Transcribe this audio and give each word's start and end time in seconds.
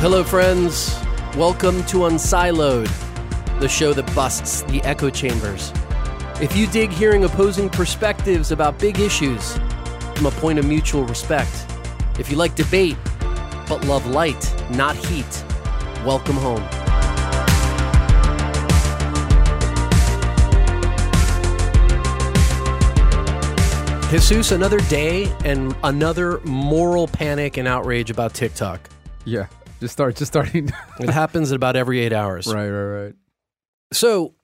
Hello, 0.00 0.24
friends. 0.24 0.98
Welcome 1.36 1.84
to 1.84 2.06
Unsiloed, 2.06 2.88
the 3.60 3.68
show 3.68 3.92
that 3.92 4.14
busts 4.14 4.62
the 4.62 4.80
echo 4.80 5.10
chambers. 5.10 5.74
If 6.40 6.56
you 6.56 6.66
dig 6.66 6.88
hearing 6.90 7.24
opposing 7.24 7.68
perspectives 7.68 8.50
about 8.50 8.78
big 8.78 8.98
issues 8.98 9.58
from 10.14 10.24
a 10.24 10.30
point 10.30 10.58
of 10.58 10.64
mutual 10.64 11.04
respect, 11.04 11.66
if 12.18 12.30
you 12.30 12.38
like 12.38 12.54
debate 12.54 12.96
but 13.68 13.84
love 13.84 14.06
light, 14.06 14.42
not 14.70 14.96
heat, 14.96 15.44
welcome 16.06 16.36
home. 16.36 16.66
Jesus, 24.10 24.50
another 24.52 24.80
day 24.88 25.30
and 25.44 25.76
another 25.84 26.40
moral 26.44 27.06
panic 27.06 27.58
and 27.58 27.68
outrage 27.68 28.10
about 28.10 28.32
TikTok. 28.32 28.88
Yeah, 29.26 29.48
just 29.80 29.92
start, 29.92 30.16
just 30.16 30.32
starting. 30.32 30.70
It 31.00 31.10
happens 31.10 31.50
at 31.50 31.56
about 31.56 31.76
every 31.76 32.00
eight 32.00 32.12
hours. 32.12 32.46
right, 32.46 32.68
right, 32.68 33.02
right. 33.04 33.14
So 33.92 34.34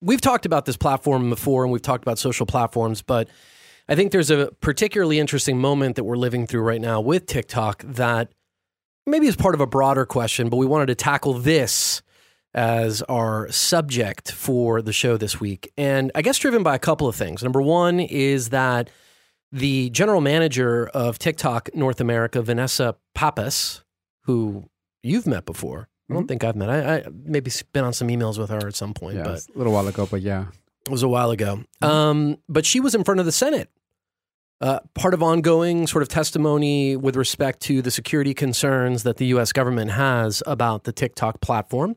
we've 0.00 0.20
talked 0.20 0.46
about 0.46 0.64
this 0.64 0.76
platform 0.76 1.30
before 1.30 1.62
and 1.62 1.72
we've 1.72 1.82
talked 1.82 2.02
about 2.02 2.18
social 2.18 2.46
platforms, 2.46 3.02
but 3.02 3.28
I 3.88 3.94
think 3.94 4.12
there's 4.12 4.30
a 4.30 4.50
particularly 4.60 5.18
interesting 5.18 5.58
moment 5.58 5.96
that 5.96 6.04
we're 6.04 6.16
living 6.16 6.46
through 6.46 6.62
right 6.62 6.80
now 6.80 7.00
with 7.00 7.26
TikTok 7.26 7.82
that 7.84 8.32
maybe 9.06 9.26
is 9.26 9.36
part 9.36 9.54
of 9.54 9.60
a 9.60 9.66
broader 9.66 10.06
question, 10.06 10.48
but 10.48 10.56
we 10.56 10.66
wanted 10.66 10.86
to 10.86 10.94
tackle 10.94 11.34
this 11.34 12.02
as 12.54 13.02
our 13.02 13.50
subject 13.50 14.32
for 14.32 14.82
the 14.82 14.92
show 14.92 15.16
this 15.16 15.40
week. 15.40 15.72
And 15.76 16.10
I 16.14 16.22
guess 16.22 16.38
driven 16.38 16.62
by 16.62 16.74
a 16.74 16.78
couple 16.78 17.06
of 17.06 17.14
things. 17.14 17.42
Number 17.42 17.62
one 17.62 18.00
is 18.00 18.48
that 18.48 18.90
the 19.52 19.90
general 19.90 20.20
manager 20.20 20.88
of 20.88 21.18
TikTok 21.18 21.70
North 21.74 22.00
America, 22.00 22.42
Vanessa 22.42 22.96
Pappas, 23.14 23.82
who 24.30 24.68
you've 25.02 25.26
met 25.26 25.44
before. 25.46 25.88
I 26.08 26.14
don't 26.14 26.24
Mhm. 26.24 26.28
think 26.28 26.44
I've 26.44 26.56
met. 26.56 26.70
I, 26.70 26.96
I 26.98 27.04
maybe 27.24 27.50
been 27.72 27.84
on 27.84 27.92
some 27.92 28.08
emails 28.08 28.38
with 28.38 28.50
her 28.50 28.66
at 28.66 28.74
some 28.74 28.94
point, 28.94 29.16
Yeah, 29.16 29.22
but 29.24 29.46
a 29.54 29.58
little 29.58 29.72
while 29.72 29.86
ago, 29.88 30.06
but 30.10 30.22
yeah. 30.22 30.46
it 30.86 30.90
was 30.90 31.02
a 31.02 31.08
while 31.08 31.30
ago. 31.30 31.64
Um, 31.82 32.36
but 32.48 32.66
she 32.66 32.80
was 32.80 32.94
in 32.94 33.04
front 33.04 33.20
of 33.20 33.26
the 33.26 33.32
Senate. 33.32 33.68
Uh, 34.60 34.78
part 34.94 35.14
of 35.14 35.22
ongoing 35.22 35.86
sort 35.86 36.02
of 36.02 36.08
testimony 36.08 36.94
with 36.94 37.16
respect 37.16 37.60
to 37.60 37.80
the 37.80 37.90
security 37.90 38.34
concerns 38.34 39.04
that 39.04 39.16
the 39.16 39.24
U.S. 39.26 39.52
government 39.52 39.92
has 39.92 40.42
about 40.46 40.84
the 40.84 40.92
TikTok 40.92 41.40
platform. 41.40 41.96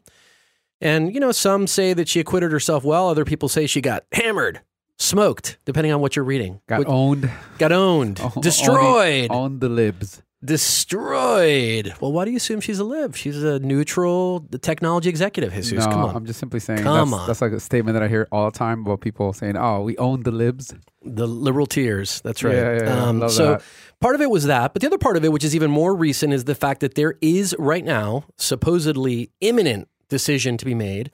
And, 0.80 1.14
you 1.14 1.20
know, 1.20 1.34
some 1.34 1.68
say 1.68 1.94
that 1.94 2.08
she 2.08 2.20
acquitted 2.22 2.52
herself 2.54 2.84
well. 2.86 3.10
Other 3.10 3.26
people 3.26 3.50
say 3.50 3.68
she 3.68 3.82
got 3.82 4.06
hammered, 4.14 4.62
smoked, 4.98 5.58
depending 5.66 5.92
on 5.92 6.00
what 6.00 6.16
you're 6.16 6.24
reading. 6.24 6.62
Got 6.68 6.86
owned, 6.88 7.30
got 7.58 7.74
owned, 7.74 8.22
O- 8.24 8.40
destroyed, 8.42 9.30
on 9.32 9.60
the 9.60 9.68
libs. 9.70 10.22
Destroyed. 10.44 11.94
Well, 12.00 12.12
why 12.12 12.26
do 12.26 12.32
you 12.32 12.38
assume 12.38 12.62
she's 12.62 12.80
a 12.80 12.84
lib? 12.84 13.16
She's 13.16 13.42
a 13.44 13.60
neutral 13.60 14.46
technology 14.62 15.10
executive, 15.10 15.54
Jesus. 15.54 15.86
no, 15.86 15.92
Come 15.92 16.06
on. 16.06 16.16
I'm 16.16 16.26
just 16.26 16.40
simply 16.40 16.60
saying 16.60 16.84
Come 16.84 17.12
that's, 17.12 17.22
on. 17.22 17.28
that's 17.28 17.42
like 17.42 17.52
a 17.52 17.60
statement 17.60 17.94
that 17.96 18.04
I 18.04 18.08
hear 18.08 18.28
all 18.32 18.50
the 18.52 18.58
time 18.58 18.82
about 18.82 19.02
people 19.02 19.34
saying, 19.34 19.58
"Oh, 19.58 19.82
we 19.82 19.98
own 19.98 20.24
the 20.24 20.32
libs." 20.32 20.74
The 21.04 21.28
liberal 21.28 21.66
tears. 21.66 22.22
That's 22.22 22.44
right. 22.44 22.56
Yeah, 22.56 22.74
yeah, 22.74 22.84
yeah. 22.84 23.06
I 23.06 23.12
love 23.12 23.32
so 23.32 23.52
that. 23.54 23.64
part 24.00 24.16
of 24.16 24.22
it 24.22 24.30
was 24.30 24.46
that, 24.46 24.74
but 24.74 24.82
the 24.82 24.88
other 24.88 24.98
part 24.98 25.18
of 25.18 25.26
it, 25.26 25.32
which 25.32 25.44
is 25.44 25.56
even 25.56 25.70
more 25.72 25.96
recent, 25.96 26.34
is 26.34 26.46
the 26.46 26.56
fact 26.56 26.80
that 26.82 26.96
there 26.96 27.16
is 27.22 27.56
right 27.60 27.84
now 27.84 28.26
supposedly 28.38 29.32
imminent 29.42 29.88
decision 30.10 30.58
to 30.58 30.66
be 30.66 30.74
made 30.76 31.12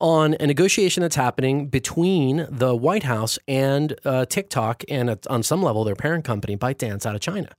on 0.00 0.34
a 0.40 0.46
negotiation 0.46 1.02
that's 1.02 1.16
happening 1.16 1.68
between 1.68 2.46
the 2.50 2.74
White 2.74 3.02
House 3.02 3.38
and 3.46 3.94
uh, 4.04 4.24
TikTok 4.24 4.82
and 4.88 5.10
uh, 5.10 5.16
on 5.28 5.42
some 5.42 5.62
level 5.62 5.84
their 5.84 5.94
parent 5.94 6.24
company 6.24 6.56
ByteDance 6.56 7.04
out 7.04 7.14
of 7.14 7.20
China. 7.20 7.50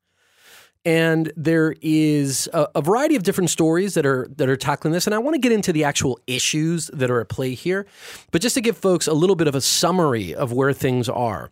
And 0.84 1.32
there 1.36 1.76
is 1.82 2.50
a, 2.54 2.68
a 2.76 2.82
variety 2.82 3.16
of 3.16 3.24
different 3.24 3.52
stories 3.52 3.94
that 3.94 4.06
are 4.06 4.28
that 4.38 4.50
are 4.50 4.58
tackling 4.58 4.94
this, 4.94 5.06
and 5.06 5.14
I 5.14 5.20
want 5.20 5.36
to 5.36 5.40
get 5.40 5.52
into 5.52 5.72
the 5.72 5.84
actual 5.84 6.20
issues 6.26 6.88
that 6.88 7.12
are 7.12 7.22
at 7.22 7.30
play 7.30 7.54
here. 7.54 7.86
But 8.32 8.42
just 8.42 8.56
to 8.56 8.62
give 8.62 8.78
folks 8.78 9.06
a 9.06 9.14
little 9.14 9.36
bit 9.36 9.48
of 9.48 9.54
a 9.54 9.62
summary 9.62 10.34
of 10.34 10.52
where 10.52 10.74
things 10.74 11.08
are 11.08 11.52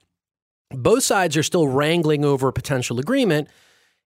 both 0.72 1.04
sides 1.04 1.36
are 1.36 1.44
still 1.44 1.68
wrangling 1.68 2.24
over 2.24 2.48
a 2.48 2.54
potential 2.54 3.00
agreement. 3.00 3.48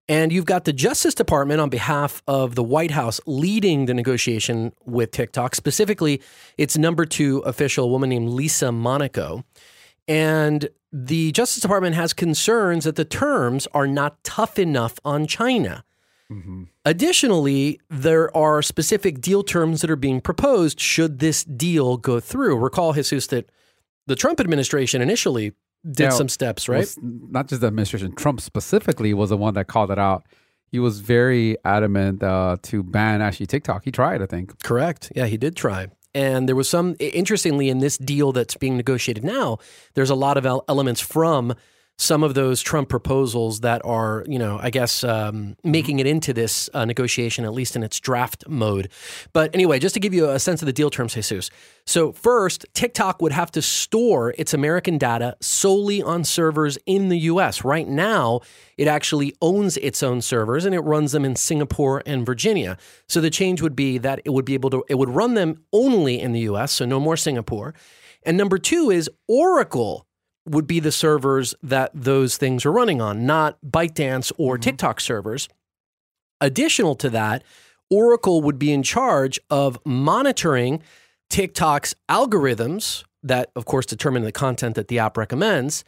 And 0.10 0.34
you've 0.34 0.46
got 0.46 0.66
the 0.66 0.74
Justice 0.74 1.14
Department 1.14 1.62
on 1.62 1.70
behalf 1.70 2.22
of 2.28 2.56
the 2.56 2.64
White 2.64 2.92
House 2.92 3.22
leading 3.26 3.86
the 3.86 3.94
negotiation 3.94 4.74
with 4.86 5.12
TikTok. 5.12 5.56
Specifically, 5.56 6.22
its 6.58 6.78
number 6.78 7.06
two 7.06 7.40
official, 7.40 7.86
a 7.86 7.88
woman 7.88 8.10
named 8.10 8.30
Lisa 8.30 8.72
Monaco. 8.72 9.46
And 10.08 10.70
the 10.92 11.32
Justice 11.32 11.62
Department 11.62 11.96
has 11.96 12.14
concerns 12.14 12.84
that 12.84 12.96
the 12.96 13.06
terms 13.06 13.68
are 13.74 13.88
not 13.88 14.24
tough 14.24 14.60
enough 14.60 15.00
on 15.04 15.28
China. 15.28 15.84
Additionally, 16.84 17.80
there 17.90 18.36
are 18.36 18.64
specific 18.64 19.22
deal 19.22 19.44
terms 19.44 19.82
that 19.82 19.92
are 19.92 19.96
being 19.96 20.20
proposed 20.20 20.80
should 20.80 21.20
this 21.20 21.44
deal 21.44 21.98
go 21.98 22.20
through. 22.20 22.58
Recall, 22.58 22.94
Jesus, 22.94 23.28
that 23.28 23.50
the 24.08 24.16
Trump 24.16 24.40
administration 24.40 25.02
initially 25.02 25.54
did 25.86 26.06
Yeah, 26.06 26.10
some 26.10 26.30
steps, 26.30 26.68
right? 26.68 26.92
Not 27.02 27.50
just 27.50 27.62
the 27.62 27.68
administration, 27.68 28.16
Trump 28.16 28.42
specifically 28.42 29.14
was 29.14 29.30
the 29.30 29.38
one 29.38 29.54
that 29.54 29.68
called 29.68 29.92
it 29.92 30.00
out. 30.00 30.26
He 30.72 30.80
was 30.80 31.02
very 31.02 31.56
adamant 31.64 32.24
uh, 32.24 32.58
to 32.64 32.82
ban 32.82 33.22
actually 33.22 33.46
TikTok. 33.46 33.84
He 33.86 33.92
tried, 33.92 34.22
I 34.24 34.26
think. 34.26 34.64
Correct. 34.64 35.12
Yeah, 35.16 35.28
he 35.28 35.38
did 35.38 35.56
try. 35.56 35.88
And 36.16 36.48
there 36.48 36.56
was 36.56 36.70
some, 36.70 36.96
interestingly, 37.00 37.70
in 37.70 37.80
this 37.80 37.98
deal 37.98 38.32
that's 38.32 38.56
being 38.56 38.78
negotiated 38.78 39.24
now, 39.24 39.58
there's 39.96 40.12
a 40.12 40.16
lot 40.16 40.38
of 40.38 40.46
elements 40.68 41.02
from 41.02 41.56
some 42.04 42.22
of 42.22 42.34
those 42.34 42.62
Trump 42.62 42.90
proposals 42.90 43.62
that 43.62 43.82
are, 43.86 44.26
you 44.28 44.38
know, 44.38 44.60
I 44.62 44.70
guess 44.70 45.04
um, 45.04 45.56
making 45.64 46.00
it 46.00 46.06
into 46.06 46.34
this 46.34 46.70
uh, 46.74 46.84
negotiation, 46.84 47.46
at 47.46 47.54
least 47.54 47.76
in 47.76 47.84
its 47.84 48.00
draft 48.00 48.44
mode. 48.48 48.90
But 49.32 49.54
anyway, 49.56 49.80
just 49.80 49.94
to 49.94 50.00
give 50.00 50.14
you 50.14 50.30
a 50.30 50.40
sense 50.40 50.62
of 50.62 50.66
the 50.66 50.74
deal 50.74 50.90
terms, 50.90 51.14
Jesus. 51.14 51.50
So, 51.86 52.12
first, 52.12 52.66
TikTok 52.74 53.22
would 53.22 53.32
have 53.32 53.52
to 53.52 53.62
store 53.62 54.34
its 54.38 54.54
American 54.54 54.98
data 54.98 55.38
solely 55.40 56.02
on 56.02 56.24
servers 56.24 56.78
in 56.86 57.10
the 57.10 57.20
US. 57.20 57.64
Right 57.64 57.88
now, 57.88 58.42
it 58.78 58.88
actually 58.88 59.34
owns 59.42 59.78
its 59.78 60.04
own 60.04 60.22
servers 60.22 60.66
and 60.66 60.76
it 60.76 60.82
runs 60.82 61.14
them 61.14 61.24
in 61.24 61.36
Singapore 61.36 62.04
and 62.06 62.26
Virginia. 62.26 62.78
So, 63.08 63.22
the 63.22 63.30
change 63.30 63.62
would 63.62 63.76
be 63.76 63.98
that 64.00 64.22
it 64.26 64.32
would 64.32 64.46
be 64.46 64.56
able 64.56 64.70
to, 64.72 64.84
it 64.90 64.96
would 64.96 65.10
run 65.10 65.36
them 65.36 65.64
only 65.72 66.20
in 66.20 66.34
the 66.34 66.42
US, 66.42 66.74
so 66.74 66.86
no 66.86 67.00
more 67.00 67.16
Singapore. 67.16 67.74
And 68.26 68.38
number 68.38 68.58
two 68.58 68.90
is 68.90 69.10
Oracle 69.28 70.06
would 70.46 70.68
be 70.68 70.80
the 70.80 70.92
servers 70.92 71.56
that 71.64 71.92
those 71.94 72.38
things 72.38 72.66
are 72.66 72.72
running 72.72 73.02
on, 73.02 73.26
not 73.26 73.58
ByteDance 73.66 74.32
or 74.38 74.56
mm-hmm. 74.56 74.62
TikTok 74.62 75.00
servers. 75.00 75.48
Additional 76.42 76.96
to 76.96 77.10
that, 77.10 77.44
Oracle 77.90 78.42
would 78.42 78.60
be 78.60 78.72
in 78.72 78.84
charge 78.84 79.40
of 79.50 79.78
monitoring 79.86 80.82
TikTok's 81.30 81.96
algorithms 82.10 83.04
that, 83.24 83.52
of 83.56 83.66
course, 83.66 83.86
determine 83.86 84.24
the 84.24 84.32
content 84.32 84.76
that 84.76 84.88
the 84.88 85.00
app 85.00 85.18
recommends. 85.18 85.84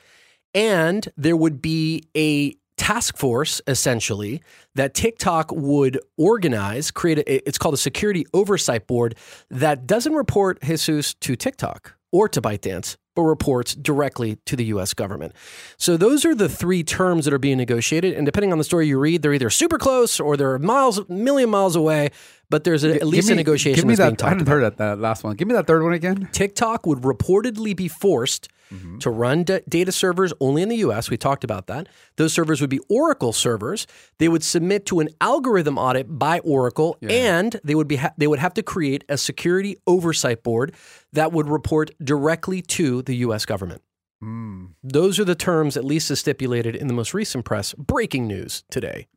And 0.53 1.07
there 1.17 1.35
would 1.35 1.61
be 1.61 2.03
a 2.15 2.55
task 2.77 3.17
force, 3.17 3.61
essentially, 3.67 4.41
that 4.75 4.93
TikTok 4.93 5.51
would 5.51 5.99
organize, 6.17 6.91
create 6.91 7.19
a, 7.19 7.47
it's 7.47 7.57
called 7.57 7.73
a 7.73 7.77
security 7.77 8.25
oversight 8.33 8.87
board 8.87 9.15
that 9.49 9.87
doesn't 9.87 10.13
report 10.13 10.61
Jesus 10.61 11.13
to 11.15 11.35
TikTok 11.35 11.95
or 12.11 12.29
to 12.29 12.41
ByteDance, 12.41 12.95
but 13.15 13.23
reports 13.23 13.75
directly 13.75 14.37
to 14.45 14.55
the 14.55 14.65
US 14.65 14.93
government. 14.93 15.33
So 15.77 15.97
those 15.97 16.25
are 16.25 16.35
the 16.35 16.49
three 16.49 16.83
terms 16.83 17.25
that 17.25 17.33
are 17.33 17.39
being 17.39 17.57
negotiated. 17.57 18.13
And 18.13 18.25
depending 18.25 18.51
on 18.51 18.57
the 18.57 18.63
story 18.63 18.87
you 18.87 18.99
read, 18.99 19.21
they're 19.21 19.33
either 19.33 19.49
super 19.49 19.77
close 19.77 20.19
or 20.19 20.37
they're 20.37 20.59
miles, 20.59 21.07
million 21.09 21.49
miles 21.49 21.75
away, 21.75 22.11
but 22.49 22.63
there's 22.63 22.83
a, 22.83 22.95
at 22.95 23.07
least 23.07 23.27
Give 23.27 23.33
a 23.33 23.37
negotiation 23.37 23.75
Give 23.75 23.85
me 23.85 23.95
that's 23.95 24.09
being 24.09 24.15
that. 24.17 24.25
I 24.25 24.29
talked 24.29 24.29
hadn't 24.29 24.41
about. 24.43 24.51
heard 24.51 24.63
that, 24.63 24.77
that 24.77 24.99
last 24.99 25.23
one. 25.23 25.35
Give 25.35 25.47
me 25.47 25.53
that 25.55 25.67
third 25.67 25.83
one 25.83 25.93
again. 25.93 26.29
TikTok 26.31 26.85
would 26.85 26.99
reportedly 26.99 27.75
be 27.75 27.87
forced 27.87 28.49
Mm-hmm. 28.73 28.97
to 28.99 29.09
run 29.11 29.43
da- 29.43 29.61
data 29.69 29.91
servers 29.91 30.33
only 30.39 30.61
in 30.61 30.69
the 30.69 30.77
US. 30.77 31.09
We 31.09 31.17
talked 31.17 31.43
about 31.43 31.67
that. 31.67 31.87
Those 32.15 32.33
servers 32.33 32.61
would 32.61 32.69
be 32.69 32.79
Oracle 32.89 33.31
servers. 33.31 33.85
They 34.17 34.27
would 34.27 34.43
submit 34.43 34.85
to 34.87 34.99
an 34.99 35.09
algorithm 35.21 35.77
audit 35.77 36.07
by 36.17 36.39
Oracle 36.39 36.97
and 37.01 37.59
they 37.63 37.75
would 37.75 37.87
be 37.87 37.97
ha- 37.97 38.13
they 38.17 38.27
would 38.27 38.39
have 38.39 38.53
to 38.55 38.63
create 38.63 39.03
a 39.07 39.17
security 39.17 39.77
oversight 39.85 40.43
board 40.43 40.73
that 41.13 41.31
would 41.31 41.47
report 41.47 41.91
directly 42.03 42.61
to 42.63 43.01
the 43.03 43.15
US 43.17 43.45
government. 43.45 43.81
Hmm. 44.21 44.65
Those 44.83 45.19
are 45.19 45.25
the 45.25 45.35
terms 45.35 45.77
at 45.77 45.85
least 45.85 46.09
as 46.09 46.19
stipulated 46.19 46.75
in 46.75 46.87
the 46.87 46.93
most 46.93 47.13
recent 47.13 47.45
press 47.45 47.73
breaking 47.73 48.27
news 48.27 48.63
today. 48.71 49.07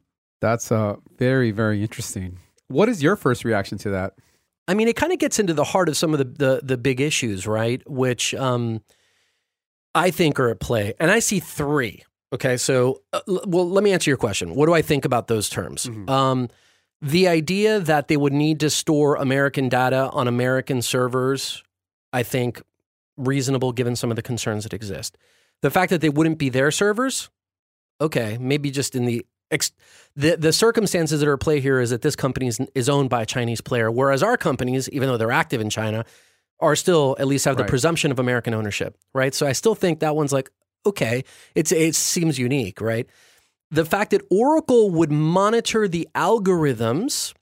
That's 0.40 0.70
uh, 0.70 0.96
very, 1.18 1.50
very 1.50 1.82
interesting. 1.82 2.38
What 2.68 2.88
is 2.88 3.02
your 3.02 3.16
first 3.16 3.44
reaction 3.44 3.78
to 3.78 3.90
that? 3.90 4.14
I 4.68 4.74
mean, 4.74 4.86
it 4.86 4.96
kind 4.96 5.12
of 5.12 5.18
gets 5.18 5.38
into 5.38 5.54
the 5.54 5.64
heart 5.64 5.88
of 5.88 5.96
some 5.96 6.12
of 6.12 6.18
the 6.18 6.24
the, 6.24 6.60
the 6.62 6.76
big 6.76 7.00
issues, 7.00 7.46
right? 7.46 7.82
Which 7.88 8.34
um, 8.34 8.82
I 9.98 10.10
think 10.10 10.38
are 10.40 10.48
at 10.48 10.60
play, 10.60 10.94
and 11.00 11.10
I 11.10 11.18
see 11.18 11.40
three. 11.40 12.04
Okay, 12.32 12.56
so 12.56 13.02
uh, 13.12 13.20
l- 13.28 13.44
well, 13.46 13.68
let 13.68 13.82
me 13.82 13.92
answer 13.92 14.10
your 14.10 14.16
question. 14.18 14.54
What 14.54 14.66
do 14.66 14.74
I 14.74 14.82
think 14.82 15.04
about 15.04 15.28
those 15.28 15.48
terms? 15.48 15.88
Um, 16.08 16.48
the 17.00 17.26
idea 17.28 17.80
that 17.80 18.08
they 18.08 18.16
would 18.16 18.32
need 18.32 18.60
to 18.60 18.70
store 18.70 19.16
American 19.16 19.68
data 19.68 20.10
on 20.12 20.28
American 20.28 20.82
servers, 20.82 21.62
I 22.12 22.22
think, 22.22 22.62
reasonable 23.16 23.72
given 23.72 23.96
some 23.96 24.10
of 24.10 24.16
the 24.16 24.22
concerns 24.22 24.64
that 24.64 24.72
exist. 24.72 25.16
The 25.62 25.70
fact 25.70 25.90
that 25.90 26.00
they 26.00 26.08
wouldn't 26.08 26.38
be 26.38 26.48
their 26.50 26.70
servers, 26.70 27.30
okay, 28.00 28.36
maybe 28.40 28.70
just 28.70 28.94
in 28.94 29.04
the 29.06 29.26
ex- 29.50 29.72
the 30.14 30.36
the 30.36 30.52
circumstances 30.52 31.20
that 31.20 31.28
are 31.28 31.34
at 31.34 31.40
play 31.40 31.60
here 31.60 31.80
is 31.80 31.90
that 31.90 32.02
this 32.02 32.14
company 32.16 32.46
is, 32.46 32.60
is 32.74 32.88
owned 32.88 33.10
by 33.10 33.22
a 33.22 33.26
Chinese 33.26 33.60
player, 33.60 33.90
whereas 33.90 34.22
our 34.22 34.36
companies, 34.36 34.88
even 34.90 35.08
though 35.08 35.16
they're 35.16 35.32
active 35.32 35.60
in 35.60 35.70
China, 35.70 36.04
are 36.60 36.76
still 36.76 37.16
at 37.18 37.26
least 37.26 37.44
have 37.44 37.56
the 37.56 37.64
presumption 37.64 38.10
of 38.10 38.18
American 38.18 38.54
ownership, 38.54 38.96
right? 39.14 39.34
So 39.34 39.46
I 39.46 39.52
still 39.52 39.74
think 39.74 40.00
that 40.00 40.16
one's 40.16 40.32
like 40.32 40.50
okay, 40.86 41.24
it's 41.54 41.72
it 41.72 41.94
seems 41.94 42.38
unique, 42.38 42.80
right? 42.80 43.06
The 43.70 43.84
fact 43.84 44.12
that 44.12 44.22
Oracle 44.30 44.90
would 44.90 45.12
monitor 45.12 45.86
the 45.86 46.08
algorithms, 46.14 47.34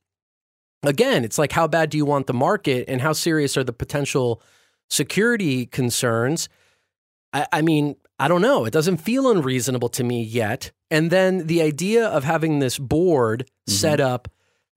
again, 0.82 1.24
it's 1.24 1.38
like 1.38 1.52
how 1.52 1.68
bad 1.68 1.90
do 1.90 1.96
you 1.96 2.04
want 2.04 2.26
the 2.26 2.34
market, 2.34 2.86
and 2.88 3.00
how 3.00 3.12
serious 3.12 3.56
are 3.56 3.64
the 3.64 3.72
potential 3.72 4.42
security 4.90 5.66
concerns? 5.66 6.48
I, 7.32 7.46
I 7.52 7.62
mean, 7.62 7.96
I 8.18 8.28
don't 8.28 8.42
know. 8.42 8.64
It 8.64 8.72
doesn't 8.72 8.98
feel 8.98 9.30
unreasonable 9.30 9.90
to 9.90 10.04
me 10.04 10.22
yet. 10.22 10.72
And 10.90 11.10
then 11.10 11.46
the 11.46 11.62
idea 11.62 12.06
of 12.06 12.24
having 12.24 12.58
this 12.58 12.78
board 12.78 13.44
mm-hmm. 13.44 13.72
set 13.72 14.00
up 14.00 14.28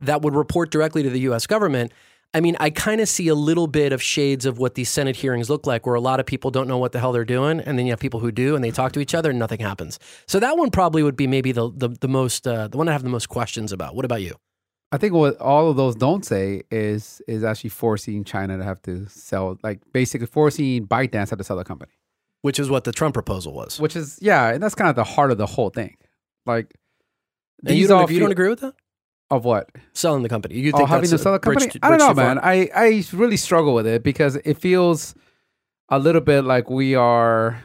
that 0.02 0.22
would 0.22 0.36
report 0.36 0.72
directly 0.72 1.04
to 1.04 1.10
the 1.10 1.22
US 1.22 1.48
government. 1.48 1.92
I 2.34 2.42
mean, 2.42 2.56
I 2.60 2.70
kind 2.70 3.02
of 3.02 3.10
see 3.10 3.28
a 3.28 3.36
little 3.36 3.66
bit 3.66 3.92
of 3.92 4.04
shades 4.04 4.46
of 4.46 4.60
what 4.60 4.76
these 4.76 4.90
Senate 4.90 5.16
hearings 5.16 5.50
look 5.50 5.66
like, 5.66 5.88
where 5.88 5.96
a 5.96 6.02
lot 6.02 6.20
of 6.20 6.28
people 6.28 6.52
don't 6.52 6.68
know 6.68 6.78
what 6.78 6.92
the 6.92 7.00
hell 7.00 7.12
they're 7.12 7.26
doing, 7.26 7.60
and 7.60 7.78
then 7.78 7.88
you 7.88 7.92
have 7.92 8.00
people 8.00 8.20
who 8.20 8.32
do, 8.32 8.56
and 8.56 8.64
they 8.64 8.70
talk 8.70 8.92
to 8.92 9.00
each 9.00 9.16
other, 9.16 9.32
and 9.32 9.40
nothing 9.40 9.60
happens. 9.60 9.98
So 10.28 10.40
that 10.40 10.56
one 10.56 10.70
probably 10.70 11.02
would 11.02 11.16
be 11.16 11.26
maybe 11.26 11.52
the 11.52 11.72
the, 11.76 11.90
the 11.90 12.08
most 12.08 12.48
uh, 12.48 12.68
the 12.68 12.78
one 12.78 12.88
I 12.88 12.92
have 12.92 13.04
the 13.04 13.10
most 13.10 13.30
questions 13.30 13.72
about. 13.72 13.96
What 13.96 14.06
about 14.06 14.22
you? 14.22 14.36
I 14.92 14.98
think 14.98 15.14
what 15.14 15.38
all 15.38 15.70
of 15.70 15.78
those 15.78 15.96
don't 15.96 16.24
say 16.24 16.64
is 16.70 17.22
is 17.28 17.44
actually 17.44 17.72
forcing 17.72 18.24
China 18.24 18.58
to 18.58 18.64
have 18.64 18.82
to 18.84 19.08
sell, 19.10 19.58
like 19.64 19.82
basically 19.92 20.28
forcing 20.28 20.88
ByteDance 20.88 21.26
to 21.26 21.32
have 21.32 21.38
to 21.40 21.44
sell 21.44 21.58
the 21.58 21.64
company. 21.64 21.92
Which 22.42 22.60
is 22.60 22.70
what 22.70 22.84
the 22.86 22.92
Trump 22.92 23.14
proposal 23.16 23.54
was. 23.54 23.80
Which 23.80 23.96
is 23.96 24.20
yeah, 24.22 24.50
and 24.50 24.62
that's 24.62 24.76
kind 24.76 24.90
of 24.90 24.96
the 24.96 25.04
heart 25.04 25.32
of 25.32 25.38
the 25.38 25.48
whole 25.48 25.72
thing. 25.72 25.98
Like, 26.46 26.74
And 27.66 27.78
you 27.78 27.88
don't, 27.88 28.02
all 28.02 28.12
you 28.12 28.20
don't 28.20 28.32
agree 28.32 28.50
with 28.50 28.62
that? 28.62 28.76
Of 29.32 29.46
what? 29.46 29.70
selling 29.94 30.24
the 30.24 30.30
company. 30.30 30.56
You 30.56 30.72
think 30.72 30.76
Oh, 30.76 30.78
think 30.80 30.90
having 30.90 31.10
that's 31.10 31.24
to 31.24 31.24
sell 31.24 31.40
bridge 31.40 31.60
company? 31.60 31.80
I 31.84 31.90
don't 31.90 32.00
know, 32.00 32.06
far? 32.14 32.36
man. 32.36 32.40
I 32.40 32.70
I 32.76 33.04
really 33.14 33.38
struggle 33.38 33.74
with 33.74 33.86
it 33.88 34.04
because 34.04 34.36
it 34.38 34.58
feels 34.58 35.16
a 35.90 36.00
little 36.00 36.22
bit 36.22 36.44
like 36.44 36.70
we 36.70 36.96
are 36.96 37.64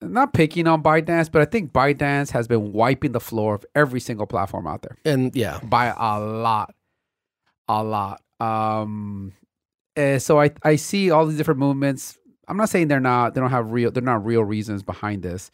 not 0.00 0.32
picking 0.32 0.66
on 0.68 0.82
ByteDance, 0.82 1.30
but 1.30 1.42
I 1.42 1.44
think 1.44 1.72
ByteDance 1.72 2.30
has 2.30 2.46
been 2.46 2.72
wiping 2.72 3.12
the 3.12 3.20
floor 3.20 3.54
of 3.54 3.64
every 3.74 3.98
single 4.00 4.26
platform 4.26 4.66
out 4.66 4.82
there 4.82 4.96
And 5.04 5.34
yeah, 5.34 5.58
by 5.62 5.86
a 5.96 6.20
lot, 6.20 6.74
a 7.68 7.82
lot. 7.82 8.22
Um, 8.40 9.32
so 10.18 10.40
I 10.40 10.50
I 10.62 10.76
see 10.76 11.10
all 11.10 11.26
these 11.26 11.36
different 11.36 11.58
movements. 11.58 12.16
I'm 12.46 12.56
not 12.56 12.68
saying 12.68 12.88
they're 12.88 13.00
not 13.00 13.34
they 13.34 13.40
don't 13.40 13.50
have 13.50 13.72
real 13.72 13.90
they're 13.90 14.02
not 14.02 14.24
real 14.24 14.44
reasons 14.44 14.82
behind 14.84 15.22
this, 15.22 15.50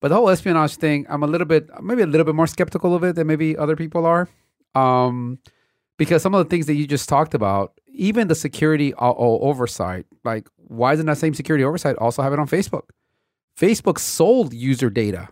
but 0.00 0.08
the 0.08 0.16
whole 0.16 0.28
espionage 0.28 0.76
thing, 0.76 1.06
I'm 1.08 1.22
a 1.22 1.28
little 1.28 1.46
bit 1.46 1.70
maybe 1.82 2.02
a 2.02 2.06
little 2.06 2.24
bit 2.24 2.34
more 2.34 2.48
skeptical 2.48 2.94
of 2.94 3.04
it 3.04 3.14
than 3.14 3.26
maybe 3.28 3.56
other 3.56 3.76
people 3.76 4.04
are. 4.06 4.28
Um, 4.74 5.38
because 5.96 6.22
some 6.22 6.34
of 6.34 6.44
the 6.44 6.50
things 6.50 6.66
that 6.66 6.74
you 6.74 6.86
just 6.86 7.08
talked 7.08 7.34
about, 7.34 7.78
even 7.86 8.28
the 8.28 8.34
security 8.34 8.92
oversight, 8.94 10.06
like 10.24 10.48
why 10.56 10.92
isn't 10.92 11.06
that 11.06 11.18
same 11.18 11.34
security 11.34 11.64
oversight 11.64 11.96
also 11.96 12.22
have 12.22 12.32
it 12.32 12.38
on 12.38 12.48
Facebook? 12.48 12.90
Facebook 13.58 13.98
sold 13.98 14.52
user 14.52 14.90
data. 14.90 15.28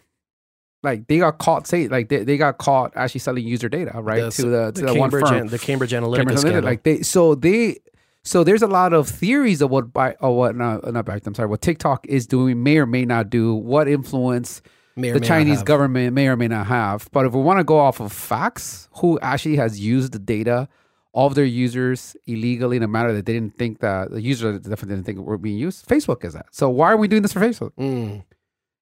Like 0.84 1.06
they 1.06 1.18
got 1.18 1.38
caught 1.38 1.66
say 1.66 1.88
like 1.88 2.08
they, 2.08 2.24
they 2.24 2.36
got 2.36 2.58
caught 2.58 2.92
actually 2.96 3.20
selling 3.20 3.46
user 3.46 3.68
data, 3.68 3.92
right? 4.00 4.24
the, 4.24 4.30
to 4.30 4.42
the 4.46 4.72
to 4.72 4.80
the, 4.80 4.86
one 4.86 5.10
Cambridge, 5.10 5.28
firm. 5.28 5.40
An- 5.42 5.46
the 5.48 5.58
Cambridge 5.58 5.92
Analytica 5.92 6.16
Cambridge 6.16 6.38
Analytica. 6.38 6.64
Like 6.64 6.82
they, 6.82 7.02
so 7.02 7.34
they, 7.34 7.78
so 8.24 8.44
there's 8.44 8.62
a 8.62 8.68
lot 8.68 8.92
of 8.92 9.08
theories 9.08 9.60
of 9.60 9.70
what 9.70 9.92
by, 9.92 10.14
or 10.20 10.36
what 10.36 10.56
not, 10.56 10.92
not 10.92 11.04
back. 11.04 11.26
I'm 11.26 11.34
sorry, 11.34 11.48
what 11.48 11.60
TikTok 11.60 12.06
is 12.08 12.26
doing 12.26 12.62
may 12.62 12.78
or 12.78 12.86
may 12.86 13.04
not 13.04 13.30
do, 13.30 13.54
what 13.54 13.88
influence 13.88 14.62
the 14.96 15.20
Chinese 15.20 15.62
government 15.62 16.14
may 16.14 16.28
or 16.28 16.36
may 16.36 16.48
not 16.48 16.66
have. 16.66 17.08
But 17.12 17.26
if 17.26 17.32
we 17.32 17.40
want 17.40 17.58
to 17.60 17.64
go 17.64 17.78
off 17.78 18.00
of 18.00 18.12
facts, 18.12 18.88
who 18.96 19.18
actually 19.20 19.56
has 19.56 19.80
used 19.80 20.12
the 20.12 20.18
data 20.18 20.68
of 21.14 21.34
their 21.34 21.44
users 21.44 22.16
illegally 22.26 22.76
in 22.78 22.82
a 22.82 22.88
manner 22.88 23.12
that 23.12 23.26
they 23.26 23.32
didn't 23.34 23.56
think 23.56 23.80
that 23.80 24.10
the 24.10 24.20
user 24.22 24.58
definitely 24.58 24.96
didn't 24.96 25.04
think 25.04 25.18
were 25.18 25.38
being 25.38 25.58
used? 25.58 25.86
Facebook 25.86 26.24
is 26.24 26.32
that. 26.32 26.46
So 26.50 26.68
why 26.70 26.92
are 26.92 26.96
we 26.96 27.08
doing 27.08 27.22
this 27.22 27.32
for 27.32 27.40
Facebook? 27.40 27.72
Mm. 27.78 28.24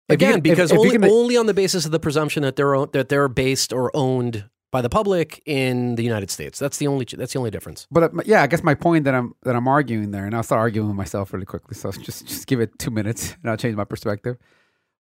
Again, 0.09 0.33
can- 0.35 0.41
because 0.41 0.71
if 0.71 0.75
you 0.77 0.81
only, 0.81 0.99
can- 0.99 1.05
only 1.05 1.37
on 1.37 1.47
the 1.47 1.55
basis 1.55 1.85
of 1.85 1.93
the 1.93 2.01
presumption 2.01 2.43
that 2.43 2.57
they're 2.57 2.87
that 2.87 3.09
they're 3.09 3.29
based 3.29 3.73
or 3.73 3.91
owned 3.95 4.45
by 4.73 4.81
the 4.83 4.89
public 4.89 5.43
in 5.47 5.97
the 5.97 6.03
United 6.05 6.31
States. 6.31 6.59
That's 6.59 6.79
the 6.79 6.87
only 6.87 7.05
that's 7.17 7.33
the 7.33 7.39
only 7.39 7.51
difference. 7.51 7.87
But 7.91 8.03
uh, 8.05 8.09
yeah, 8.25 8.43
I 8.43 8.47
guess 8.47 8.63
my 8.63 8.75
point 8.75 9.05
that 9.05 9.15
I'm 9.15 9.35
that 9.43 9.57
I'm 9.57 9.67
arguing 9.69 10.11
there, 10.11 10.27
and 10.27 10.35
I'll 10.35 10.43
start 10.43 10.61
arguing 10.61 10.89
with 10.89 10.97
myself 10.97 11.33
really 11.33 11.47
quickly. 11.47 11.77
So 11.77 11.91
just 12.09 12.27
just 12.27 12.47
give 12.47 12.61
it 12.61 12.79
two 12.79 12.91
minutes, 12.91 13.37
and 13.43 13.51
I'll 13.51 13.57
change 13.57 13.77
my 13.77 13.85
perspective. 13.85 14.37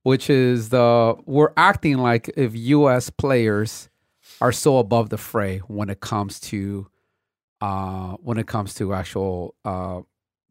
Which 0.02 0.31
is 0.31 0.70
the 0.70 1.17
we're 1.26 1.52
acting 1.56 1.99
like 1.99 2.31
if 2.37 2.55
U.S. 2.55 3.11
players 3.11 3.91
are 4.41 4.52
so 4.52 4.79
above 4.79 5.11
the 5.11 5.19
fray 5.19 5.58
when 5.67 5.91
it 5.91 6.00
comes 6.00 6.41
to 6.41 6.88
uh 7.61 8.17
when 8.23 8.38
it 8.38 8.47
comes 8.47 8.75
to 8.75 8.94
actual 8.94 9.55
uh 9.64 10.00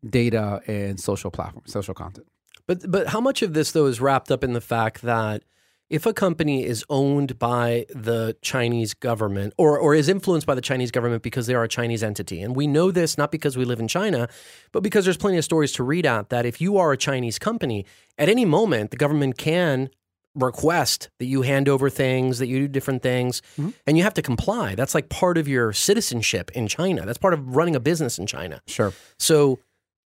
data 0.08 0.62
and 0.68 1.00
social 1.00 1.32
platforms, 1.32 1.72
social 1.72 1.94
content. 1.94 2.28
But 2.68 2.90
but 2.90 3.08
how 3.08 3.20
much 3.20 3.42
of 3.42 3.54
this 3.54 3.72
though 3.72 3.88
is 3.88 4.00
wrapped 4.00 4.32
up 4.32 4.44
in 4.44 4.54
the 4.54 4.62
fact 4.62 5.02
that 5.02 5.44
if 5.90 6.06
a 6.06 6.14
company 6.14 6.66
is 6.66 6.86
owned 6.90 7.40
by 7.40 7.86
the 7.90 8.36
Chinese 8.42 8.94
government 8.94 9.54
or 9.58 9.78
or 9.78 9.96
is 9.96 10.08
influenced 10.08 10.46
by 10.46 10.56
the 10.56 10.62
Chinese 10.62 10.92
government 10.92 11.24
because 11.24 11.48
they 11.48 11.56
are 11.56 11.64
a 11.64 11.68
Chinese 11.68 12.04
entity, 12.04 12.42
and 12.42 12.56
we 12.56 12.68
know 12.68 12.92
this 12.92 13.18
not 13.18 13.32
because 13.32 13.58
we 13.58 13.66
live 13.66 13.80
in 13.80 13.88
China, 13.88 14.28
but 14.72 14.84
because 14.84 15.06
there's 15.06 15.18
plenty 15.18 15.38
of 15.38 15.44
stories 15.44 15.72
to 15.74 15.84
read 15.84 16.06
out 16.06 16.30
that 16.30 16.46
if 16.46 16.62
you 16.62 16.78
are 16.78 16.92
a 16.92 16.98
Chinese 16.98 17.40
company, 17.40 17.86
at 18.18 18.30
any 18.30 18.46
moment 18.46 18.92
the 18.92 18.98
government 18.98 19.38
can 19.38 19.90
request 20.36 21.10
that 21.20 21.26
you 21.26 21.42
hand 21.42 21.68
over 21.68 21.90
things, 21.90 22.40
that 22.40 22.48
you 22.48 22.60
do 22.60 22.68
different 22.68 23.02
things, 23.02 23.42
mm-hmm. 23.58 23.72
and 23.88 23.98
you 23.98 24.04
have 24.04 24.14
to 24.14 24.22
comply. 24.22 24.76
That's 24.76 24.94
like 24.94 25.10
part 25.10 25.38
of 25.38 25.48
your 25.48 25.74
citizenship 25.74 26.52
in 26.52 26.68
China. 26.68 27.06
That's 27.06 27.18
part 27.18 27.34
of 27.34 27.56
running 27.56 27.76
a 27.76 27.80
business 27.80 28.20
in 28.20 28.28
China. 28.28 28.62
Sure. 28.68 28.94
So 29.18 29.60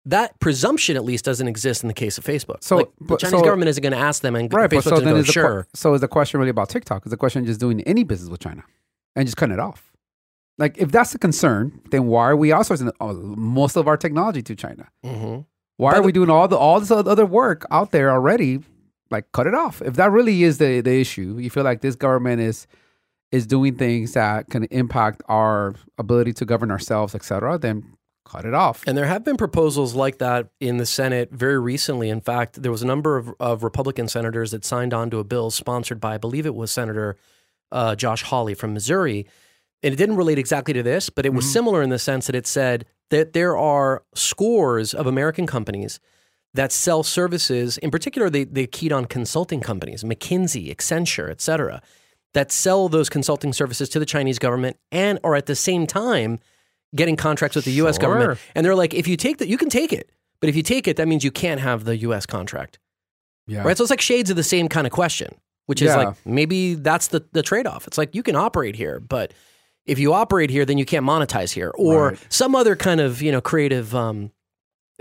that 0.06 0.38
presumption 0.40 0.96
at 0.96 1.04
least 1.04 1.24
doesn't 1.24 1.46
exist 1.46 1.82
in 1.82 1.88
the 1.88 1.94
case 1.94 2.16
of 2.18 2.24
Facebook. 2.24 2.62
So, 2.62 2.76
like, 2.78 2.88
the 3.00 3.16
Chinese 3.16 3.38
so- 3.40 3.44
government 3.44 3.68
isn't 3.68 3.82
going 3.82 3.92
to 3.92 3.98
ask 3.98 4.22
them, 4.22 4.34
and 4.34 4.52
Right, 4.52 4.68
but 4.70 4.78
Facebook's 4.78 4.84
so 4.84 5.00
then 5.00 5.14
go, 5.14 5.16
is 5.20 5.26
the 5.26 5.32
sure. 5.32 5.66
so 5.74 5.94
is 5.94 6.00
the 6.00 6.08
question 6.08 6.40
really 6.40 6.50
about 6.50 6.68
TikTok? 6.70 7.04
Is 7.06 7.10
the 7.10 7.16
question 7.16 7.44
just 7.44 7.60
doing 7.60 7.82
any 7.82 8.02
business 8.04 8.30
with 8.30 8.40
China 8.40 8.64
and 9.14 9.26
just 9.26 9.36
cutting 9.36 9.52
it 9.54 9.60
off? 9.60 9.92
Like, 10.58 10.76
if 10.78 10.90
that's 10.92 11.12
the 11.12 11.18
concern, 11.18 11.80
then 11.90 12.06
why 12.06 12.28
are 12.30 12.36
we 12.36 12.48
outsourcing 12.50 12.90
uh, 13.00 13.12
most 13.14 13.76
of 13.76 13.88
our 13.88 13.96
technology 13.96 14.42
to 14.42 14.54
China? 14.54 14.88
Mhm. 15.04 15.46
Why 15.78 15.92
By 15.92 15.98
are 15.98 16.02
we 16.02 16.12
doing 16.12 16.28
all 16.28 16.48
the 16.48 16.56
all 16.58 16.80
this 16.80 16.90
other 16.90 17.24
work 17.24 17.64
out 17.70 17.90
there 17.92 18.10
already? 18.10 18.60
Like, 19.10 19.32
cut 19.32 19.46
it 19.46 19.54
off. 19.54 19.80
If 19.82 19.94
that 19.96 20.10
really 20.12 20.42
is 20.42 20.58
the 20.58 20.80
the 20.82 21.00
issue, 21.00 21.36
you 21.38 21.48
feel 21.50 21.64
like 21.64 21.80
this 21.80 21.94
government 21.96 22.40
is 22.42 22.66
is 23.32 23.46
doing 23.46 23.76
things 23.76 24.12
that 24.12 24.48
can 24.50 24.64
impact 24.64 25.22
our 25.28 25.74
ability 25.98 26.32
to 26.34 26.44
govern 26.44 26.70
ourselves, 26.70 27.14
et 27.14 27.22
cetera, 27.24 27.56
then 27.58 27.84
cut 28.30 28.44
it 28.44 28.54
off. 28.54 28.84
And 28.86 28.96
there 28.96 29.06
have 29.06 29.24
been 29.24 29.36
proposals 29.36 29.94
like 29.94 30.18
that 30.18 30.48
in 30.60 30.76
the 30.76 30.86
Senate 30.86 31.30
very 31.32 31.58
recently. 31.58 32.08
In 32.10 32.20
fact, 32.20 32.62
there 32.62 32.70
was 32.70 32.82
a 32.82 32.86
number 32.86 33.16
of, 33.16 33.34
of 33.40 33.62
Republican 33.62 34.08
senators 34.08 34.50
that 34.52 34.64
signed 34.64 34.94
on 34.94 35.10
to 35.10 35.18
a 35.18 35.24
bill 35.24 35.50
sponsored 35.50 36.00
by, 36.00 36.14
I 36.14 36.18
believe 36.18 36.46
it 36.46 36.54
was 36.54 36.70
Senator 36.70 37.16
uh, 37.72 37.94
Josh 37.96 38.22
Hawley 38.22 38.54
from 38.54 38.72
Missouri. 38.72 39.26
And 39.82 39.94
it 39.94 39.96
didn't 39.96 40.16
relate 40.16 40.38
exactly 40.38 40.74
to 40.74 40.82
this, 40.82 41.10
but 41.10 41.24
it 41.24 41.32
was 41.32 41.50
similar 41.50 41.82
in 41.82 41.90
the 41.90 41.98
sense 41.98 42.26
that 42.26 42.36
it 42.36 42.46
said 42.46 42.84
that 43.08 43.32
there 43.32 43.56
are 43.56 44.02
scores 44.14 44.92
of 44.92 45.06
American 45.06 45.46
companies 45.46 46.00
that 46.52 46.70
sell 46.70 47.02
services. 47.02 47.78
In 47.78 47.90
particular, 47.90 48.28
they, 48.28 48.44
they 48.44 48.66
keyed 48.66 48.92
on 48.92 49.06
consulting 49.06 49.60
companies, 49.60 50.04
McKinsey, 50.04 50.74
Accenture, 50.74 51.30
et 51.30 51.40
cetera, 51.40 51.80
that 52.34 52.52
sell 52.52 52.88
those 52.88 53.08
consulting 53.08 53.52
services 53.52 53.88
to 53.88 53.98
the 53.98 54.06
Chinese 54.06 54.38
government 54.38 54.76
and 54.92 55.18
are 55.24 55.34
at 55.34 55.46
the 55.46 55.56
same 55.56 55.86
time 55.86 56.38
getting 56.94 57.16
contracts 57.16 57.54
with 57.56 57.64
the 57.64 57.72
U.S. 57.72 57.96
Sure. 57.96 58.00
government. 58.14 58.40
And 58.54 58.64
they're 58.66 58.74
like, 58.74 58.94
if 58.94 59.06
you 59.06 59.16
take 59.16 59.38
that, 59.38 59.48
you 59.48 59.56
can 59.58 59.68
take 59.68 59.92
it. 59.92 60.10
But 60.40 60.48
if 60.48 60.56
you 60.56 60.62
take 60.62 60.88
it, 60.88 60.96
that 60.96 61.06
means 61.06 61.22
you 61.24 61.30
can't 61.30 61.60
have 61.60 61.84
the 61.84 61.96
U.S. 61.98 62.26
contract. 62.26 62.78
yeah. 63.46 63.62
Right? 63.62 63.76
So 63.76 63.84
it's 63.84 63.90
like 63.90 64.00
shades 64.00 64.30
of 64.30 64.36
the 64.36 64.42
same 64.42 64.68
kind 64.68 64.86
of 64.86 64.92
question, 64.92 65.34
which 65.66 65.82
is 65.82 65.88
Yeah. 65.88 65.96
like 65.96 66.16
maybe 66.26 66.74
that's 66.74 67.08
the, 67.08 67.24
the 67.32 67.42
trade 67.42 67.66
off. 67.66 67.86
It's 67.86 67.98
like 67.98 68.14
you 68.14 68.22
can 68.22 68.36
operate 68.36 68.74
here, 68.76 69.00
but 69.00 69.32
if 69.86 69.98
you 69.98 70.12
operate 70.12 70.50
here, 70.50 70.64
then 70.64 70.78
you 70.78 70.84
can't 70.84 71.04
monetize 71.06 71.52
here 71.52 71.72
or 71.76 72.08
Right. 72.10 72.18
some 72.28 72.54
other 72.54 72.74
kind 72.76 73.00
of, 73.00 73.20
you 73.22 73.30
know, 73.32 73.40
creative 73.40 73.94
um, 73.94 74.30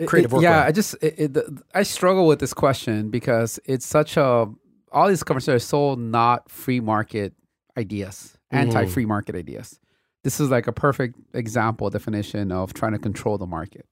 creative 0.05 0.31
It- 0.31 0.35
work. 0.35 0.43
Yeah, 0.43 0.63
I 0.63 0.71
just 0.71 0.95
it, 1.01 1.35
it, 1.37 1.45
I 1.73 1.83
struggle 1.83 2.27
with 2.27 2.39
this 2.39 2.53
question 2.53 3.09
because 3.09 3.59
it's 3.65 3.85
such 3.85 4.17
a 4.17 4.47
all 4.91 5.07
these 5.07 5.23
conversations 5.23 5.55
are 5.63 5.65
so 5.65 5.95
not 5.95 6.49
free 6.49 6.79
market 6.79 7.33
ideas, 7.77 8.37
anti 8.51 8.85
free 8.87 9.05
market 9.05 9.35
ideas. 9.35 9.79
This 10.23 10.39
is 10.39 10.49
like 10.49 10.67
a 10.67 10.71
perfect 10.73 11.17
example 11.33 11.89
definition 11.89 12.51
of 12.51 12.73
trying 12.73 12.91
to 12.91 12.99
control 12.99 13.37
the 13.37 13.45
market, 13.45 13.85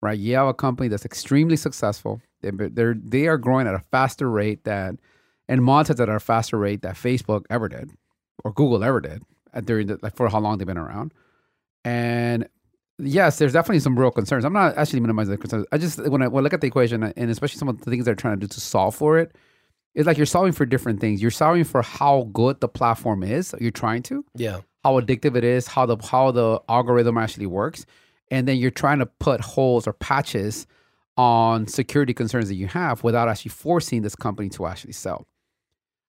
right? 0.00 0.18
You 0.18 0.34
have 0.36 0.48
a 0.48 0.54
company 0.54 0.88
that's 0.88 1.04
extremely 1.04 1.56
successful. 1.56 2.22
They're, 2.40 2.52
they're 2.52 2.94
they 2.94 3.26
are 3.26 3.36
growing 3.36 3.66
at 3.66 3.74
a 3.74 3.80
faster 3.90 4.30
rate 4.30 4.64
than 4.64 4.98
and 5.48 5.60
monetize 5.60 6.00
at 6.00 6.08
a 6.08 6.20
faster 6.20 6.58
rate 6.58 6.82
that 6.82 6.94
Facebook 6.94 7.44
ever 7.50 7.68
did 7.68 7.90
or 8.44 8.52
Google 8.52 8.84
ever 8.84 9.00
did 9.00 9.22
during 9.64 9.88
the, 9.88 9.98
like 10.02 10.14
for 10.14 10.28
how 10.28 10.40
long 10.40 10.58
they've 10.58 10.66
been 10.66 10.78
around. 10.78 11.12
And 11.84 12.48
yes, 12.98 13.38
there's 13.38 13.52
definitely 13.52 13.80
some 13.80 13.98
real 13.98 14.10
concerns. 14.10 14.44
I'm 14.44 14.52
not 14.52 14.76
actually 14.76 15.00
minimizing 15.00 15.32
the 15.32 15.38
concerns. 15.38 15.66
I 15.72 15.78
just 15.78 15.98
when 16.08 16.22
I, 16.22 16.28
when 16.28 16.42
I 16.42 16.44
look 16.44 16.52
at 16.52 16.60
the 16.60 16.66
equation 16.66 17.02
and 17.02 17.30
especially 17.30 17.58
some 17.58 17.68
of 17.68 17.80
the 17.80 17.90
things 17.90 18.04
they're 18.04 18.14
trying 18.14 18.34
to 18.34 18.40
do 18.40 18.46
to 18.46 18.60
solve 18.60 18.94
for 18.94 19.18
it, 19.18 19.34
it's 19.94 20.06
like 20.06 20.16
you're 20.16 20.26
solving 20.26 20.52
for 20.52 20.66
different 20.66 21.00
things. 21.00 21.20
You're 21.20 21.30
solving 21.30 21.64
for 21.64 21.82
how 21.82 22.28
good 22.32 22.60
the 22.60 22.68
platform 22.68 23.22
is. 23.22 23.54
You're 23.60 23.70
trying 23.70 24.02
to 24.04 24.24
Yeah. 24.36 24.60
How 24.88 25.00
addictive 25.00 25.36
it 25.36 25.44
is, 25.44 25.66
how 25.66 25.86
the 25.86 25.96
how 25.98 26.30
the 26.30 26.60
algorithm 26.68 27.18
actually 27.18 27.46
works, 27.46 27.84
and 28.30 28.48
then 28.48 28.56
you're 28.56 28.70
trying 28.70 28.98
to 29.00 29.06
put 29.06 29.40
holes 29.40 29.86
or 29.86 29.92
patches 29.92 30.66
on 31.16 31.66
security 31.66 32.14
concerns 32.14 32.48
that 32.48 32.54
you 32.54 32.66
have 32.68 33.02
without 33.02 33.28
actually 33.28 33.50
forcing 33.50 34.02
this 34.02 34.14
company 34.14 34.48
to 34.48 34.66
actually 34.66 34.92
sell. 34.92 35.26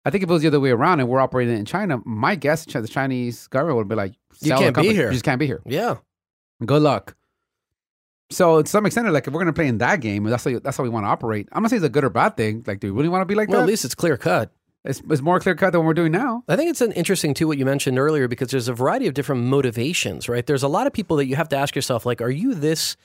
I 0.05 0.11
think 0.11 0.23
if 0.23 0.31
it 0.31 0.33
was 0.33 0.43
the 0.43 0.49
other 0.49 0.61
way 0.61 0.71
around 0.71 1.01
and 1.01 1.09
we're 1.09 1.21
operating 1.21 1.57
in 1.59 1.65
China, 1.65 1.99
my 2.05 2.35
guess 2.35 2.67
is 2.67 2.73
the 2.73 2.87
Chinese 2.89 3.47
government 3.49 3.79
would 3.79 3.89
be 3.89 3.95
like, 3.95 4.13
You 4.41 4.49
"Sell 4.49 4.59
the 4.59 4.65
can't 4.65 4.77
be 4.77 4.93
here." 4.95 5.07
You 5.07 5.13
just 5.13 5.25
can't 5.25 5.41
be 5.41 5.47
here. 5.47 5.61
Yeah. 5.67 5.97
Good 6.65 6.83
luck." 6.83 7.17
So 8.31 8.63
to 8.63 8.69
some 8.69 8.85
extent, 8.87 9.11
like 9.11 9.27
if 9.27 9.33
we're 9.33 9.41
gonna 9.41 9.53
play 9.55 9.67
in 9.67 9.79
that 9.79 10.01
game, 10.01 10.25
that's 10.25 10.45
how 10.45 10.59
that's 10.61 10.77
how 10.77 10.85
we 10.85 10.91
want 10.91 11.05
to 11.05 11.09
operate. 11.11 11.49
I'm 11.53 11.63
not 11.63 11.71
saying 11.71 11.79
it's 11.83 11.87
a 11.87 11.91
good 11.91 12.05
or 12.05 12.11
bad 12.11 12.37
thing. 12.37 12.63
Like, 12.67 12.81
do 12.81 12.93
we 12.93 12.97
really 12.97 13.09
want 13.09 13.23
to 13.23 13.27
be 13.27 13.35
like 13.35 13.49
Well, 13.49 13.59
that? 13.59 13.65
at 13.65 13.69
least 13.69 13.85
it's 13.85 13.95
clear 13.95 14.17
cut. 14.17 14.53
It's, 14.85 15.03
it's 15.11 15.21
more 15.23 15.41
clear 15.41 15.55
cut 15.55 15.71
than 15.73 15.81
what 15.81 15.87
we're 15.87 15.95
doing 15.95 16.13
now. 16.13 16.45
I 16.49 16.57
think 16.57 16.71
it's 16.71 16.81
an 16.81 16.93
interesting 16.93 17.35
too 17.35 17.47
what 17.49 17.59
you 17.59 17.65
mentioned 17.65 17.99
earlier 17.99 18.29
because 18.29 18.51
there's 18.51 18.69
a 18.69 18.73
variety 18.75 19.07
of 19.07 19.15
different 19.15 19.43
motivations, 19.43 20.29
right? 20.29 20.47
There's 20.47 20.63
a 20.63 20.69
lot 20.69 20.87
of 20.87 20.93
people 20.93 21.17
that 21.19 21.27
you 21.27 21.37
have 21.37 21.49
to 21.51 21.57
ask 21.57 21.75
yourself, 21.75 22.07
like, 22.07 22.21
are 22.21 22.31
you 22.31 22.55
this 22.55 22.97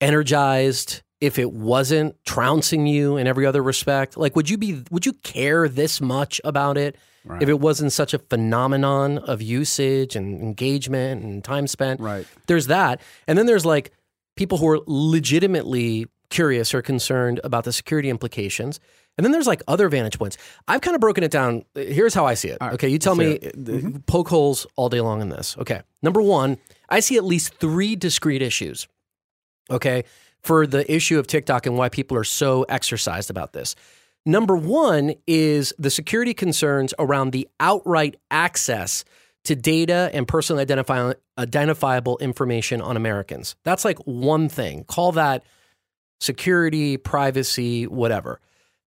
energized 0.00 1.02
if 1.20 1.38
it 1.38 1.52
wasn't 1.52 2.16
trouncing 2.24 2.86
you 2.86 3.16
in 3.16 3.26
every 3.26 3.46
other 3.46 3.62
respect? 3.62 4.16
Like, 4.16 4.36
would 4.36 4.50
you 4.50 4.58
be 4.58 4.82
would 4.90 5.06
you 5.06 5.12
care 5.14 5.68
this 5.68 6.00
much 6.00 6.40
about 6.44 6.76
it 6.76 6.96
Right. 7.26 7.42
if 7.42 7.48
it 7.48 7.58
wasn't 7.58 7.90
such 7.90 8.12
a 8.12 8.18
phenomenon 8.18 9.16
of 9.16 9.40
usage 9.40 10.14
and 10.14 10.38
engagement 10.42 11.24
and 11.24 11.42
time 11.42 11.66
spent? 11.66 12.00
Right. 12.00 12.26
There's 12.48 12.66
that. 12.66 13.00
And 13.26 13.38
then 13.38 13.46
there's 13.46 13.64
like 13.64 13.92
people 14.36 14.58
who 14.58 14.68
are 14.68 14.80
legitimately 14.86 16.06
curious 16.28 16.74
or 16.74 16.82
concerned 16.82 17.40
about 17.42 17.64
the 17.64 17.72
security 17.72 18.10
implications. 18.10 18.78
And 19.16 19.24
then 19.24 19.32
there's 19.32 19.46
like 19.46 19.62
other 19.68 19.88
vantage 19.88 20.18
points. 20.18 20.36
I've 20.66 20.80
kind 20.80 20.94
of 20.94 21.00
broken 21.00 21.22
it 21.22 21.30
down. 21.30 21.64
Here's 21.74 22.14
how 22.14 22.26
I 22.26 22.34
see 22.34 22.48
it. 22.48 22.58
Right, 22.60 22.72
Okay. 22.74 22.88
You 22.88 22.98
tell 22.98 23.14
me, 23.14 23.38
uh, 23.38 23.98
poke 24.06 24.28
holes 24.28 24.66
all 24.76 24.88
day 24.88 25.00
long 25.00 25.20
in 25.20 25.28
this. 25.28 25.56
Okay. 25.58 25.82
Number 26.02 26.20
one, 26.20 26.58
I 26.88 27.00
see 27.00 27.16
at 27.16 27.24
least 27.24 27.54
three 27.54 27.94
discrete 27.96 28.42
issues. 28.42 28.88
Okay. 29.70 30.04
For 30.40 30.66
the 30.66 30.90
issue 30.92 31.18
of 31.18 31.26
TikTok 31.26 31.66
and 31.66 31.78
why 31.78 31.88
people 31.88 32.16
are 32.16 32.24
so 32.24 32.64
exercised 32.64 33.30
about 33.30 33.52
this. 33.52 33.76
Number 34.26 34.56
one 34.56 35.14
is 35.26 35.72
the 35.78 35.90
security 35.90 36.34
concerns 36.34 36.92
around 36.98 37.30
the 37.30 37.48
outright 37.60 38.16
access 38.30 39.04
to 39.44 39.54
data 39.54 40.10
and 40.14 40.26
personally 40.26 40.62
identify, 40.62 41.12
identifiable 41.38 42.18
information 42.18 42.80
on 42.80 42.96
Americans. 42.96 43.54
That's 43.64 43.84
like 43.84 43.98
one 44.06 44.48
thing. 44.48 44.84
Call 44.84 45.12
that 45.12 45.44
security, 46.20 46.96
privacy, 46.96 47.86
whatever. 47.86 48.40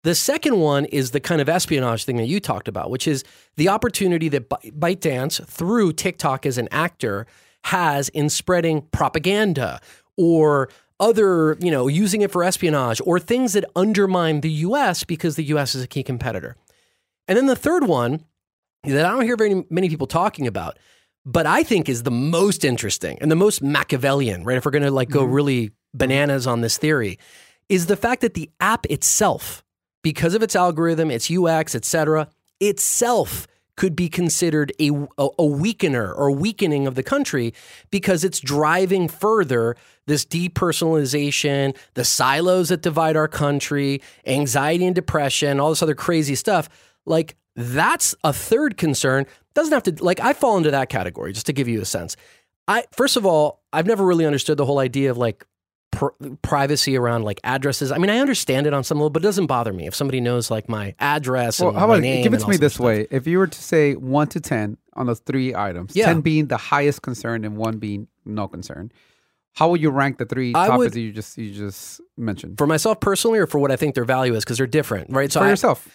The 0.06 0.14
second 0.14 0.60
one 0.60 0.84
is 0.84 1.10
the 1.10 1.18
kind 1.18 1.40
of 1.40 1.48
espionage 1.48 2.04
thing 2.04 2.14
that 2.18 2.28
you 2.28 2.38
talked 2.38 2.68
about, 2.68 2.90
which 2.90 3.08
is 3.08 3.25
the 3.56 3.68
opportunity 3.68 4.28
that 4.28 4.48
By- 4.48 4.94
ByteDance, 4.94 5.44
through 5.44 5.94
TikTok 5.94 6.46
as 6.46 6.58
an 6.58 6.68
actor, 6.70 7.26
has 7.64 8.08
in 8.10 8.30
spreading 8.30 8.82
propaganda 8.92 9.80
or 10.16 10.68
other, 11.00 11.56
you 11.58 11.72
know, 11.72 11.88
using 11.88 12.22
it 12.22 12.30
for 12.30 12.44
espionage 12.44 13.00
or 13.04 13.18
things 13.18 13.54
that 13.54 13.64
undermine 13.75 14.42
the 14.42 14.50
US 14.50 15.02
because 15.02 15.34
the 15.34 15.42
US 15.56 15.75
is 15.75 15.82
a 15.82 15.88
key 15.88 16.04
competitor. 16.04 16.54
And 17.26 17.36
then 17.36 17.46
the 17.46 17.56
third 17.56 17.88
one 17.88 18.25
that 18.84 19.04
I 19.04 19.10
don't 19.10 19.22
hear 19.22 19.36
very 19.36 19.64
many 19.70 19.88
people 19.88 20.06
talking 20.06 20.46
about, 20.46 20.78
but 21.25 21.46
I 21.46 21.64
think 21.64 21.88
is 21.88 22.04
the 22.04 22.12
most 22.12 22.64
interesting 22.64 23.18
and 23.20 23.28
the 23.28 23.34
most 23.34 23.60
Machiavellian, 23.60 24.44
right? 24.44 24.56
If 24.56 24.64
we're 24.64 24.70
going 24.70 24.84
to 24.84 24.92
like 24.92 25.10
go 25.10 25.25
mm-hmm. 25.25 25.32
really 25.32 25.70
bananas 25.94 26.46
on 26.46 26.60
this 26.60 26.78
theory, 26.78 27.18
is 27.68 27.86
the 27.86 27.96
fact 27.96 28.20
that 28.20 28.34
the 28.34 28.48
app 28.60 28.86
itself, 28.86 29.64
because 30.06 30.36
of 30.36 30.42
its 30.44 30.54
algorithm, 30.54 31.10
its 31.10 31.28
UX, 31.28 31.75
etc., 31.75 32.28
itself 32.60 33.48
could 33.76 33.96
be 33.96 34.08
considered 34.08 34.70
a, 34.80 34.90
a, 35.18 35.42
weakener 35.42 36.16
or 36.16 36.30
weakening 36.30 36.86
of 36.86 36.94
the 36.94 37.02
country 37.02 37.52
because 37.90 38.22
it's 38.22 38.38
driving 38.38 39.08
further 39.08 39.75
this 40.06 40.25
depersonalization, 40.25 41.76
the 41.94 42.04
silos 42.04 42.68
that 42.68 42.82
divide 42.82 43.16
our 43.16 43.26
country, 43.26 44.00
anxiety 44.25 44.86
and 44.86 44.94
depression, 44.94 45.58
all 45.58 45.70
this 45.70 45.82
other 45.82 45.96
crazy 45.96 46.36
stuff. 46.36 46.68
Like, 47.04 47.34
that's 47.56 48.14
a 48.22 48.32
third 48.32 48.76
concern. 48.76 49.26
Doesn't 49.54 49.72
have 49.72 49.82
to, 49.82 50.04
like, 50.04 50.20
I 50.20 50.34
fall 50.34 50.56
into 50.56 50.70
that 50.70 50.88
category, 50.88 51.32
just 51.32 51.46
to 51.46 51.52
give 51.52 51.66
you 51.66 51.80
a 51.80 51.84
sense. 51.84 52.16
I, 52.68 52.84
first 52.92 53.16
of 53.16 53.26
all, 53.26 53.60
I've 53.72 53.86
never 53.86 54.04
really 54.04 54.25
understood 54.25 54.56
the 54.56 54.66
whole 54.66 54.78
idea 54.78 55.10
of 55.10 55.18
like 55.18 55.44
pr- 55.90 56.09
privacy 56.43 56.97
around 56.97 57.23
like 57.25 57.40
addresses. 57.45 57.90
I 57.93 57.99
mean, 57.99 58.11
I 58.11 58.19
understand 58.19 58.66
it 58.66 58.73
on 58.75 58.85
some 58.85 58.99
level, 58.99 59.11
but 59.11 59.23
it 59.23 59.26
doesn't 59.26 59.47
bother 59.47 59.73
me 59.73 59.87
if 59.87 59.95
somebody 59.95 60.21
knows 60.21 60.50
like 60.50 60.69
my 60.69 60.95
address. 60.99 61.61
Well, 61.61 61.73
how 61.73 61.85
about 61.87 62.02
give 62.02 62.33
it 62.35 62.40
to 62.40 62.49
me 62.49 62.57
this 62.57 62.75
stuff. 62.75 62.85
way: 62.87 63.07
if 63.11 63.26
you 63.26 63.38
were 63.38 63.47
to 63.47 63.62
say 63.62 63.95
one 63.95 64.28
to 64.28 64.40
ten 64.40 64.76
on 64.95 65.07
those 65.07 65.21
three 65.21 65.55
items, 65.55 65.95
Yeah. 65.95 66.07
ten 66.07 66.21
being 66.21 66.47
the 66.47 66.57
highest 66.57 67.02
concern 67.02 67.45
and 67.45 67.57
one 67.57 67.78
being 67.78 68.09
no 68.25 68.49
concern, 68.49 68.90
how 69.55 69.71
would 69.71 69.81
you 69.81 69.90
rank 69.90 70.19
the 70.19 70.26
three 70.26 70.50
I 70.55 70.66
topics 70.66 70.78
would- 70.78 70.93
that 70.93 71.00
you 71.00 71.12
just 71.12 71.38
you 71.38 71.52
just 71.52 72.00
mentioned 72.16 72.59
for 72.59 72.66
myself 72.66 73.00
personally, 73.00 73.38
or 73.38 73.47
for 73.47 73.59
what 73.59 73.71
I 73.71 73.76
think 73.76 73.95
their 73.95 74.05
value 74.05 74.35
is, 74.35 74.45
because 74.45 74.59
they're 74.59 74.66
different, 74.66 75.11
right? 75.11 75.31
So 75.33 75.40
for 75.40 75.47
I- 75.47 75.50
yourself? 75.50 75.88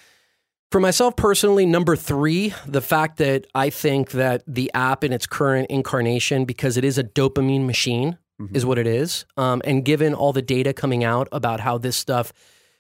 For 0.72 0.80
myself 0.80 1.18
personally, 1.18 1.66
number 1.66 1.98
three, 1.98 2.54
the 2.66 2.80
fact 2.80 3.18
that 3.18 3.46
I 3.54 3.70
think 3.70 4.12
that 4.12 4.42
the 4.48 4.72
app 4.74 5.04
in 5.04 5.12
its 5.12 5.28
current 5.28 5.70
incarnation, 5.70 6.46
because 6.46 6.78
it 6.78 6.86
is 6.86 6.98
a 6.98 7.04
dopamine 7.04 7.66
machine, 7.66 8.18
is 8.54 8.66
what 8.66 8.78
it 8.78 8.88
is. 8.88 9.26
Um, 9.38 9.62
and 9.66 9.84
given 9.86 10.14
all 10.14 10.34
the 10.34 10.42
data 10.42 10.74
coming 10.74 11.04
out 11.04 11.28
about 11.32 11.60
how 11.60 11.78
this 11.78 11.98
stuff 11.98 12.34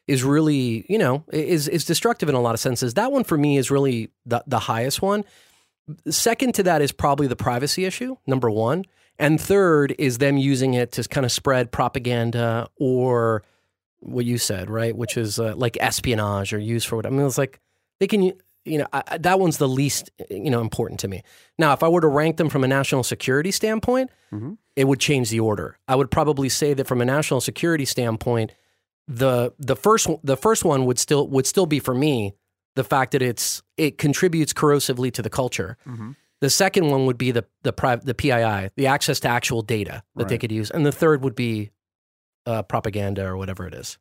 is 0.08 0.24
really, 0.24 0.86
you 0.90 0.98
know, 0.98 1.24
is 1.32 1.68
is 1.68 1.86
destructive 1.86 2.30
in 2.30 2.36
a 2.36 2.42
lot 2.42 2.54
of 2.54 2.60
senses, 2.60 2.96
that 2.96 3.12
one 3.12 3.24
for 3.24 3.38
me 3.38 3.58
is 3.58 3.72
really 3.72 4.10
the 4.26 4.44
the 4.48 4.60
highest 4.60 5.02
one. 5.02 5.24
Second 6.10 6.56
to 6.56 6.64
that 6.64 6.82
is 6.82 6.92
probably 6.92 7.28
the 7.28 7.36
privacy 7.36 7.86
issue, 7.86 8.16
number 8.26 8.50
one. 8.50 8.86
And 9.20 9.40
third 9.40 9.94
is 10.00 10.18
them 10.18 10.38
using 10.38 10.74
it 10.74 10.94
to 10.94 11.04
kind 11.04 11.26
of 11.26 11.32
spread 11.32 11.72
propaganda 11.72 12.68
or 12.78 13.44
what 14.00 14.26
you 14.26 14.38
said, 14.38 14.70
right? 14.70 14.96
Which 14.96 15.16
is 15.16 15.40
uh, 15.40 15.56
like 15.56 15.78
espionage 15.80 16.54
or 16.54 16.60
use 16.60 16.84
for 16.84 16.96
what 16.96 17.06
I 17.06 17.10
mean. 17.10 17.26
It's 17.26 17.38
like 17.38 17.60
they 18.00 18.08
can, 18.08 18.34
you 18.66 18.78
know, 18.78 18.88
I, 18.94 19.18
that 19.18 19.40
one's 19.40 19.58
the 19.58 19.68
least, 19.68 20.12
you 20.30 20.50
know, 20.52 20.62
important 20.62 21.00
to 21.02 21.08
me. 21.08 21.24
Now, 21.58 21.74
if 21.74 21.82
I 21.84 21.88
were 21.88 22.02
to 22.02 22.08
rank 22.08 22.38
them 22.38 22.48
from 22.50 22.64
a 22.64 22.68
national 22.68 23.04
security 23.04 23.52
standpoint, 23.52 24.12
Mhm. 24.32 24.58
it 24.76 24.86
would 24.86 25.00
change 25.00 25.30
the 25.30 25.40
order. 25.40 25.78
I 25.88 25.96
would 25.96 26.12
probably 26.12 26.48
say 26.50 26.74
that 26.76 26.88
from 26.88 27.02
a 27.02 27.06
national 27.06 27.42
security 27.42 27.86
standpoint, 27.86 28.54
the 29.08 29.54
the 29.58 29.76
first 29.76 30.08
the 30.24 30.38
first 30.38 30.64
one 30.64 30.86
would 30.86 31.00
still 31.00 31.28
would 31.28 31.46
still 31.48 31.66
be 31.66 31.80
for 31.80 31.94
me 31.96 32.34
the 32.76 32.84
fact 32.84 33.12
that 33.12 33.22
it's 33.22 33.62
it 33.78 33.98
contributes 33.98 34.54
corrosively 34.54 35.12
to 35.14 35.22
the 35.22 35.30
culture. 35.30 35.76
Mhm. 35.88 36.16
The 36.40 36.50
second 36.50 36.90
one 36.90 37.06
would 37.08 37.18
be 37.18 37.32
the 37.32 37.46
the 37.64 37.74
pri- 37.74 37.96
the 37.98 38.14
PII, 38.14 38.70
the 38.76 38.88
access 38.88 39.20
to 39.22 39.28
actual 39.28 39.62
data 39.64 40.04
that 40.16 40.28
they 40.30 40.38
could 40.38 40.52
use, 40.52 40.70
and 40.72 40.86
the 40.86 40.92
third 40.92 41.24
would 41.24 41.36
be 41.36 41.72
uh, 42.46 42.62
propaganda 42.64 43.26
or 43.26 43.36
whatever 43.38 43.68
it 43.68 43.74
is, 43.74 43.98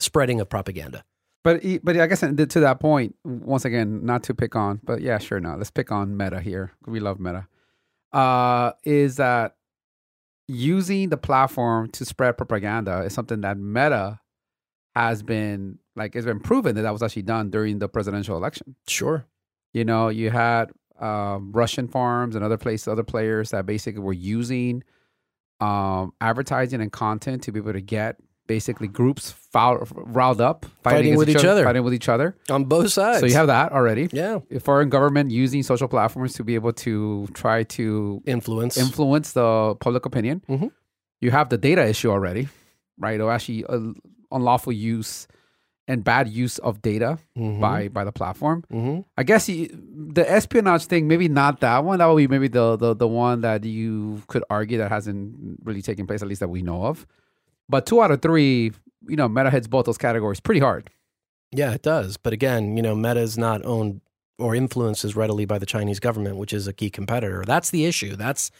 spreading 0.00 0.40
of 0.40 0.48
propaganda. 0.48 1.04
But 1.44 1.62
but 1.82 1.96
I 1.96 2.06
guess 2.06 2.20
to 2.20 2.34
that 2.60 2.78
point, 2.78 3.16
once 3.24 3.64
again, 3.64 4.04
not 4.04 4.22
to 4.24 4.34
pick 4.34 4.54
on, 4.54 4.80
but 4.84 5.00
yeah, 5.00 5.18
sure, 5.18 5.40
no, 5.40 5.56
let's 5.56 5.70
pick 5.70 5.90
on 5.90 6.16
Meta 6.16 6.40
here. 6.40 6.72
We 6.86 7.00
love 7.00 7.18
Meta. 7.18 7.48
Uh, 8.12 8.72
is 8.84 9.16
that 9.16 9.56
using 10.46 11.08
the 11.08 11.16
platform 11.16 11.88
to 11.90 12.04
spread 12.04 12.36
propaganda 12.36 13.00
is 13.00 13.14
something 13.14 13.40
that 13.40 13.58
Meta 13.58 14.20
has 14.94 15.22
been 15.22 15.78
like 15.96 16.14
it's 16.14 16.26
been 16.26 16.40
proven 16.40 16.74
that 16.76 16.82
that 16.82 16.92
was 16.92 17.02
actually 17.02 17.22
done 17.22 17.50
during 17.50 17.78
the 17.78 17.88
presidential 17.88 18.36
election. 18.36 18.76
Sure. 18.86 19.26
You 19.72 19.84
know, 19.84 20.08
you 20.08 20.30
had 20.30 20.70
um, 21.00 21.52
Russian 21.52 21.88
farms 21.88 22.36
and 22.36 22.44
other 22.44 22.58
places, 22.58 22.88
other 22.88 23.02
players 23.02 23.50
that 23.50 23.66
basically 23.66 24.00
were 24.00 24.12
using 24.12 24.84
um, 25.60 26.12
advertising 26.20 26.80
and 26.80 26.92
content 26.92 27.42
to 27.44 27.52
be 27.52 27.60
able 27.60 27.72
to 27.72 27.80
get 27.80 28.16
basically 28.46 28.88
groups 28.88 29.30
foul, 29.32 29.86
riled 29.92 30.40
up, 30.40 30.66
Fighting 30.82 31.12
against 31.14 31.18
with 31.18 31.28
each 31.30 31.44
other. 31.44 31.64
fighting 31.64 31.84
with 31.84 31.94
each 31.94 32.08
other. 32.08 32.36
On 32.50 32.64
both 32.64 32.90
sides. 32.92 33.20
So 33.20 33.26
you 33.26 33.34
have 33.34 33.46
that 33.46 33.72
already. 33.72 34.08
yeah 34.12 34.40
foreign 34.60 34.88
government 34.88 35.30
using 35.30 35.62
social 35.62 35.88
platforms 35.88 36.34
to 36.34 36.44
be 36.44 36.54
able 36.54 36.72
to 36.86 37.28
try 37.34 37.62
to 37.64 38.22
influence. 38.26 38.76
influence 38.76 39.32
the 39.32 39.74
public 39.80 40.04
opinion. 40.06 40.42
Mhm. 40.48 40.70
You 41.20 41.30
have 41.30 41.48
the 41.50 41.58
data 41.58 41.86
issue 41.86 42.10
already, 42.10 42.48
right? 42.98 43.20
Or 43.20 43.30
actually 43.30 43.64
uh, 43.66 43.78
unlawful 44.32 44.72
use 44.72 45.28
and 45.88 46.04
bad 46.04 46.28
use 46.28 46.58
of 46.58 46.80
data 46.82 47.18
Mhm. 47.38 47.60
by 47.60 47.88
by 47.88 48.04
the 48.04 48.12
platform. 48.12 48.64
Mhm. 48.72 49.04
I 49.16 49.22
guess 49.22 49.48
you, 49.48 49.68
the 50.14 50.28
espionage 50.30 50.86
thing, 50.86 51.06
maybe 51.08 51.28
not 51.28 51.60
that 51.60 51.84
one. 51.84 51.98
That 51.98 52.06
would 52.06 52.16
be 52.18 52.26
maybe 52.28 52.48
the, 52.48 52.76
the 52.76 52.94
the 52.94 53.06
one 53.08 53.40
that 53.42 53.64
you 53.64 54.22
could 54.26 54.42
argue 54.50 54.78
that 54.78 54.90
hasn't 54.90 55.60
really 55.64 55.82
taken 55.82 56.06
place, 56.06 56.22
at 56.22 56.28
least 56.28 56.40
that 56.40 56.48
we 56.50 56.62
know 56.62 56.84
of. 56.84 57.06
But 57.72 57.86
two 57.86 58.02
out 58.02 58.10
of 58.10 58.20
three, 58.20 58.70
you 59.08 59.16
know, 59.16 59.28
Meta 59.28 59.50
hits 59.50 59.66
both 59.66 59.86
those 59.86 59.98
categories 59.98 60.40
pretty 60.40 60.60
hard. 60.60 60.90
Yeah, 61.50 61.72
it 61.72 61.82
does. 61.82 62.18
But 62.18 62.34
again, 62.34 62.76
you 62.76 62.82
know, 62.82 62.94
Meta 62.94 63.20
is 63.20 63.36
not 63.38 63.64
owned 63.64 64.02
or 64.38 64.54
influenced 64.54 65.04
as 65.04 65.16
readily 65.16 65.46
by 65.46 65.58
the 65.58 65.66
Chinese 65.66 65.98
government, 65.98 66.36
which 66.36 66.52
is 66.52 66.68
a 66.68 66.72
key 66.72 66.90
competitor. 66.90 67.44
That's 67.46 67.70
the 67.70 67.86
issue. 67.86 68.14
That's 68.14 68.50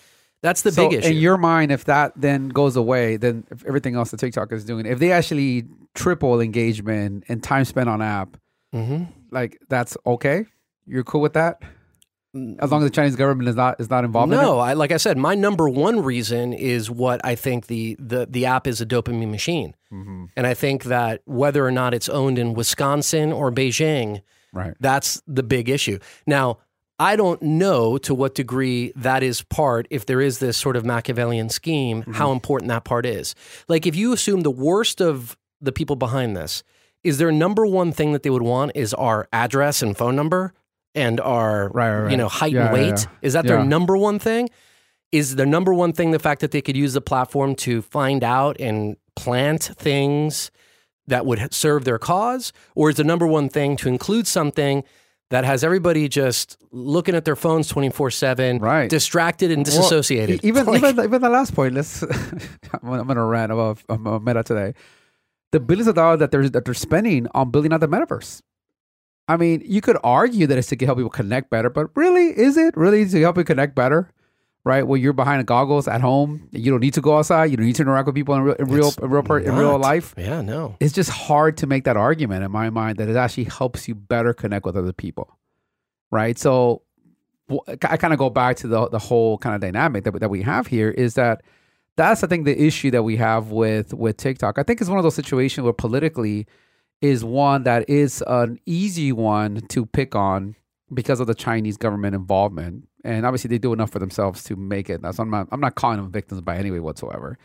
that's 0.43 0.63
the 0.63 0.73
so 0.73 0.89
big 0.89 0.99
issue. 0.99 1.11
in 1.11 1.19
your 1.19 1.37
mind, 1.37 1.71
if 1.71 1.85
that 1.85 2.15
then 2.17 2.49
goes 2.49 2.75
away, 2.75 3.19
then 3.19 3.45
if 3.51 3.65
everything 3.67 3.95
else 3.97 4.11
that 4.13 4.19
TikTok 4.19 4.51
is 4.51 4.65
doing, 4.65 4.87
if 4.87 4.99
they 4.99 5.13
actually 5.13 5.67
triple 5.95 6.41
engagement 6.41 7.25
and 7.29 7.43
time 7.43 7.65
spent 7.67 7.89
on 7.89 8.01
app, 8.01 8.39
hmm 8.73 9.05
like 9.31 9.59
that's 9.69 9.97
okay. 10.07 10.47
You're 10.87 11.05
cool 11.05 11.21
with 11.21 11.35
that, 11.35 11.63
as 12.35 12.71
long 12.71 12.83
as 12.83 12.87
the 12.89 12.95
Chinese 12.95 13.17
government 13.17 13.49
is 13.49 13.57
not 13.57 13.79
is 13.79 13.91
not 13.91 14.05
involved. 14.05 14.33
in 14.33 14.39
it? 14.39 14.43
No, 14.43 14.59
I, 14.59 14.73
like 14.73 14.91
I 14.91 14.97
said, 14.97 15.19
my 15.19 15.35
number 15.35 15.69
one 15.69 16.03
reason 16.03 16.53
is 16.53 16.91
what 16.91 17.21
I 17.25 17.35
think 17.35 17.67
the, 17.67 17.97
the, 17.99 18.27
the 18.29 18.47
app 18.47 18.67
is 18.67 18.81
a 18.81 18.87
dopamine 18.87 19.31
machine. 19.31 19.75
Mm-hmm. 19.93 20.27
And 20.37 20.47
I 20.47 20.55
think 20.55 20.85
that 20.85 21.21
whether 21.27 21.67
or 21.67 21.71
not 21.71 21.93
it's 21.93 22.09
owned 22.09 22.39
in 22.39 22.55
Wisconsin 22.55 23.33
or 23.33 23.53
Beijing, 23.53 24.23
right? 24.53 24.75
that's 24.81 25.23
the 25.27 25.43
big 25.43 25.69
issue. 25.69 25.99
Now, 26.27 26.59
I 26.99 27.17
don't 27.17 27.43
know 27.43 27.99
to 27.99 28.15
what 28.15 28.35
degree 28.35 28.93
that 28.97 29.23
is 29.23 29.43
part, 29.43 29.87
if 29.91 30.07
there 30.07 30.21
is 30.21 30.39
this 30.39 30.57
sort 30.57 30.77
of 30.77 30.85
Machiavellian 30.85 31.49
scheme, 31.49 32.03
how 32.03 32.31
important 32.31 32.69
that 32.69 32.85
part 32.85 33.05
is. 33.05 33.35
Like, 33.67 33.87
if 33.87 33.97
you 33.97 34.13
assume 34.13 34.43
the 34.43 34.51
worst 34.51 35.01
of 35.01 35.37
the 35.61 35.73
people 35.73 35.97
behind 35.97 36.37
this, 36.37 36.63
is 37.03 37.19
their 37.19 37.33
number 37.33 37.67
one 37.67 37.91
thing 37.91 38.13
that 38.13 38.23
they 38.23 38.31
would 38.31 38.43
want 38.43 38.73
is 38.77 38.95
our 38.95 39.29
address 39.33 39.83
and 39.83 39.97
phone 39.97 40.15
number 40.15 40.55
and 40.95 41.21
are 41.21 41.71
Right, 41.73 41.95
right, 42.03 42.11
you 42.11 42.17
know, 42.17 42.29
height 42.29 42.53
Yeah, 42.53 42.65
and 42.67 42.73
weight? 42.75 42.99
yeah. 43.01 43.11
Is 43.23 43.33
that 43.35 43.45
Yeah. 43.45 43.57
their 43.57 43.65
number 43.65 43.97
one 43.97 44.19
thing? 44.19 44.49
Is 45.11 45.37
their 45.37 45.47
number 45.47 45.75
one 45.75 45.93
thing 45.93 46.11
the 46.11 46.19
fact 46.19 46.41
that 46.41 46.51
they 46.53 46.61
could 46.63 46.77
use 46.77 46.93
the 46.95 47.01
platform 47.01 47.55
to 47.57 47.83
find 47.83 48.25
out 48.25 48.57
and 48.61 48.97
plant 49.17 49.63
things 49.77 50.51
that 51.07 51.27
would 51.27 51.53
serve 51.53 51.85
their 51.85 51.99
cause? 51.99 52.53
Or 52.75 52.91
is 52.91 52.97
the 52.97 53.05
number 53.05 53.27
one 53.27 53.49
thing 53.49 53.77
to 53.79 53.89
include 53.89 54.27
something 54.27 54.85
that 55.31 55.45
has 55.45 55.65
everybody 55.65 56.09
just 56.09 56.57
looking 56.73 57.15
at 57.15 57.25
their 57.25 57.37
phones 57.37 57.69
24 57.69 58.11
7, 58.11 58.59
Right. 58.59 58.89
distracted 58.89 59.51
and 59.51 59.65
disassociated? 59.65 60.45
e- 60.45 60.49
even 60.49 60.65
Like, 60.67 60.77
even 60.79 60.97
the- 60.97 61.05
even 61.05 61.21
the 61.23 61.29
last 61.31 61.55
point. 61.55 61.75
Let's. 61.75 62.03
I'm 62.83 63.07
gonna 63.07 63.25
rant 63.25 63.53
about, 63.53 63.79
about 63.89 64.23
Meta 64.25 64.43
today. 64.43 64.75
The 65.53 65.61
billions 65.61 65.89
of 65.89 65.95
dollars 65.95 66.21
that 66.21 66.31
they're 66.31 66.49
that 66.49 66.65
they're 66.65 66.73
spending 66.75 67.27
on 67.35 67.51
building 67.51 67.73
out 67.75 67.81
the 67.81 67.89
metaverse. 67.89 68.41
I 69.33 69.37
mean, 69.37 69.63
you 69.65 69.81
could 69.81 69.97
argue 70.05 70.47
that 70.47 70.59
it's 70.59 70.69
to 70.69 70.77
help 70.85 70.99
people 70.99 71.11
connect 71.11 71.51
better, 71.51 71.71
but 71.71 71.89
really, 71.97 72.39
is 72.39 72.57
it 72.57 72.77
really 72.77 73.09
to 73.09 73.21
help 73.21 73.37
you 73.39 73.45
connect 73.45 73.75
better? 73.75 74.11
Right, 74.65 74.87
where 74.87 74.97
you're 74.97 75.13
behind 75.13 75.41
the 75.41 75.45
goggles 75.45 75.89
at 75.89 76.01
home, 76.01 76.49
you 76.53 76.71
don't 76.71 76.79
need 76.79 76.95
to 76.95 77.01
go 77.01 77.19
outside. 77.19 77.51
You 77.51 77.57
don't 77.57 77.67
need 77.67 77.75
to 77.77 77.83
interact 77.83 78.07
with 78.07 78.15
people 78.15 78.37
in 78.37 78.43
real, 78.43 78.55
in 78.55 78.67
real, 78.67 78.93
in 79.03 79.11
real, 79.11 79.23
per- 79.25 79.41
in 79.41 79.57
real 79.57 79.77
life. 79.77 80.15
yeah, 80.17 80.41
no. 80.41 80.77
It's 80.79 80.93
just 80.93 81.11
hard 81.11 81.57
to 81.57 81.67
make 81.67 81.83
that 81.83 81.97
argument 81.97 82.45
in 82.45 82.53
my 82.53 82.71
mind 82.71 82.99
that 82.99 83.09
it 83.09 83.17
actually 83.17 83.45
helps 83.45 83.89
you 83.89 83.97
better 83.97 84.33
connect 84.33 84.65
with 84.65 84.77
other 84.77 84.93
people, 84.93 85.37
right? 86.13 86.39
So 86.39 86.83
I 87.69 87.97
kind 87.97 88.13
of 88.13 88.21
go 88.21 88.31
back 88.31 88.57
to 88.59 88.69
the 88.69 88.89
the 88.89 89.01
whole 89.01 89.37
kind 89.39 89.57
of 89.57 89.61
dynamic 89.61 90.05
that, 90.05 90.21
that 90.21 90.31
we 90.31 90.43
have 90.43 90.69
here 90.69 90.91
is 90.91 91.15
that 91.15 91.43
that's 91.97 92.23
I 92.23 92.29
think 92.29 92.45
the 92.45 92.57
issue 92.63 92.93
that 92.93 93.03
we 93.03 93.17
have 93.17 93.51
with 93.51 93.93
with 93.93 94.17
TikTok. 94.17 94.59
I 94.59 94.63
think 94.63 94.81
it's 94.81 94.89
one 94.89 94.99
of 94.99 95.03
those 95.03 95.17
situations 95.17 95.65
where 95.65 95.73
politically 95.73 96.47
is 97.03 97.25
one 97.25 97.65
that 97.65 97.89
is 97.91 98.23
an 98.27 98.59
easy 98.65 99.13
one 99.13 99.61
to 99.69 99.85
pick 99.85 100.15
on 100.15 100.57
because 100.95 101.21
of 101.21 101.27
the 101.27 101.35
Chinese 101.35 101.77
government 101.77 102.15
involvement, 102.15 102.89
and 103.05 103.27
obviously 103.27 103.49
they 103.49 103.59
do 103.59 103.73
enough 103.73 103.91
for 103.91 103.99
themselves 103.99 104.45
to 104.45 104.57
make 104.57 104.89
it. 104.89 105.03
That's 105.03 105.19
I'm 105.19 105.31
not 105.31 105.49
I'm 105.53 105.61
not 105.61 105.75
calling 105.75 105.99
them 105.99 106.11
victims 106.11 106.41
by 106.41 106.57
any 106.57 106.71
way 106.71 106.81
whatsoever, 106.81 107.37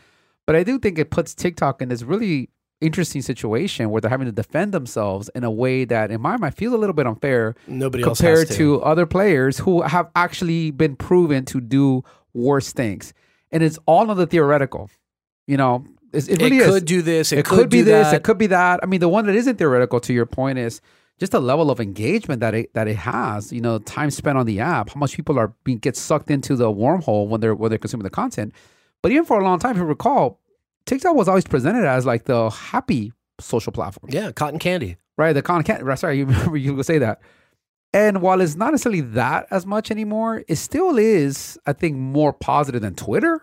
but 0.46 0.56
I 0.56 0.62
do 0.62 0.78
think 0.78 0.98
it 0.98 1.10
puts 1.10 1.34
TikTok 1.34 1.82
in 1.82 1.88
this 1.88 2.02
really 2.02 2.50
interesting 2.80 3.22
situation 3.22 3.90
where 3.90 4.00
they're 4.00 4.10
having 4.10 4.26
to 4.26 4.32
defend 4.32 4.72
themselves 4.72 5.28
in 5.34 5.42
a 5.42 5.50
way 5.50 5.84
that, 5.84 6.12
in 6.12 6.20
my 6.20 6.36
mind, 6.36 6.54
feels 6.54 6.72
a 6.72 6.76
little 6.76 6.94
bit 6.94 7.06
unfair 7.06 7.56
Nobody 7.66 8.04
else 8.04 8.18
compared 8.18 8.48
has 8.48 8.56
to. 8.56 8.80
other 8.82 9.04
players 9.04 9.58
who 9.58 9.82
have 9.82 10.08
actually 10.14 10.70
been 10.70 10.94
proven 10.94 11.44
to 11.46 11.60
do 11.60 12.04
worse 12.34 12.72
things. 12.72 13.12
And 13.50 13.62
it's 13.62 13.78
all 13.86 14.10
on 14.10 14.16
the 14.16 14.26
theoretical. 14.26 14.90
You 15.48 15.56
know, 15.56 15.84
it 16.12 16.28
It 16.28 16.40
really 16.42 16.58
could 16.58 16.74
is. 16.76 16.82
do 16.82 17.02
this. 17.02 17.32
It, 17.32 17.40
it 17.40 17.44
could, 17.44 17.68
be 17.70 17.78
do 17.78 17.84
this. 17.84 18.08
that. 18.08 18.16
It 18.16 18.22
could 18.24 18.38
be 18.38 18.46
that. 18.48 18.80
I 18.82 18.86
mean, 18.86 19.00
the 19.00 19.08
one 19.08 19.26
that 19.26 19.34
isn't 19.34 19.56
theoretical, 19.56 20.00
to 20.00 20.12
your 20.12 20.26
point, 20.26 20.58
is 20.58 20.80
just 21.18 21.32
the 21.32 21.40
level 21.40 21.70
of 21.70 21.80
engagement 21.80 22.40
that 22.40 22.54
it 22.54 22.72
that 22.74 22.88
it 22.88 22.96
has. 22.96 23.52
You 23.52 23.60
know, 23.60 23.78
time 23.78 24.10
spent 24.10 24.38
on 24.38 24.46
the 24.46 24.60
app, 24.60 24.90
how 24.90 24.98
much 24.98 25.14
people 25.16 25.38
are 25.38 25.52
being 25.64 25.78
get 25.78 25.96
sucked 25.96 26.30
into 26.30 26.56
the 26.56 26.70
wormhole 26.70 27.28
when 27.28 27.40
they're 27.40 27.54
when 27.54 27.70
they're 27.70 27.78
consuming 27.78 28.04
the 28.04 28.10
content. 28.10 28.52
But 29.02 29.12
even 29.12 29.24
for 29.24 29.38
a 29.40 29.44
long 29.44 29.58
time, 29.58 29.72
if 29.72 29.78
you 29.78 29.84
recall, 29.84 30.40
TikTok 30.86 31.14
was 31.14 31.28
always 31.28 31.44
presented 31.46 31.84
as 31.84 32.04
like 32.06 32.24
the 32.24 32.50
happy 32.50 33.12
social 33.40 33.72
platform 33.72 34.10
Yeah, 34.12 34.32
cotton 34.32 34.58
candy. 34.58 34.96
right? 35.16 35.32
The 35.32 35.42
cotton 35.42 35.62
can't. 35.62 35.82
right, 35.84 35.98
Sorry, 35.98 36.18
you 36.18 36.24
remember 36.26 36.56
you 36.56 36.74
would 36.74 36.86
say 36.86 36.98
that. 36.98 37.20
And 37.94 38.20
while 38.20 38.40
it's 38.40 38.54
not 38.56 38.72
necessarily 38.72 39.00
that 39.00 39.46
as 39.50 39.64
much 39.64 39.90
anymore, 39.90 40.42
it 40.46 40.56
still 40.56 40.98
is, 40.98 41.58
I 41.66 41.72
think, 41.72 41.96
more 41.96 42.32
positive 42.34 42.82
than 42.82 42.94
Twitter. 42.94 43.40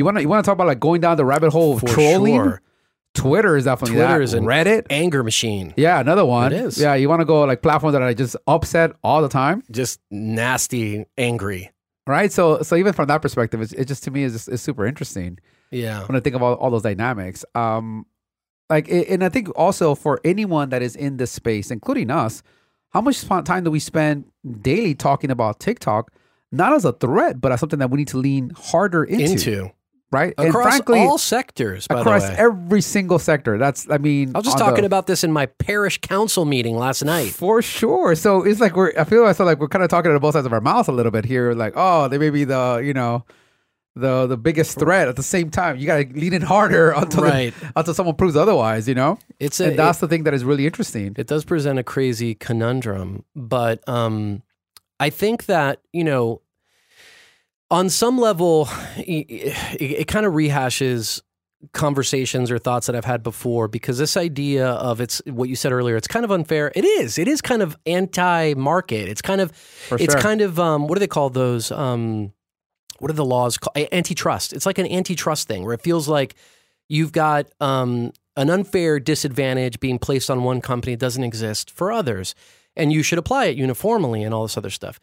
You 0.00 0.04
want 0.06 0.16
to 0.16 0.22
you 0.22 0.28
want 0.28 0.42
to 0.42 0.48
talk 0.48 0.54
about 0.56 0.66
like 0.66 0.80
going 0.80 1.00
down 1.02 1.16
the 1.18 1.24
rabbit 1.26 1.50
hole 1.52 1.74
of 1.74 1.80
For 1.80 1.86
trolling? 1.88 2.34
sure. 2.34 2.62
Twitter 3.12 3.56
is 3.56 3.64
definitely 3.64 3.96
Twitter 3.96 4.18
that. 4.18 4.22
is 4.22 4.34
an- 4.34 4.44
Reddit. 4.44 4.86
Anger 4.88 5.22
machine. 5.22 5.74
Yeah, 5.76 6.00
another 6.00 6.24
one. 6.24 6.52
It 6.52 6.60
is. 6.64 6.78
Yeah, 6.78 6.94
you 6.94 7.08
want 7.08 7.20
to 7.20 7.24
go 7.26 7.42
like 7.42 7.60
platforms 7.60 7.92
that 7.92 8.00
are 8.02 8.14
just 8.14 8.34
upset 8.46 8.92
all 9.02 9.20
the 9.20 9.28
time, 9.28 9.62
Just 9.70 10.00
nasty, 10.10 11.04
angry. 11.18 11.70
right? 12.06 12.32
So, 12.32 12.62
so 12.62 12.76
even 12.76 12.92
from 12.92 13.08
that 13.08 13.20
perspective, 13.20 13.60
it's, 13.60 13.72
it 13.72 13.86
just 13.86 14.04
to 14.04 14.10
me 14.10 14.22
is 14.22 14.48
is 14.48 14.62
super 14.62 14.86
interesting. 14.86 15.38
Yeah. 15.72 16.04
when 16.06 16.16
I 16.16 16.20
think 16.20 16.34
of 16.34 16.42
all, 16.42 16.54
all 16.54 16.70
those 16.70 16.82
dynamics. 16.82 17.44
Um, 17.54 18.06
like, 18.70 18.88
and 18.90 19.22
I 19.24 19.28
think 19.28 19.48
also 19.56 19.94
for 19.94 20.20
anyone 20.24 20.68
that 20.70 20.80
is 20.82 20.96
in 20.96 21.16
this 21.16 21.30
space, 21.32 21.70
including 21.70 22.10
us, 22.10 22.42
how 22.90 23.00
much 23.00 23.24
time 23.26 23.64
do 23.64 23.70
we 23.70 23.80
spend 23.80 24.24
daily 24.62 24.94
talking 24.94 25.30
about 25.30 25.58
TikTok, 25.60 26.12
not 26.52 26.72
as 26.72 26.84
a 26.84 26.92
threat, 26.92 27.40
but 27.40 27.50
as 27.52 27.60
something 27.60 27.78
that 27.80 27.90
we 27.90 27.98
need 27.98 28.08
to 28.08 28.18
lean 28.18 28.50
harder 28.56 29.02
into, 29.04 29.24
Into. 29.32 29.70
Right? 30.12 30.32
Across 30.38 30.44
and 30.44 30.52
frankly, 30.52 31.00
all 31.00 31.18
sectors, 31.18 31.86
by 31.88 32.00
across 32.00 32.22
the 32.24 32.30
way. 32.30 32.36
every 32.38 32.80
single 32.82 33.18
sector. 33.18 33.58
That's, 33.58 33.88
I 33.90 33.98
mean, 33.98 34.32
I 34.34 34.38
was 34.38 34.44
just 34.46 34.58
talking 34.58 34.82
the- 34.82 34.86
about 34.86 35.06
this 35.06 35.22
in 35.24 35.32
my 35.32 35.46
parish 35.46 35.98
council 35.98 36.44
meeting 36.44 36.76
last 36.76 37.04
night. 37.04 37.30
For 37.32 37.62
sure. 37.62 38.14
So 38.14 38.42
it's 38.42 38.60
like 38.60 38.76
we're. 38.76 38.92
I 38.98 39.04
feel 39.04 39.32
feel 39.34 39.46
like 39.46 39.58
we're 39.60 39.68
kind 39.68 39.84
of 39.84 39.90
talking 39.90 40.10
out 40.10 40.14
of 40.16 40.22
both 40.22 40.34
sides 40.34 40.46
of 40.46 40.52
our 40.52 40.60
mouths 40.60 40.88
a 40.88 40.92
little 40.92 41.12
bit 41.12 41.24
here. 41.24 41.52
Like, 41.52 41.74
oh, 41.76 42.08
they 42.08 42.18
may 42.18 42.30
be 42.30 42.44
the 42.44 42.82
you 42.84 42.92
know, 42.92 43.24
the 43.96 44.26
the 44.26 44.36
biggest 44.36 44.78
threat. 44.78 45.08
At 45.08 45.16
the 45.16 45.22
same 45.22 45.50
time, 45.50 45.78
you 45.78 45.86
got 45.86 45.98
to 45.98 46.08
lean 46.18 46.32
in 46.32 46.42
harder 46.42 46.90
until 46.96 47.22
the- 47.24 47.52
until 47.76 47.94
someone 47.94 48.16
proves 48.16 48.36
otherwise. 48.36 48.88
You 48.88 48.94
know, 48.94 49.18
It's 49.38 49.60
a, 49.60 49.66
and 49.68 49.78
that's 49.78 49.98
the 49.98 50.08
thing 50.08 50.24
that 50.24 50.34
is 50.34 50.44
really 50.44 50.66
interesting. 50.66 51.14
it 51.18 51.26
does 51.26 51.44
present 51.44 51.78
a 51.78 51.82
crazy 51.84 52.34
conundrum, 52.34 53.24
but 53.36 53.86
um, 53.88 54.42
I 54.98 55.10
think 55.10 55.46
that 55.46 55.80
you 55.92 56.04
know, 56.04 56.40
on 57.70 57.88
some 57.88 58.18
level, 58.18 58.68
it, 58.96 59.26
it, 59.80 60.08
kind 60.08 60.26
of 60.26 60.32
rehashes 60.32 61.22
conversations 61.72 62.50
or 62.50 62.58
thoughts 62.58 62.86
that 62.86 62.96
I've 62.96 63.04
had 63.04 63.22
before 63.22 63.68
because 63.68 63.98
this 63.98 64.16
idea 64.16 64.68
of 64.68 65.00
it's 65.00 65.20
what 65.26 65.48
you 65.48 65.56
said 65.56 65.72
earlier, 65.72 65.96
it's 65.96 66.08
kind 66.08 66.24
of 66.24 66.30
unfair. 66.30 66.72
It 66.74 66.84
is. 66.84 67.18
It 67.18 67.28
is 67.28 67.40
kind 67.40 67.62
of 67.62 67.76
anti-market. 67.86 69.08
It's 69.08 69.22
kind 69.22 69.40
of 69.40 69.52
it's 69.92 70.12
sure. 70.12 70.20
kind 70.20 70.40
of 70.40 70.58
um, 70.58 70.88
what 70.88 70.94
do 70.94 71.00
they 71.00 71.06
call 71.06 71.30
those? 71.30 71.70
Um, 71.70 72.32
what 72.98 73.10
are 73.10 73.14
the 73.14 73.24
laws 73.24 73.58
called? 73.58 73.76
Antitrust. 73.92 74.52
It's 74.52 74.66
like 74.66 74.78
an 74.78 74.86
antitrust 74.86 75.48
thing 75.48 75.64
where 75.64 75.74
it 75.74 75.82
feels 75.82 76.08
like 76.08 76.34
you've 76.88 77.12
got 77.12 77.46
um, 77.60 78.12
an 78.36 78.50
unfair 78.50 78.98
disadvantage 78.98 79.80
being 79.80 79.98
placed 79.98 80.30
on 80.30 80.42
one 80.42 80.60
company 80.60 80.94
that 80.94 81.00
doesn't 81.00 81.24
exist 81.24 81.70
for 81.70 81.92
others, 81.92 82.34
and 82.74 82.92
you 82.92 83.02
should 83.02 83.18
apply 83.18 83.46
it 83.46 83.56
uniformly 83.56 84.22
and 84.22 84.34
all 84.34 84.42
this 84.42 84.56
other 84.56 84.70
stuff. 84.70 84.98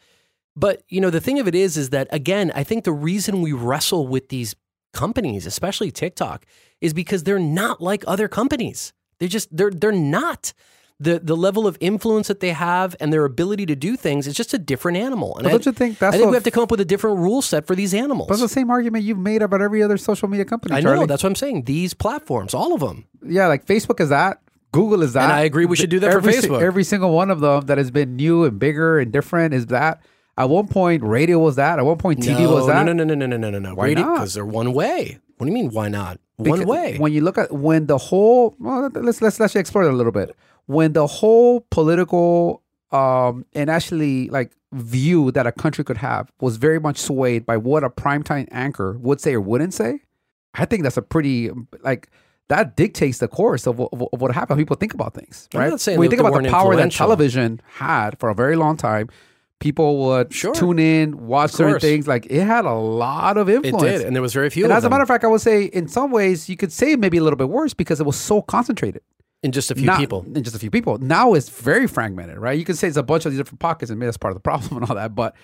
But 0.58 0.82
you 0.88 1.00
know, 1.00 1.10
the 1.10 1.20
thing 1.20 1.38
of 1.38 1.46
it 1.46 1.54
is, 1.54 1.76
is 1.76 1.90
that 1.90 2.08
again, 2.10 2.50
I 2.54 2.64
think 2.64 2.82
the 2.84 2.92
reason 2.92 3.42
we 3.42 3.52
wrestle 3.52 4.08
with 4.08 4.28
these 4.28 4.56
companies, 4.92 5.46
especially 5.46 5.90
TikTok, 5.92 6.44
is 6.80 6.92
because 6.92 7.22
they're 7.22 7.38
not 7.38 7.80
like 7.80 8.02
other 8.06 8.26
companies. 8.26 8.92
They're 9.20 9.28
just 9.28 9.56
they're 9.56 9.70
they're 9.70 9.92
not. 9.92 10.52
The 11.00 11.20
the 11.20 11.36
level 11.36 11.68
of 11.68 11.78
influence 11.78 12.26
that 12.26 12.40
they 12.40 12.50
have 12.50 12.96
and 12.98 13.12
their 13.12 13.24
ability 13.24 13.66
to 13.66 13.76
do 13.76 13.96
things 13.96 14.26
is 14.26 14.34
just 14.34 14.52
a 14.52 14.58
different 14.58 14.98
animal. 14.98 15.36
And 15.36 15.44
But 15.44 15.48
I, 15.50 15.52
don't 15.52 15.66
you 15.66 15.72
think 15.72 15.98
that's 16.00 16.16
I 16.16 16.18
think 16.18 16.30
we 16.30 16.34
have 16.34 16.42
to 16.42 16.50
come 16.50 16.64
up 16.64 16.72
with 16.72 16.80
a 16.80 16.84
different 16.84 17.18
rule 17.18 17.40
set 17.40 17.68
for 17.68 17.76
these 17.76 17.94
animals. 17.94 18.26
But 18.26 18.34
it's 18.34 18.42
the 18.42 18.48
same 18.48 18.68
argument 18.68 19.04
you've 19.04 19.16
made 19.16 19.40
about 19.40 19.62
every 19.62 19.80
other 19.80 19.96
social 19.96 20.26
media 20.26 20.44
company. 20.44 20.74
I 20.74 20.80
know 20.80 20.90
Charlie. 20.90 21.06
that's 21.06 21.22
what 21.22 21.28
I'm 21.28 21.36
saying. 21.36 21.66
These 21.66 21.94
platforms, 21.94 22.52
all 22.52 22.74
of 22.74 22.80
them. 22.80 23.04
yeah, 23.24 23.46
like 23.46 23.64
Facebook 23.64 24.00
is 24.00 24.08
that. 24.08 24.42
Google 24.72 25.02
is 25.04 25.12
that. 25.12 25.22
And 25.22 25.32
I 25.32 25.42
agree 25.42 25.66
we 25.66 25.76
should 25.76 25.88
do 25.88 26.00
that 26.00 26.10
for 26.10 26.18
every, 26.18 26.32
si- 26.32 26.48
Facebook. 26.48 26.62
Every 26.62 26.82
single 26.82 27.12
one 27.12 27.30
of 27.30 27.38
them 27.38 27.66
that 27.66 27.78
has 27.78 27.92
been 27.92 28.16
new 28.16 28.42
and 28.44 28.58
bigger 28.58 28.98
and 28.98 29.12
different 29.12 29.54
is 29.54 29.66
that. 29.66 30.02
At 30.38 30.48
one 30.48 30.68
point, 30.68 31.02
radio 31.02 31.38
was 31.40 31.56
that. 31.56 31.80
At 31.80 31.84
one 31.84 31.98
point, 31.98 32.20
TV 32.20 32.38
no, 32.40 32.54
was 32.54 32.66
that. 32.68 32.86
No, 32.86 32.92
no, 32.92 33.02
no, 33.02 33.14
no, 33.14 33.26
no, 33.26 33.36
no, 33.36 33.50
no, 33.50 33.58
no. 33.58 33.74
Why 33.74 33.92
not? 33.92 34.14
Because 34.14 34.34
they're 34.34 34.46
one 34.46 34.72
way. 34.72 35.18
What 35.36 35.46
do 35.46 35.50
you 35.50 35.54
mean? 35.54 35.70
Why 35.70 35.88
not? 35.88 36.20
One 36.36 36.64
way. 36.64 36.96
When 36.98 37.12
you 37.12 37.20
look 37.22 37.36
at 37.38 37.52
when 37.52 37.86
the 37.86 37.98
whole 37.98 38.54
well, 38.60 38.88
let's 38.94 39.20
let's 39.20 39.40
let's 39.40 39.56
explore 39.56 39.84
it 39.84 39.92
a 39.92 39.96
little 39.96 40.12
bit. 40.12 40.36
When 40.66 40.92
the 40.92 41.06
whole 41.08 41.66
political 41.70 42.62
um 42.92 43.44
and 43.52 43.68
actually 43.68 44.28
like 44.30 44.52
view 44.72 45.32
that 45.32 45.46
a 45.46 45.52
country 45.52 45.82
could 45.82 45.96
have 45.96 46.30
was 46.40 46.56
very 46.56 46.78
much 46.78 46.98
swayed 46.98 47.44
by 47.44 47.56
what 47.56 47.82
a 47.82 47.90
primetime 47.90 48.46
anchor 48.52 48.96
would 48.98 49.20
say 49.20 49.34
or 49.34 49.40
wouldn't 49.40 49.74
say, 49.74 50.00
I 50.54 50.64
think 50.66 50.84
that's 50.84 50.96
a 50.96 51.02
pretty 51.02 51.50
like 51.82 52.10
that 52.48 52.76
dictates 52.76 53.18
the 53.18 53.28
course 53.28 53.66
of, 53.66 53.78
what- 53.78 53.90
of, 53.92 54.02
of 54.12 54.20
what 54.20 54.32
happened. 54.32 54.58
People 54.58 54.76
think 54.76 54.94
about 54.94 55.14
things, 55.14 55.48
I'm 55.52 55.60
right? 55.60 55.70
not 55.70 55.80
saying 55.80 55.98
when 55.98 56.06
you 56.06 56.10
think 56.16 56.20
about 56.20 56.40
the 56.42 56.48
power 56.48 56.76
that 56.76 56.92
television 56.92 57.60
had 57.74 58.18
for 58.20 58.28
a 58.30 58.34
very 58.34 58.56
long 58.56 58.76
time, 58.76 59.08
people 59.60 59.98
would 60.06 60.32
Sure. 60.32 60.54
tune 60.54 60.78
in, 60.78 61.26
watch 61.26 61.50
certain 61.52 61.80
things. 61.80 62.06
Like 62.06 62.26
it 62.30 62.44
had 62.44 62.64
a 62.64 62.74
lot 62.74 63.36
of 63.36 63.48
influence. 63.48 63.82
It 63.82 63.98
did, 63.98 64.06
and 64.06 64.14
there 64.14 64.22
was 64.22 64.32
very 64.32 64.50
few. 64.50 64.64
And 64.64 64.72
as 64.72 64.84
a 64.84 64.90
matter 64.90 65.02
of 65.02 65.08
fact, 65.08 65.24
I 65.24 65.28
would 65.28 65.40
say 65.40 65.64
in 65.64 65.88
some 65.88 66.10
ways 66.10 66.48
you 66.48 66.56
could 66.56 66.72
say 66.72 66.94
maybe 66.96 67.18
a 67.18 67.22
little 67.22 67.36
bit 67.36 67.48
worse 67.48 67.74
because 67.74 67.98
it 68.00 68.06
was 68.06 68.16
so 68.16 68.42
concentrated. 68.42 69.02
in 69.44 69.52
just 69.52 69.70
a 69.70 69.74
few 69.76 69.86
Not- 69.86 70.00
people. 70.00 70.26
In 70.34 70.42
just 70.42 70.56
a 70.56 70.58
few 70.58 70.68
people. 70.70 70.98
Now 70.98 71.32
it's 71.34 71.48
very 71.48 71.86
fragmented, 71.86 72.38
right? 72.38 72.58
You 72.58 72.64
can 72.64 72.74
say 72.74 72.88
it's 72.88 72.96
a 72.96 73.04
bunch 73.04 73.24
of 73.24 73.30
these 73.30 73.38
different 73.38 73.60
pockets, 73.60 73.88
and 73.88 73.96
maybe 74.00 74.08
that's 74.08 74.16
part 74.16 74.32
of 74.32 74.36
the 74.36 74.40
problem 74.50 74.78
and 74.82 74.90
all 74.90 74.96
that. 74.96 75.14
But 75.14 75.36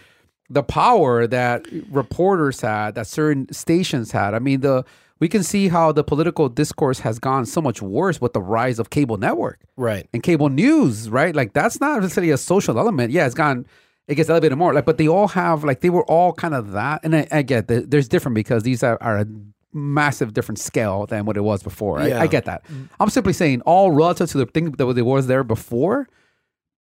the 0.51 0.65
power 0.65 1.29
that 1.29 1.69
reporters 1.93 2.61
had, 2.61 2.97
that 2.97 3.07
certain 3.07 3.47
stations 3.53 4.11
had, 4.11 4.35
I 4.35 4.41
mean, 4.41 4.61
the 4.63 4.85
we 5.21 5.29
can 5.29 5.45
see 5.45 5.69
how 5.69 5.93
the 5.93 6.03
political 6.03 6.49
discourse 6.49 6.99
has 7.01 7.21
gone 7.21 7.47
so 7.47 7.61
much 7.63 7.81
worse 7.81 8.21
with 8.21 8.33
the 8.33 8.43
rise 8.43 8.81
of 8.81 8.91
cable 8.91 9.17
network 9.17 9.61
Right. 9.77 10.09
and 10.13 10.25
cable 10.25 10.49
news, 10.49 11.09
right? 11.09 11.35
Like 11.35 11.53
that's 11.53 11.81
not 11.81 12.03
necessarily 12.03 12.33
a 12.33 12.37
social 12.37 12.79
element. 12.81 13.13
Yeah, 13.13 13.27
it's 13.27 13.35
gone. 13.37 13.65
It 14.07 14.17
gets 14.17 14.29
elevated 14.29 14.59
more. 14.59 14.75
Like, 14.75 14.85
but 14.85 14.99
they 14.99 15.09
all 15.09 15.29
have 15.29 15.65
like 15.65 15.81
they 15.81 15.91
were 15.91 16.05
all 16.05 16.33
kind 16.33 16.55
of 16.55 16.73
that. 16.73 17.01
And 17.05 17.17
I, 17.17 17.27
I 17.31 17.43
get 17.43 17.69
that 17.69 17.91
there's 17.91 18.09
different 18.09 18.35
because 18.35 18.63
these 18.63 18.83
are, 18.83 18.99
are 19.01 19.19
a 19.19 19.27
massive 19.73 20.35
different 20.35 20.59
scale 20.59 21.07
than 21.07 21.25
what 21.25 21.37
it 21.37 21.43
was 21.43 21.63
before. 21.63 21.99
I, 21.99 22.09
Yeah. 22.09 22.21
I 22.21 22.27
get 22.27 22.45
that. 22.45 22.65
I'm 23.01 23.11
simply 23.11 23.33
saying 23.33 23.63
all 23.63 23.91
relative 23.91 24.31
to 24.31 24.39
the 24.39 24.47
thing 24.47 24.73
that 24.73 24.87
was 24.87 25.27
there 25.27 25.43
before 25.43 26.09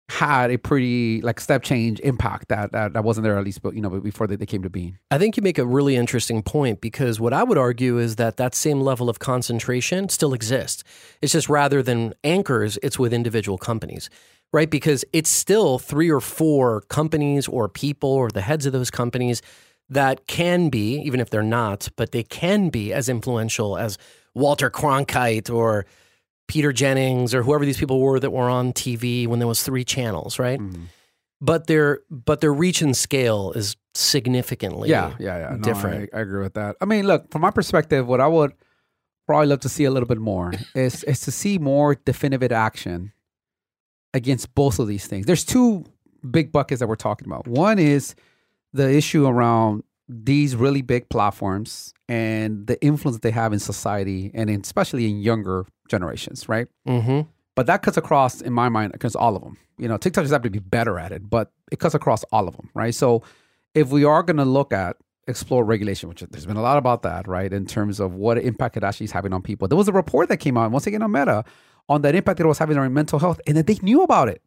had 0.09 0.51
a 0.51 0.59
pretty 0.59 1.23
like 1.23 1.41
step 1.41 1.63
change 1.63 1.99
impact 2.01 2.49
that 2.49 2.73
that, 2.73 2.93
that 2.93 3.03
wasn't 3.03 3.25
there 3.25 3.39
at 3.39 3.45
least, 3.45 3.63
but 3.63 3.75
you 3.75 3.81
know, 3.81 3.89
before 3.89 4.27
they, 4.27 4.37
they 4.37 4.45
came 4.45 4.63
to 4.63 4.69
being. 4.69 4.99
I 5.11 5.17
think 5.17 5.39
you 5.39 5.43
make 5.43 5.59
a 5.59 5.65
really 5.65 5.97
interesting 5.97 6.43
point 6.43 6.83
because 6.83 7.19
what 7.19 7.33
I 7.33 7.43
would 7.43 7.57
argue 7.57 7.99
is 7.99 8.17
that 8.17 8.37
that 8.37 8.55
same 8.55 8.81
level 8.83 9.09
of 9.09 9.21
concentration 9.21 10.11
still 10.11 10.35
exists. 10.35 10.85
It's 11.23 11.33
just 11.33 11.49
rather 11.49 11.83
than 11.83 12.13
anchors, 12.25 12.79
it's 12.83 12.99
with 12.99 13.15
individual 13.15 13.57
companies, 13.57 14.11
right? 14.53 14.71
Because 14.71 15.05
it's 15.13 15.31
still 15.31 15.79
three 15.79 16.11
or 16.11 16.21
four 16.21 16.83
companies 16.83 17.49
or 17.49 17.69
people 17.69 18.11
or 18.11 18.29
the 18.29 18.43
heads 18.43 18.67
of 18.67 18.73
those 18.73 18.91
companies 18.91 19.43
that 19.89 20.27
can 20.27 20.69
be, 20.69 20.97
even 21.03 21.21
if 21.21 21.31
they're 21.31 21.43
not, 21.43 21.89
but 21.97 22.13
they 22.13 22.23
can 22.23 22.69
be 22.69 22.93
as 22.93 23.09
influential 23.09 23.77
as 23.77 23.99
Walter 24.35 24.71
Cronkite 24.71 25.53
or 25.53 25.87
Peter 26.49 26.73
Jennings 26.73 27.35
or 27.35 27.43
whoever 27.43 27.65
these 27.65 27.79
people 27.79 28.01
were 28.01 28.19
that 28.21 28.31
were 28.31 28.49
on 28.49 28.73
TV 28.73 29.27
when 29.27 29.39
there 29.39 29.49
was 29.49 29.63
three 29.63 29.85
channels, 29.85 30.39
right? 30.39 30.59
Mm-hmm. 30.59 30.85
But 31.41 31.67
their 31.67 32.01
but 32.09 32.41
their 32.41 32.53
reach 32.53 32.83
and 32.83 32.97
scale 32.97 33.53
is 33.53 33.77
significantly 33.95 34.89
Yeah, 34.89 35.15
yeah, 35.19 35.39
yeah. 35.39 35.57
No, 35.57 35.63
different. 35.63 36.11
I, 36.15 36.19
I 36.19 36.21
agree 36.21 36.41
with 36.41 36.55
that. 36.55 36.77
I 36.81 36.85
mean, 36.85 37.07
look, 37.07 37.31
from 37.31 37.43
my 37.43 37.51
perspective, 37.51 38.07
what 38.07 38.21
I 38.21 38.29
would 38.29 38.53
probably 39.27 39.49
love 39.49 39.61
to 39.61 39.69
see 39.69 39.85
a 39.85 39.91
little 39.91 40.07
bit 40.07 40.19
more 40.19 40.53
is 40.75 41.03
is 41.05 41.21
to 41.21 41.33
see 41.33 41.59
more 41.59 41.97
definitive 41.97 42.53
action 42.53 43.13
against 44.15 44.55
both 44.55 44.79
of 44.79 44.87
these 44.89 45.07
things. 45.07 45.27
There's 45.27 45.45
two 45.45 45.85
big 46.31 46.53
buckets 46.53 46.81
that 46.81 46.87
we're 46.87 46.97
talking 46.97 47.27
about. 47.27 47.47
One 47.47 47.79
is 47.79 48.15
the 48.73 48.91
issue 48.91 49.27
around 49.27 49.85
these 50.09 50.57
really 50.57 50.83
big 50.83 51.09
platforms 51.09 51.95
and 52.09 52.67
the 52.67 52.83
influence 52.85 53.17
that 53.17 53.23
they 53.23 53.31
have 53.31 53.53
in 53.53 53.59
society 53.59 54.31
and 54.35 54.51
in, 54.51 54.61
especially 54.61 55.09
in 55.09 55.21
younger 55.21 55.67
generations, 55.89 56.49
right? 56.49 56.67
Mm-hmm. 56.87 57.29
But 57.55 57.67
that 57.67 57.83
cuts 57.83 57.97
across, 57.97 58.41
in 58.41 58.53
my 58.53 58.69
mind, 58.69 58.95
across 58.95 59.15
all 59.15 59.37
of 59.37 59.43
them. 59.43 59.57
You 59.79 59.89
know, 59.89 59.97
TikTok 59.97 60.25
just 60.25 60.33
have 60.33 60.43
to 60.43 60.51
be 60.51 60.59
better 60.59 60.99
at 60.99 61.13
it, 61.13 61.29
but 61.29 61.51
it 61.71 61.79
cuts 61.79 61.95
across 61.95 62.25
all 62.33 62.49
of 62.49 62.57
them, 62.57 62.71
right? 62.75 62.95
So 62.95 63.23
if 63.75 63.91
we 63.91 64.05
are 64.05 64.23
going 64.23 64.37
to 64.37 64.45
look 64.45 64.73
at 64.73 64.97
explore 65.29 65.65
regulation, 65.65 66.09
which 66.09 66.21
there's 66.21 66.47
been 66.47 66.57
a 66.57 66.63
lot 66.63 66.79
about 66.79 67.03
that, 67.03 67.29
right, 67.29 67.53
in 67.53 67.67
terms 67.67 68.01
of 68.01 68.15
what 68.15 68.39
impact 68.39 68.77
it 68.77 68.85
actually 68.85 69.05
is 69.05 69.13
having 69.13 69.33
on 69.33 69.43
people. 69.43 69.69
There 69.69 69.79
was 69.79 69.89
a 69.89 69.93
report 69.93 70.29
that 70.29 70.39
came 70.39 70.57
out 70.57 70.71
once 70.71 70.87
again 70.87 71.03
on 71.03 71.13
Meta 71.13 71.45
on 71.89 72.03
that 72.03 72.15
impact 72.15 72.39
that 72.39 72.45
it 72.45 72.49
was 72.49 72.59
having 72.59 72.77
on 72.79 72.93
mental 72.93 73.19
health, 73.19 73.41
and 73.47 73.57
that 73.57 73.67
they 73.67 73.79
knew 73.83 74.03
about 74.03 74.29
it, 74.29 74.41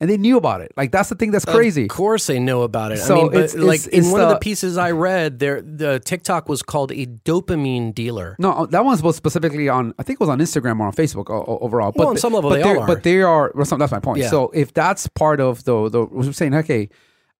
and 0.00 0.08
they 0.08 0.16
knew 0.16 0.36
about 0.38 0.60
it. 0.62 0.72
Like 0.76 0.92
that's 0.92 1.08
the 1.10 1.14
thing 1.14 1.30
that's 1.30 1.44
crazy. 1.44 1.82
Of 1.84 1.88
course, 1.90 2.26
they 2.26 2.38
know 2.38 2.62
about 2.62 2.92
it. 2.92 2.98
So 2.98 3.14
I 3.14 3.16
mean, 3.22 3.26
but 3.32 3.36
it's- 3.36 3.54
it's- 3.54 3.66
like 3.68 3.86
in 3.92 4.00
it's 4.00 4.10
one 4.10 4.20
of 4.22 4.28
the 4.28 4.34
the- 4.34 4.40
pieces 4.40 4.78
I 4.78 4.92
read, 4.92 5.38
there 5.40 5.60
the 5.60 6.00
TikTok 6.00 6.48
was 6.48 6.62
called 6.62 6.90
a 6.92 7.06
dopamine 7.06 7.94
dealer. 7.94 8.36
No, 8.38 8.52
uh, 8.52 8.66
that 8.66 8.84
one's 8.84 9.02
was 9.02 9.16
specifically 9.16 9.68
on. 9.68 9.92
I 9.98 10.02
think 10.02 10.16
it 10.16 10.20
was 10.20 10.30
on 10.30 10.38
Instagram 10.38 10.80
or 10.80 10.86
on 10.86 10.92
Facebook 10.92 11.28
overall. 11.28 11.92
But 11.92 11.98
Well, 11.98 12.08
on 12.10 12.16
some 12.16 12.32
level 12.32 12.50
but 12.50 12.62
they 12.62 12.62
are. 12.62 12.86
But 12.86 13.02
they 13.02 13.20
are. 13.22 13.52
Well, 13.54 13.64
some, 13.66 13.78
that's 13.78 13.92
my 13.92 14.00
point. 14.00 14.20
Yeah. 14.20 14.28
So 14.30 14.50
if 14.54 14.72
that's 14.72 15.06
part 15.08 15.40
of 15.40 15.64
the 15.64 15.88
the 15.90 16.04
we're 16.04 16.32
saying, 16.32 16.54
okay, 16.54 16.88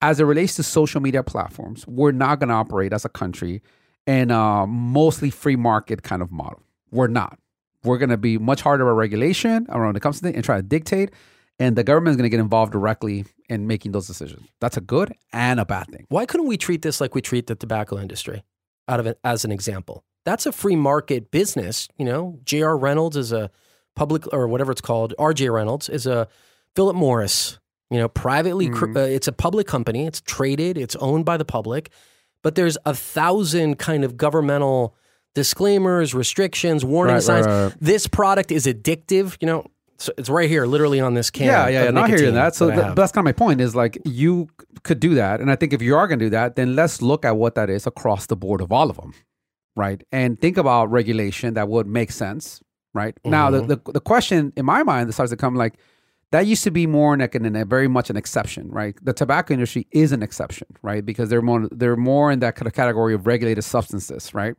as 0.03 0.19
it 0.21 0.25
relates 0.25 0.57
to 0.57 0.63
social 0.63 1.01
media 1.01 1.23
platforms, 1.23 1.87
we're 1.87 2.13
not 2.13 2.41
going 2.41 2.49
to 2.49 2.55
operate 2.55 2.93
as 2.93 3.05
a 3.05 3.09
country 3.11 3.63
in 4.07 4.31
a 4.31 4.67
mostly 4.67 5.31
free 5.31 5.57
market 5.57 6.03
kind 6.03 6.21
of 6.23 6.31
model. 6.33 6.63
We're 6.91 7.07
not. 7.07 7.39
We're 7.85 7.99
going 7.99 8.11
to 8.11 8.17
be 8.17 8.39
much 8.39 8.61
harder 8.63 8.85
about 8.85 8.97
regulation 8.97 9.67
around 9.69 9.87
when 9.89 9.97
it 9.97 10.01
comes 10.03 10.21
to 10.21 10.29
it 10.29 10.35
and 10.35 10.45
try 10.45 10.57
to 10.57 10.63
dictate. 10.63 11.11
And 11.59 11.77
the 11.77 11.85
government 11.85 12.13
is 12.13 12.17
going 12.17 12.25
to 12.31 12.35
get 12.35 12.41
involved 12.41 12.73
directly 12.73 13.27
in 13.49 13.67
making 13.67 13.93
those 13.93 14.07
decisions. 14.07 14.49
That's 14.61 14.77
a 14.77 14.81
good 14.81 15.13
and 15.33 15.61
a 15.61 15.67
bad 15.67 15.89
thing. 15.89 16.07
Why 16.09 16.25
couldn't 16.27 16.47
we 16.47 16.57
treat 16.57 16.83
this 16.83 17.01
like 17.01 17.15
we 17.15 17.21
treat 17.21 17.47
the 17.49 17.55
tobacco 17.55 17.99
industry? 17.99 18.45
Out 18.89 18.99
of 19.01 19.07
it 19.07 19.19
as 19.25 19.45
an 19.45 19.53
example, 19.53 20.03
that's 20.25 20.47
a 20.47 20.53
free 20.53 20.75
market 20.77 21.31
business. 21.31 21.87
You 21.99 22.07
know, 22.07 22.39
J.R. 22.45 22.77
Reynolds 22.77 23.17
is 23.17 23.31
a 23.33 23.51
public 23.95 24.25
or 24.33 24.49
whatever 24.49 24.73
it's 24.73 24.81
called. 24.81 25.15
R.J. 25.19 25.51
Reynolds 25.51 25.89
is 25.89 26.07
a 26.07 26.29
Philip 26.75 26.97
Morris. 26.97 27.59
You 27.91 27.99
know, 27.99 28.09
privately, 28.09 28.69
Mm-hmm. 28.69 28.97
uh, 28.97 29.01
it's 29.01 29.29
a 29.29 29.33
public 29.33 29.67
company. 29.67 30.07
It's 30.07 30.21
traded. 30.21 30.79
It's 30.79 30.97
owned 30.97 31.25
by 31.25 31.37
the 31.37 31.45
public. 31.45 31.91
But 32.43 32.55
there's 32.55 32.79
a 32.87 32.95
thousand 32.95 33.79
kind 33.79 34.03
of 34.05 34.17
governmental 34.17 34.95
disclaimers, 35.35 36.15
restrictions, 36.15 36.85
warning 36.85 37.15
Right, 37.15 37.23
signs. 37.23 37.47
right, 37.47 37.65
right. 37.65 37.77
This 37.81 38.07
product 38.07 38.51
is 38.51 38.67
addictive. 38.67 39.37
You 39.41 39.47
know, 39.47 39.67
so 39.99 40.13
it's 40.17 40.29
right 40.29 40.49
here, 40.49 40.67
literally 40.67 41.01
on 41.01 41.15
this 41.15 41.31
can. 41.31 41.47
Yeah, 41.47 41.69
yeah, 41.69 41.85
yeah. 41.85 41.91
Not 41.91 42.09
hearing 42.09 42.35
that. 42.35 42.55
So 42.55 42.71
I 42.71 42.75
th- 42.75 42.95
that's 42.95 43.13
kind 43.13 43.23
of 43.23 43.27
my 43.27 43.33
point. 43.33 43.61
Is 43.61 43.75
like 43.75 43.99
you 44.05 44.49
could 44.83 45.01
do 45.01 45.15
that, 45.15 45.41
and 45.41 45.51
I 45.51 45.57
think 45.57 45.73
if 45.73 45.83
you 45.83 45.97
are 45.97 46.07
going 46.07 46.19
to 46.19 46.27
do 46.27 46.31
that, 46.31 46.57
then 46.57 46.75
let's 46.75 47.03
look 47.03 47.25
at 47.25 47.37
what 47.37 47.55
that 47.55 47.69
is 47.71 47.87
across 47.87 48.27
the 48.27 48.37
board 48.37 48.61
of 48.61 48.73
all 48.73 48.89
of 48.91 48.97
them, 48.97 49.15
right? 49.77 50.03
And 50.11 50.41
think 50.41 50.57
about 50.57 50.91
regulation 50.91 51.55
that 51.55 51.69
would 51.69 51.87
make 51.87 52.13
sense, 52.13 52.63
right? 52.95 53.17
Now, 53.25 53.51
the, 53.51 53.59
mm-hmm. 53.59 53.69
the 53.85 53.93
the 53.93 54.01
question 54.01 54.53
in 54.57 54.65
my 54.65 54.83
mind 54.83 55.09
that 55.09 55.13
starts 55.13 55.31
to 55.31 55.37
come 55.37 55.55
like 55.55 55.75
that 56.33 56.47
used 56.47 56.65
to 56.65 56.71
be 56.71 56.87
more 56.87 57.17
like 57.17 57.35
an, 57.35 57.57
a 57.57 57.65
very 57.65 57.89
much 57.89 58.09
an 58.09 58.17
exception, 58.17 58.71
right? 58.71 58.97
The 59.03 59.13
tobacco 59.13 59.53
industry 59.53 59.87
is 59.91 60.13
an 60.13 60.23
exception, 60.23 60.69
right? 60.83 61.05
Because 61.05 61.29
they're 61.29 61.43
more 61.43 61.69
they're 61.71 61.97
more 61.97 62.31
in 62.31 62.39
that 62.39 62.55
kind 62.55 62.67
of 62.67 62.73
category 62.73 63.15
of 63.15 63.27
regulated 63.27 63.65
substances, 63.65 64.33
right? 64.33 64.55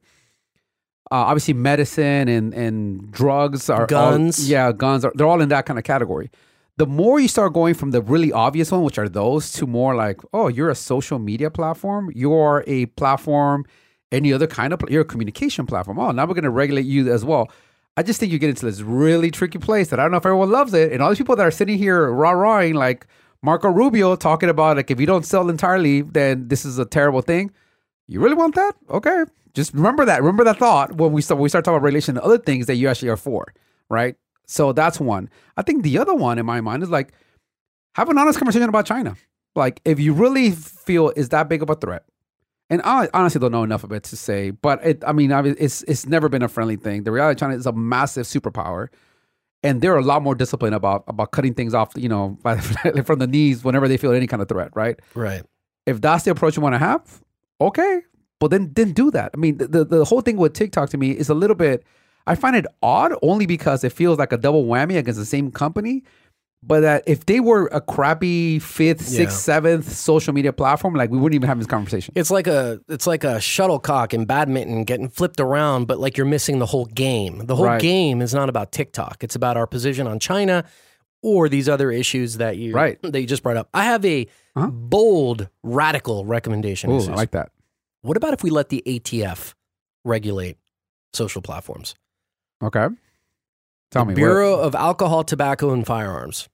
Uh, 1.09 1.15
obviously, 1.27 1.53
medicine 1.53 2.27
and 2.29 2.53
and 2.53 3.11
drugs 3.11 3.69
are 3.69 3.81
all- 3.81 3.87
Guns. 3.87 4.49
yeah, 4.49 4.71
guns 4.71 5.03
are 5.05 5.11
they're 5.15 5.27
all 5.27 5.41
in 5.41 5.49
that 5.49 5.65
kind 5.65 5.77
of 5.79 5.83
category. 5.83 6.29
The 6.77 6.87
more 6.87 7.19
you 7.19 7.27
start 7.27 7.53
going 7.53 7.73
from 7.73 7.91
the 7.91 8.01
really 8.01 8.31
obvious 8.31 8.71
one, 8.71 8.83
which 8.83 8.97
are 8.97 9.09
those, 9.09 9.51
to 9.53 9.67
more 9.67 9.93
like, 9.93 10.21
oh, 10.33 10.47
you're 10.47 10.69
a 10.69 10.75
social 10.75 11.19
media 11.19 11.51
platform, 11.51 12.09
you're 12.15 12.63
a 12.65 12.85
platform, 12.87 13.65
any 14.11 14.31
other 14.31 14.47
kind 14.47 14.71
of, 14.73 14.81
you're 14.89 15.01
a 15.01 15.05
communication 15.05 15.65
platform. 15.67 15.99
Oh, 15.99 16.11
now 16.11 16.25
we're 16.25 16.33
going 16.33 16.45
to 16.45 16.49
regulate 16.49 16.85
you 16.85 17.11
as 17.11 17.23
well. 17.25 17.51
I 17.97 18.03
just 18.03 18.19
think 18.19 18.31
you 18.31 18.39
get 18.39 18.49
into 18.49 18.65
this 18.65 18.79
really 18.81 19.29
tricky 19.31 19.59
place 19.59 19.89
that 19.89 19.99
I 19.99 20.03
don't 20.03 20.11
know 20.11 20.17
if 20.17 20.25
everyone 20.25 20.49
loves 20.49 20.73
it. 20.73 20.93
And 20.93 21.03
all 21.03 21.09
these 21.09 21.17
people 21.17 21.35
that 21.35 21.45
are 21.45 21.51
sitting 21.51 21.77
here 21.77 22.09
rah 22.09 22.31
rahing 22.31 22.73
like 22.73 23.05
Marco 23.43 23.69
Rubio 23.69 24.15
talking 24.15 24.49
about 24.49 24.77
like 24.77 24.89
if 24.89 24.99
you 24.99 25.05
don't 25.05 25.25
sell 25.25 25.49
entirely, 25.49 26.01
then 26.03 26.47
this 26.47 26.63
is 26.63 26.79
a 26.79 26.85
terrible 26.85 27.21
thing. 27.21 27.51
You 28.11 28.19
really 28.19 28.35
want 28.35 28.55
that? 28.55 28.73
Okay. 28.89 29.23
Just 29.53 29.73
remember 29.73 30.03
that. 30.03 30.21
Remember 30.21 30.43
that 30.43 30.57
thought 30.57 30.97
when 30.97 31.13
we 31.13 31.21
start 31.21 31.37
when 31.37 31.43
we 31.43 31.49
start 31.49 31.63
talking 31.63 31.77
about 31.77 31.85
regulation 31.85 32.17
and 32.17 32.25
other 32.25 32.37
things 32.37 32.65
that 32.65 32.75
you 32.75 32.89
actually 32.89 33.07
are 33.07 33.15
for, 33.15 33.53
right? 33.87 34.17
So 34.47 34.73
that's 34.73 34.99
one. 34.99 35.29
I 35.55 35.61
think 35.61 35.83
the 35.83 35.97
other 35.97 36.13
one 36.13 36.37
in 36.37 36.45
my 36.45 36.59
mind 36.59 36.83
is 36.83 36.89
like 36.89 37.13
have 37.95 38.09
an 38.09 38.17
honest 38.17 38.37
conversation 38.37 38.67
about 38.67 38.85
China. 38.85 39.15
Like 39.55 39.79
if 39.85 39.97
you 39.97 40.11
really 40.11 40.51
feel 40.51 41.11
is 41.15 41.29
that 41.29 41.47
big 41.47 41.61
of 41.61 41.69
a 41.69 41.75
threat, 41.75 42.03
and 42.69 42.81
I 42.83 43.07
honestly 43.13 43.39
don't 43.39 43.53
know 43.53 43.63
enough 43.63 43.85
of 43.85 43.93
it 43.93 44.03
to 44.03 44.17
say, 44.17 44.51
but 44.51 44.85
it, 44.85 45.03
I 45.07 45.13
mean, 45.13 45.31
I 45.31 45.41
mean, 45.41 45.55
it's 45.57 45.83
it's 45.83 46.05
never 46.05 46.27
been 46.27 46.41
a 46.41 46.49
friendly 46.49 46.75
thing. 46.75 47.03
The 47.03 47.13
reality 47.13 47.37
of 47.37 47.39
China 47.39 47.55
is 47.55 47.65
a 47.65 47.71
massive 47.71 48.25
superpower, 48.25 48.89
and 49.63 49.79
they're 49.79 49.95
a 49.95 50.03
lot 50.03 50.21
more 50.21 50.35
disciplined 50.35 50.75
about 50.75 51.05
about 51.07 51.31
cutting 51.31 51.53
things 51.53 51.73
off, 51.73 51.93
you 51.95 52.09
know, 52.09 52.37
by, 52.43 52.57
from 53.05 53.19
the 53.19 53.27
knees 53.27 53.63
whenever 53.63 53.87
they 53.87 53.95
feel 53.95 54.11
any 54.11 54.27
kind 54.27 54.41
of 54.41 54.49
threat, 54.49 54.71
right? 54.75 54.99
right. 55.15 55.43
If 55.85 56.01
that's 56.01 56.25
the 56.25 56.31
approach 56.31 56.57
you 56.57 56.61
want 56.61 56.75
to 56.75 56.79
have, 56.79 57.21
okay, 57.61 58.01
but 58.39 58.49
then 58.51 58.71
then 58.75 58.91
do 58.93 59.11
that. 59.11 59.31
I 59.33 59.37
mean, 59.37 59.57
the, 59.57 59.85
the 59.85 60.03
whole 60.05 60.21
thing 60.21 60.37
with 60.37 60.53
TikTok 60.53 60.89
to 60.89 60.97
me 60.97 61.11
is 61.11 61.29
a 61.29 61.33
little 61.33 61.55
bit. 61.55 61.83
I 62.27 62.35
find 62.35 62.55
it 62.55 62.65
odd 62.83 63.13
only 63.21 63.45
because 63.45 63.83
it 63.83 63.91
feels 63.93 64.17
like 64.19 64.31
a 64.31 64.37
double 64.37 64.65
whammy 64.65 64.97
against 64.97 65.19
the 65.19 65.25
same 65.25 65.51
company. 65.51 66.03
but 66.63 66.81
that 66.81 67.03
if 67.07 67.25
they 67.25 67.39
were 67.39 67.65
a 67.71 67.81
crappy 67.81 68.59
fifth, 68.59 69.01
Yeah. 69.09 69.17
sixth, 69.17 69.39
seventh 69.39 69.91
social 69.91 70.31
media 70.31 70.53
platform, 70.53 70.93
like 70.93 71.09
we 71.09 71.17
wouldn't 71.17 71.33
even 71.35 71.47
have 71.47 71.57
this 71.57 71.65
conversation. 71.67 72.13
It's 72.15 72.29
like 72.29 72.45
a 72.45 72.79
it's 72.87 73.07
like 73.07 73.23
a 73.23 73.39
shuttlecock 73.41 74.13
in 74.13 74.25
badminton 74.25 74.83
getting 74.83 75.09
flipped 75.09 75.39
around, 75.39 75.85
but 75.87 75.99
like 75.99 76.17
you're 76.17 76.27
missing 76.27 76.59
the 76.59 76.67
whole 76.67 76.85
game. 76.85 77.47
The 77.47 77.55
whole 77.55 77.65
Right. 77.65 77.81
game 77.81 78.21
is 78.21 78.31
not 78.35 78.47
about 78.47 78.71
TikTok. 78.71 79.23
It's 79.23 79.35
about 79.35 79.57
our 79.57 79.65
position 79.65 80.05
on 80.05 80.19
China 80.19 80.63
or 81.23 81.47
these 81.49 81.67
other 81.69 81.91
issues 81.91 82.37
that 82.37 82.57
you 82.57 82.73
Right. 82.73 82.99
that 83.03 83.19
you 83.21 83.27
just 83.27 83.43
brought 83.43 83.57
up. 83.57 83.69
I 83.73 83.85
have 83.85 84.03
a 84.05 84.27
Uh-huh. 84.55 84.67
bold, 84.67 85.47
radical 85.63 86.25
recommendation. 86.25 86.91
Ooh, 86.91 86.99
I 86.99 87.13
like 87.15 87.31
that. 87.31 87.51
what 88.01 88.17
about 88.17 88.33
if 88.33 88.43
we 88.43 88.49
let 88.49 88.69
the 88.69 88.81
ATF 88.85 89.53
regulate 90.03 90.57
social 91.13 91.41
platforms? 91.41 91.95
Okay. 92.63 92.87
Tell 93.91 94.05
the 94.05 94.09
me. 94.09 94.15
Bureau 94.15 94.55
of 94.59 94.73
Alcohol, 94.75 95.23
Tobacco, 95.23 95.71
and 95.71 95.85
Firearms. 95.85 96.47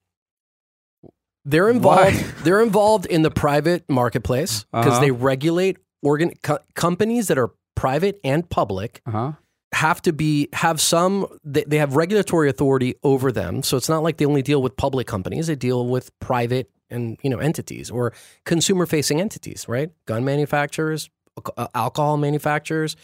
They're 1.45 1.65
Why? 1.65 2.07
involved. 2.09 2.43
They're 2.43 2.61
involved 2.61 3.05
in 3.05 3.21
the 3.21 3.31
private 3.31 3.89
marketplace 3.89 4.65
because 4.71 4.87
Uh-huh. 4.93 4.99
they 5.01 5.11
regulate 5.11 5.77
organ 6.03 6.33
co- 6.43 6.59
companies 6.75 7.27
that 7.29 7.37
are 7.37 7.51
private 7.75 8.19
and 8.23 8.49
public 8.49 9.01
Uh 9.05 9.11
huh. 9.11 9.31
Have 9.73 10.01
to 10.01 10.13
be 10.13 10.47
have 10.53 10.79
some 10.79 11.27
they, 11.43 11.77
have 11.77 11.95
regulatory 11.95 12.49
authority 12.49 12.95
over 13.03 13.31
them 13.31 13.61
so 13.63 13.75
it's 13.77 13.89
not 13.89 14.01
like 14.01 14.17
they 14.17 14.25
only 14.25 14.41
deal 14.41 14.61
with 14.61 14.75
public 14.77 15.07
companies 15.07 15.47
they 15.47 15.55
deal 15.55 15.87
with 15.87 16.17
private 16.19 16.69
and 16.89 17.17
you 17.21 17.29
know 17.29 17.37
entities 17.39 17.89
or 17.91 18.13
consumer 18.45 18.85
facing 18.85 19.19
entities 19.19 19.67
right 19.67 19.91
gun 20.05 20.23
manufacturers 20.23 21.09
uh, 21.57 21.67
alcohol 21.75 22.15
manufacturers 22.17 22.95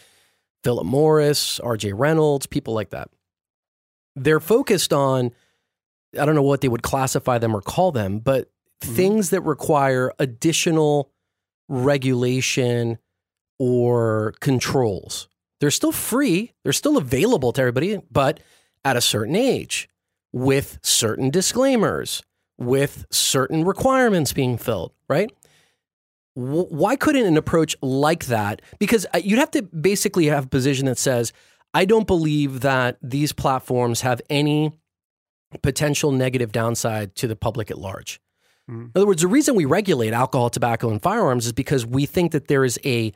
philip 0.63 0.86
morris 0.86 1.60
rj 1.60 1.91
reynolds 1.93 2.45
people 2.45 2.73
like 2.73 2.91
that 2.91 3.10
they're 4.15 4.39
focused 4.39 4.93
on 4.93 5.32
i 6.17 6.26
don't 6.26 6.36
know 6.36 6.41
what 6.41 6.62
they 6.62 6.69
would 6.69 6.82
classify 6.84 7.38
them 7.38 7.54
or 7.56 7.62
call 7.62 7.91
them 7.91 8.19
but 8.19 8.49
Mhm. 8.84 8.95
things 8.95 9.30
that 9.30 9.41
require 9.41 10.12
additional 10.19 11.10
regulation 11.69 12.97
or 13.60 14.34
controls. 14.39 15.28
They're 15.63 15.71
still 15.71 15.93
free, 15.93 16.52
they're 16.65 16.73
still 16.73 16.97
available 16.97 17.54
to 17.54 17.62
everybody, 17.62 18.02
but 18.12 18.41
at 18.84 18.97
a 18.97 19.02
certain 19.02 19.34
age, 19.34 19.88
with 20.34 20.78
certain 20.84 21.30
disclaimers, 21.30 22.21
with 22.58 23.06
certain 23.12 23.63
requirements 23.63 24.34
being 24.34 24.58
filled, 24.58 24.91
right? 25.08 25.32
W- 26.36 26.65
Why 26.65 26.97
couldn't 26.97 27.26
an 27.26 27.38
approach 27.38 27.78
like 27.82 28.26
that? 28.26 28.62
Because 28.78 29.06
uh, 29.13 29.19
you'd 29.23 29.39
have 29.39 29.52
to 29.52 29.62
basically 29.62 30.26
have 30.26 30.43
a 30.43 30.49
position 30.49 30.86
that 30.88 30.97
says, 30.97 31.32
I 31.73 31.86
don't 31.86 32.08
believe 32.08 32.60
that 32.60 32.97
these 33.02 33.32
platforms 33.32 34.02
have 34.02 34.19
any 34.30 34.73
potential 35.62 36.12
negative 36.12 36.52
downside 36.52 37.15
to 37.15 37.26
the 37.30 37.38
public 37.38 37.71
at 37.71 37.78
large. 37.78 38.19
Mhm. 38.69 38.88
In 38.88 38.91
other 38.95 39.08
words, 39.08 39.21
the 39.21 39.30
reason 39.30 39.56
we 39.56 39.63
regulate 39.63 40.12
alcohol, 40.12 40.49
tobacco, 40.49 40.89
and 40.89 41.02
firearms 41.02 41.45
is 41.45 41.54
because 41.54 41.86
we 41.86 42.06
think 42.06 42.34
that 42.34 42.49
there 42.49 42.65
is 42.65 42.78
a 42.84 43.13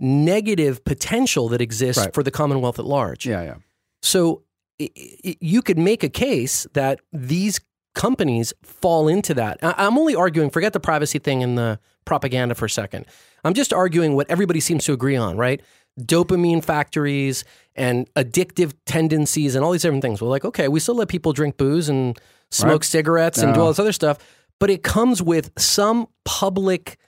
negative 0.00 0.84
potential 0.84 1.48
that 1.48 1.60
exists 1.60 2.02
Right. 2.04 2.14
for 2.14 2.22
the 2.22 2.30
Commonwealth 2.30 2.78
at 2.78 2.84
large. 2.84 3.26
Yeah, 3.26 3.42
yeah. 3.42 3.54
So 4.02 4.42
i 4.80 4.88
i 5.24 5.36
you 5.40 5.60
could 5.62 5.78
make 5.78 6.02
a 6.04 6.08
case 6.08 6.66
that 6.74 7.00
these 7.12 7.60
companies 7.94 8.52
fall 8.62 9.08
into 9.08 9.34
that. 9.34 9.58
I- 9.62 9.74
I'm 9.86 9.98
only 9.98 10.14
arguing, 10.14 10.50
forget 10.50 10.72
the 10.72 10.80
privacy 10.80 11.18
thing 11.18 11.42
and 11.42 11.58
the 11.58 11.80
propaganda 12.04 12.54
for 12.54 12.66
a 12.66 12.70
second. 12.70 13.06
I'm 13.44 13.54
just 13.54 13.72
arguing 13.72 14.14
what 14.14 14.30
everybody 14.30 14.60
seems 14.60 14.84
to 14.84 14.92
agree 14.92 15.16
on, 15.16 15.36
right? 15.36 15.60
Dopamine 16.00 16.62
factories 16.62 17.44
and 17.74 18.08
addictive 18.14 18.72
tendencies 18.86 19.56
and 19.56 19.64
all 19.64 19.72
these 19.72 19.82
different 19.82 20.02
things. 20.02 20.22
We're 20.22 20.28
like, 20.28 20.44
okay, 20.44 20.68
we 20.68 20.78
still 20.78 20.94
let 20.94 21.08
people 21.08 21.32
drink 21.32 21.56
booze 21.56 21.88
and 21.88 22.16
smoke 22.52 22.82
Right. 22.82 22.84
cigarettes 22.84 23.38
and 23.42 23.52
do 23.52 23.60
all 23.60 23.68
this 23.68 23.80
other 23.80 23.92
stuff, 23.92 24.18
but 24.60 24.70
it 24.70 24.82
comes 24.84 25.20
with 25.20 25.50
some 25.58 26.06
public 26.24 26.98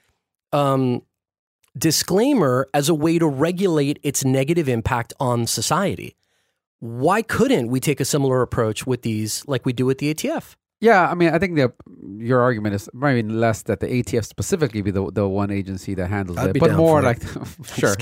um, 0.53 1.03
disclaimer 1.77 2.69
as 2.75 2.89
a 2.89 2.95
way 2.95 3.19
to 3.19 3.27
regulate 3.27 3.99
its 4.03 4.25
negative 4.25 4.69
impact 4.69 5.13
on 5.21 5.47
society. 5.47 6.17
Why 6.81 7.23
couldn't 7.23 7.69
we 7.69 7.81
take 7.81 8.01
a 8.01 8.05
similar 8.05 8.43
approach 8.43 8.87
with 8.87 9.03
these, 9.03 9.45
like 9.47 9.67
we 9.67 9.73
do 9.73 9.87
with 9.87 9.99
the 9.99 10.15
ATF? 10.15 10.57
Yeah, 10.81 11.11
I 11.11 11.15
mean, 11.15 11.29
I 11.35 11.39
think 11.39 11.57
the 11.57 11.73
your 12.19 12.41
argument 12.41 12.75
is 12.75 12.89
maybe 12.95 13.29
less 13.29 13.63
that 13.63 13.81
the 13.81 13.87
ATF 13.87 14.25
specifically 14.25 14.81
be 14.81 14.91
the 14.91 15.11
the 15.13 15.29
one 15.29 15.51
agency 15.51 15.93
that 15.95 16.09
handles 16.09 16.39
I'd 16.39 16.57
it, 16.57 16.61
but 16.61 16.75
more 16.75 17.03
like 17.03 17.21
sure, 17.77 17.97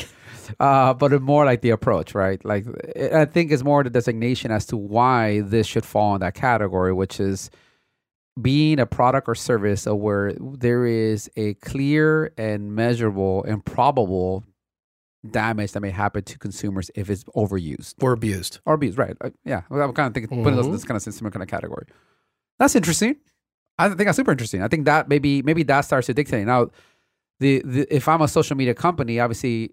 uh, 0.60 0.94
but 0.94 1.20
more 1.20 1.44
like 1.44 1.62
the 1.62 1.70
approach, 1.70 2.14
right? 2.14 2.42
Like 2.44 2.66
I 3.12 3.24
think 3.24 3.50
it's 3.50 3.64
more 3.64 3.82
the 3.82 3.90
designation 3.90 4.52
as 4.52 4.64
to 4.66 4.76
why 4.76 5.40
this 5.40 5.66
should 5.66 5.84
fall 5.84 6.14
in 6.14 6.20
that 6.20 6.34
category, 6.34 6.92
which 6.92 7.18
is 7.18 7.50
being 8.40 8.78
a 8.78 8.86
product 8.86 9.28
or 9.28 9.34
service 9.34 9.86
of 9.86 9.96
where 9.98 10.32
there 10.34 10.86
is 10.86 11.30
a 11.36 11.54
clear 11.54 12.32
and 12.38 12.74
measurable 12.74 13.42
and 13.44 13.64
probable 13.64 14.44
damage 15.28 15.72
that 15.72 15.80
may 15.80 15.90
happen 15.90 16.22
to 16.22 16.38
consumers 16.38 16.90
if 16.94 17.10
it's 17.10 17.24
overused 17.36 17.94
Or 18.00 18.12
abused. 18.12 18.60
or 18.64 18.74
abused, 18.74 18.98
right? 18.98 19.16
Uh, 19.20 19.30
yeah, 19.44 19.62
I'm 19.70 19.92
kind 19.92 20.06
of 20.08 20.14
thinking 20.14 20.42
putting 20.42 20.56
those 20.56 20.66
Mhm. 20.68 20.72
this 20.72 20.84
kind 20.84 20.96
of 20.96 21.02
similar 21.02 21.30
kind 21.30 21.42
of 21.42 21.48
category. 21.48 21.86
That's 22.58 22.76
interesting. 22.76 23.16
I 23.78 23.88
think 23.88 23.98
that's 24.06 24.16
super 24.16 24.30
interesting. 24.32 24.62
I 24.62 24.68
think 24.68 24.84
that 24.86 25.08
maybe 25.08 25.42
maybe 25.42 25.62
that 25.64 25.82
starts 25.82 26.06
to 26.06 26.14
dictate 26.14 26.46
now. 26.46 26.68
The, 27.40 27.62
the 27.64 27.86
if 27.94 28.08
I'm 28.08 28.20
a 28.22 28.28
social 28.28 28.56
media 28.56 28.74
company, 28.74 29.20
obviously, 29.20 29.72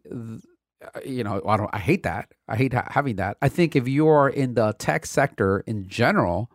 you 1.04 1.23
know, 1.23 1.41
I 1.47 1.58
don't. 1.58 1.69
I 1.73 1.80
hate 1.80 2.04
that. 2.04 2.32
I 2.47 2.56
hate 2.56 2.73
ha- 2.73 2.88
having 2.91 3.15
that. 3.15 3.38
I 3.41 3.49
think 3.49 3.75
if 3.75 3.88
you're 3.88 4.30
in 4.30 4.54
the 4.54 4.73
tech 4.78 5.06
sector 5.08 5.63
in 5.65 5.88
general, 5.88 6.51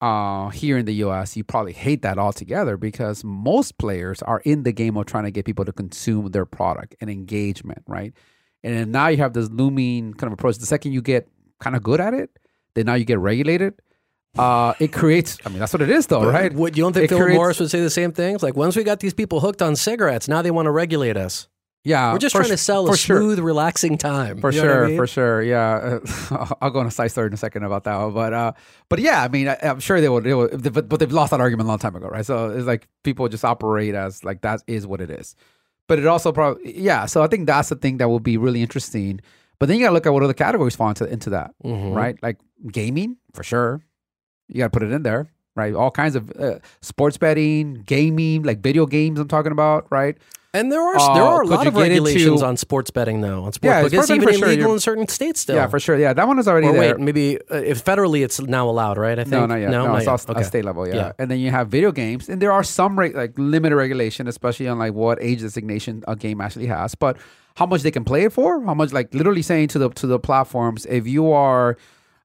uh, 0.00 0.48
here 0.48 0.78
in 0.78 0.86
the 0.86 0.94
U.S., 0.94 1.36
you 1.36 1.44
probably 1.44 1.72
hate 1.72 2.02
that 2.02 2.18
altogether 2.18 2.76
because 2.76 3.22
most 3.22 3.76
players 3.78 4.22
are 4.22 4.40
in 4.44 4.62
the 4.62 4.72
game 4.72 4.96
of 4.96 5.06
trying 5.06 5.24
to 5.24 5.30
get 5.30 5.44
people 5.44 5.64
to 5.64 5.72
consume 5.72 6.30
their 6.30 6.46
product 6.46 6.94
and 7.00 7.10
engagement, 7.10 7.82
right? 7.86 8.12
And 8.62 8.74
then 8.74 8.90
now 8.90 9.08
you 9.08 9.18
have 9.18 9.32
this 9.32 9.48
looming 9.50 10.14
kind 10.14 10.32
of 10.32 10.38
approach. 10.38 10.58
The 10.58 10.66
second 10.66 10.92
you 10.92 11.02
get 11.02 11.28
kind 11.60 11.76
of 11.76 11.82
good 11.82 12.00
at 12.00 12.14
it, 12.14 12.30
then 12.74 12.86
now 12.86 12.94
you 12.94 13.04
get 13.04 13.18
regulated. 13.18 13.74
Uh, 14.38 14.74
it 14.78 14.92
creates. 14.92 15.38
I 15.44 15.48
mean, 15.48 15.58
that's 15.58 15.72
what 15.72 15.82
it 15.82 15.90
is, 15.90 16.06
though, 16.06 16.24
right? 16.24 16.52
What, 16.52 16.76
you 16.76 16.84
don't 16.84 16.92
think 16.92 17.04
It 17.06 17.08
Philip 17.08 17.24
creates- 17.24 17.36
Morris 17.36 17.60
would 17.60 17.70
say 17.70 17.80
the 17.80 17.90
same 17.90 18.12
thing? 18.12 18.34
It's 18.34 18.42
like, 18.44 18.56
once 18.56 18.76
we 18.76 18.84
got 18.84 19.00
these 19.00 19.12
people 19.14 19.40
hooked 19.40 19.60
on 19.60 19.76
cigarettes, 19.76 20.28
now 20.28 20.40
they 20.40 20.50
want 20.52 20.66
to 20.66 20.70
regulate 20.70 21.16
us. 21.16 21.48
Yeah, 21.82 22.12
We're 22.12 22.18
just 22.18 22.34
trying 22.36 22.48
to 22.50 22.58
sell 22.58 22.86
a 22.86 22.90
for 22.90 22.96
sure. 22.96 23.16
smooth, 23.18 23.38
relaxing 23.38 23.96
time. 23.96 24.38
For 24.42 24.50
You 24.52 24.60
what 24.60 24.68
I 24.70 24.72
sure, 24.74 24.86
mean? 24.88 24.96
for 24.98 25.06
sure, 25.06 25.42
yeah. 25.42 25.98
Uh, 26.30 26.54
I'll 26.60 26.70
go 26.70 26.80
on 26.80 26.86
a 26.86 26.90
side 26.90 27.10
story 27.10 27.28
in 27.28 27.32
a 27.32 27.38
second 27.38 27.62
about 27.64 27.84
that 27.84 27.96
one, 27.96 28.12
but 28.12 28.34
uh, 28.34 28.52
but 28.90 28.98
yeah, 28.98 29.22
I 29.22 29.28
mean, 29.28 29.48
I, 29.48 29.56
I'm 29.62 29.80
sure 29.80 29.98
they 29.98 30.08
would, 30.10 30.24
they 30.24 30.34
would, 30.34 30.62
but, 30.74 30.90
but 30.90 31.00
they've 31.00 31.10
lost 31.10 31.30
that 31.30 31.40
argument 31.40 31.66
a 31.66 31.70
long 31.70 31.78
time 31.78 31.96
ago, 31.96 32.08
right? 32.08 32.26
So 32.26 32.50
it's 32.50 32.66
like 32.66 32.86
people 33.02 33.26
just 33.28 33.46
operate 33.46 33.94
as 33.94 34.22
like 34.24 34.42
that 34.42 34.60
is 34.66 34.86
what 34.86 35.00
it 35.00 35.08
is, 35.10 35.34
but 35.88 35.98
it 35.98 36.06
also 36.06 36.32
probably 36.32 36.78
yeah. 36.78 37.06
So 37.06 37.22
I 37.22 37.28
think 37.28 37.46
that's 37.46 37.70
the 37.70 37.76
thing 37.76 37.96
that 37.96 38.08
will 38.10 38.20
be 38.20 38.36
really 38.36 38.60
interesting. 38.60 39.20
But 39.58 39.66
then 39.68 39.78
you 39.78 39.84
gotta 39.84 39.94
look 39.94 40.06
at 40.06 40.12
what 40.12 40.22
other 40.22 40.34
categories 40.34 40.76
fall 40.76 40.90
into 40.90 41.10
into 41.10 41.30
that, 41.30 41.54
Mhm. 41.64 41.94
right? 41.94 42.18
Like 42.22 42.40
gaming 42.70 43.16
for 43.32 43.42
sure, 43.42 43.80
you 44.48 44.58
gotta 44.58 44.68
put 44.70 44.82
it 44.82 44.92
in 44.92 45.02
there, 45.02 45.30
right? 45.56 45.72
All 45.74 45.90
kinds 45.90 46.14
of 46.14 46.30
uh, 46.38 46.58
sports 46.82 47.16
betting, 47.16 47.84
gaming, 47.86 48.42
like 48.42 48.60
video 48.60 48.84
games. 48.84 49.18
I'm 49.18 49.28
talking 49.28 49.52
about, 49.52 49.86
right? 49.90 50.18
And 50.52 50.72
there 50.72 50.80
are 50.82 50.96
Uh, 50.96 51.14
there 51.14 51.22
are 51.22 51.42
a 51.42 51.46
lot 51.46 51.66
of 51.68 51.76
regulations 51.76 52.24
into- 52.40 52.44
on 52.44 52.56
sports 52.56 52.90
betting, 52.90 53.20
though. 53.20 53.44
On 53.44 53.52
sports, 53.52 53.62
Yeah, 53.64 53.78
sports 53.86 53.94
it's 53.94 54.10
even 54.10 54.34
sure, 54.34 54.48
illegal 54.48 54.56
you're- 54.64 54.72
in 54.72 54.78
certain 54.80 55.06
states 55.06 55.40
still. 55.40 55.54
Yeah, 55.54 55.68
for 55.68 55.78
sure. 55.78 55.96
Yeah, 55.96 56.12
that 56.12 56.26
one 56.26 56.40
is 56.40 56.48
already 56.48 56.66
Or 56.66 56.72
there. 56.72 56.96
wait, 56.96 56.98
maybe 56.98 57.38
uh, 57.50 57.56
if 57.58 57.84
federally 57.84 58.24
it's 58.24 58.40
now 58.40 58.68
allowed, 58.68 58.98
right? 58.98 59.16
I 59.16 59.22
think 59.22 59.30
No, 59.30 59.46
not 59.46 59.60
yet. 59.60 59.70
No, 59.70 59.86
not 59.86 59.98
it's 59.98 60.06
yet. 60.06 60.28
Okay. 60.30 60.40
at 60.40 60.46
state 60.46 60.64
level. 60.64 60.88
Yeah. 60.88 60.94
Yeah. 60.96 61.12
and 61.20 61.30
then 61.30 61.38
you 61.38 61.52
have 61.52 61.68
video 61.68 61.92
games, 61.92 62.28
and 62.28 62.42
there 62.42 62.50
are 62.50 62.64
some 62.64 62.98
reg- 62.98 63.14
like 63.14 63.32
limited 63.36 63.76
regulation, 63.76 64.26
especially 64.26 64.66
on 64.66 64.78
like 64.80 64.92
what 64.92 65.18
age 65.22 65.40
designation 65.42 66.02
a 66.08 66.16
game 66.16 66.40
actually 66.40 66.66
has. 66.66 66.96
But 66.96 67.16
how 67.54 67.66
much 67.66 67.82
they 67.82 67.92
can 67.92 68.02
play 68.04 68.24
it 68.24 68.32
for? 68.32 68.60
How 68.64 68.74
much 68.74 68.92
like 68.92 69.14
literally 69.14 69.42
saying 69.42 69.68
to 69.68 69.78
the 69.78 69.88
to 69.90 70.06
the 70.08 70.18
platforms, 70.18 70.84
if 70.90 71.06
you 71.06 71.30
are 71.30 71.76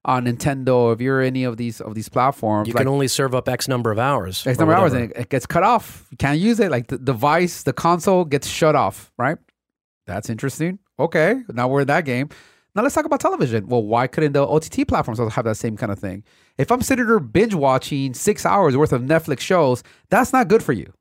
on 0.06 0.24
Nintendo, 0.24 0.94
if 0.94 1.00
you're 1.00 1.20
any 1.20 1.44
of 1.44 1.56
these 1.56 1.80
of 1.80 1.94
these 1.94 2.08
platforms, 2.08 2.68
You 2.68 2.74
like 2.74 2.82
can 2.82 2.88
only 2.88 3.08
serve 3.08 3.34
up 3.34 3.48
X 3.48 3.68
number 3.68 3.90
of 3.90 3.98
hours. 3.98 4.46
X 4.46 4.58
number 4.58 4.72
of 4.72 4.80
hours, 4.80 4.92
and 4.92 5.10
it, 5.10 5.16
it 5.16 5.28
gets 5.28 5.46
cut 5.46 5.64
off. 5.64 6.06
You 6.10 6.16
can't 6.16 6.38
use 6.38 6.60
it. 6.60 6.70
Like 6.70 6.86
the 6.86 6.96
device, 6.96 7.64
the 7.64 7.72
console 7.72 8.24
gets 8.24 8.46
shut 8.48 8.74
off. 8.74 9.12
Right? 9.18 9.36
That's 10.06 10.30
interesting. 10.30 10.78
Okay, 10.98 11.42
now 11.52 11.68
we're 11.68 11.82
in 11.82 11.88
that 11.88 12.04
game. 12.04 12.30
Now 12.74 12.82
let's 12.82 12.94
talk 12.94 13.04
about 13.04 13.20
television. 13.20 13.66
Well, 13.66 13.82
why 13.82 14.06
couldn't 14.06 14.32
the 14.32 14.46
OTT 14.46 14.86
platforms 14.86 15.18
also 15.18 15.30
have 15.30 15.44
that 15.46 15.56
same 15.56 15.76
kind 15.76 15.90
of 15.90 15.98
thing? 15.98 16.22
If 16.56 16.70
I'm 16.70 16.82
sitting 16.82 17.06
there 17.06 17.18
binge 17.18 17.54
watching 17.54 18.14
six 18.14 18.46
hours 18.46 18.76
worth 18.76 18.92
of 18.92 19.02
Netflix 19.02 19.40
shows, 19.40 19.82
that's 20.10 20.32
not 20.32 20.48
good 20.48 20.62
for 20.62 20.72
you. 20.72 20.92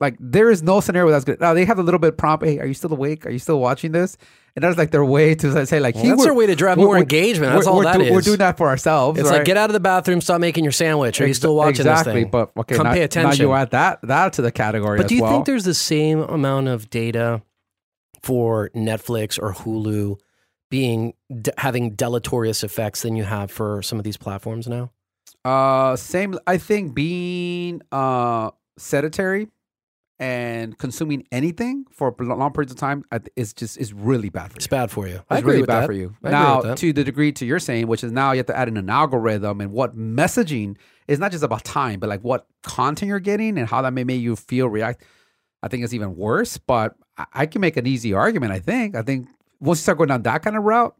Like 0.00 0.16
there 0.18 0.50
is 0.50 0.62
no 0.62 0.80
scenario 0.80 1.10
that's 1.10 1.24
good. 1.24 1.40
Now 1.40 1.54
they 1.54 1.64
have 1.64 1.78
a 1.78 1.82
little 1.82 2.00
bit 2.00 2.18
prompt. 2.18 2.44
Hey, 2.44 2.58
are 2.58 2.66
you 2.66 2.74
still 2.74 2.92
awake? 2.92 3.26
Are 3.26 3.30
you 3.30 3.38
still 3.38 3.60
watching 3.60 3.92
this? 3.92 4.16
And 4.56 4.62
that's 4.64 4.76
like 4.76 4.90
their 4.90 5.04
way 5.04 5.34
to 5.36 5.66
say 5.66 5.80
like, 5.80 5.94
Well, 5.94 6.04
that's 6.04 6.24
their 6.24 6.34
way 6.34 6.46
to 6.46 6.54
drive 6.56 6.78
more 6.78 6.98
engagement. 6.98 7.52
That's 7.52 7.66
all 7.66 7.78
we're 7.78 7.84
that 7.84 7.98
do- 7.98 8.12
We're 8.12 8.20
doing 8.20 8.38
that 8.38 8.56
for 8.56 8.68
ourselves. 8.68 9.18
It's 9.18 9.28
right? 9.28 9.38
like 9.38 9.44
get 9.44 9.56
out 9.56 9.70
of 9.70 9.74
the 9.74 9.80
bathroom, 9.80 10.20
stop 10.20 10.40
making 10.40 10.64
your 10.64 10.72
sandwich. 10.72 11.20
Are 11.20 11.26
you 11.26 11.34
still 11.34 11.54
watching 11.54 11.86
exactly, 11.86 12.12
this 12.12 12.22
thing? 12.22 12.30
but 12.30 12.50
okay, 12.56 12.76
Come 12.76 12.84
now, 12.86 12.92
pay 12.92 12.98
now 13.00 13.04
attention. 13.04 13.46
you 13.46 13.52
add 13.52 13.70
that 13.70 14.00
that 14.02 14.32
to 14.34 14.42
the 14.42 14.52
category. 14.52 14.98
But 14.98 15.08
do 15.08 15.14
you 15.14 15.22
well. 15.22 15.32
think 15.32 15.46
there's 15.46 15.64
the 15.64 15.74
same 15.74 16.20
amount 16.22 16.68
of 16.68 16.90
data 16.90 17.42
for 18.22 18.70
Netflix 18.74 19.38
or 19.40 19.54
Hulu 19.54 20.16
being 20.70 21.14
having 21.58 21.94
deleterious 21.94 22.62
effects 22.62 23.02
than 23.02 23.16
you 23.16 23.24
have 23.24 23.50
for 23.50 23.82
some 23.82 23.98
of 23.98 24.04
these 24.04 24.16
platforms 24.16 24.68
now? 24.68 24.90
Uh, 25.44 25.96
same. 25.96 26.38
I 26.46 26.58
think 26.58 26.94
being 26.94 27.82
uh 27.92 28.50
sedentary 28.76 29.48
and 30.20 30.76
consuming 30.76 31.26
anything 31.32 31.86
for 31.90 32.14
long 32.20 32.52
periods 32.52 32.70
of 32.70 32.78
time 32.78 33.04
I 33.10 33.20
is 33.36 33.54
just 33.54 33.78
is 33.78 33.94
really 33.94 34.28
bad 34.28 34.50
for 34.50 34.52
you. 34.52 34.56
It's 34.56 34.66
bad 34.66 34.90
for 34.90 35.08
you. 35.08 35.22
I 35.30 35.36
It's 35.36 35.40
agree 35.40 35.52
really 35.52 35.62
with 35.62 35.68
bad 35.68 35.80
that. 35.82 35.86
for 35.86 35.94
you. 35.94 36.14
I 36.22 36.30
now, 36.30 36.60
to 36.74 36.92
the 36.92 37.02
degree 37.02 37.32
to 37.32 37.46
you're 37.46 37.58
saying, 37.58 37.86
which 37.86 38.04
is 38.04 38.12
now 38.12 38.32
you 38.32 38.36
have 38.36 38.46
to 38.46 38.56
add 38.56 38.68
in 38.68 38.76
an 38.76 38.90
algorithm 38.90 39.62
and 39.62 39.72
what 39.72 39.96
messaging 39.96 40.76
is 41.08 41.18
not 41.18 41.32
just 41.32 41.42
about 41.42 41.64
time, 41.64 41.98
but 42.00 42.10
like 42.10 42.20
what 42.20 42.46
content 42.62 43.08
you're 43.08 43.18
getting 43.18 43.58
and 43.58 43.66
how 43.66 43.80
that 43.80 43.94
may 43.94 44.04
make 44.04 44.20
you 44.20 44.36
feel 44.36 44.68
react. 44.68 45.02
I 45.62 45.68
think 45.68 45.84
it's 45.84 45.94
even 45.94 46.14
worse. 46.14 46.58
But 46.58 46.96
I, 47.16 47.24
I 47.32 47.46
can 47.46 47.62
make 47.62 47.78
an 47.78 47.86
easy 47.86 48.12
argument. 48.12 48.52
I 48.52 48.58
think. 48.58 48.94
I 48.94 49.02
think 49.02 49.26
once 49.58 49.78
you 49.80 49.82
start 49.84 49.96
going 49.96 50.08
down 50.08 50.22
that 50.24 50.42
kind 50.42 50.54
of 50.54 50.64
route, 50.64 50.94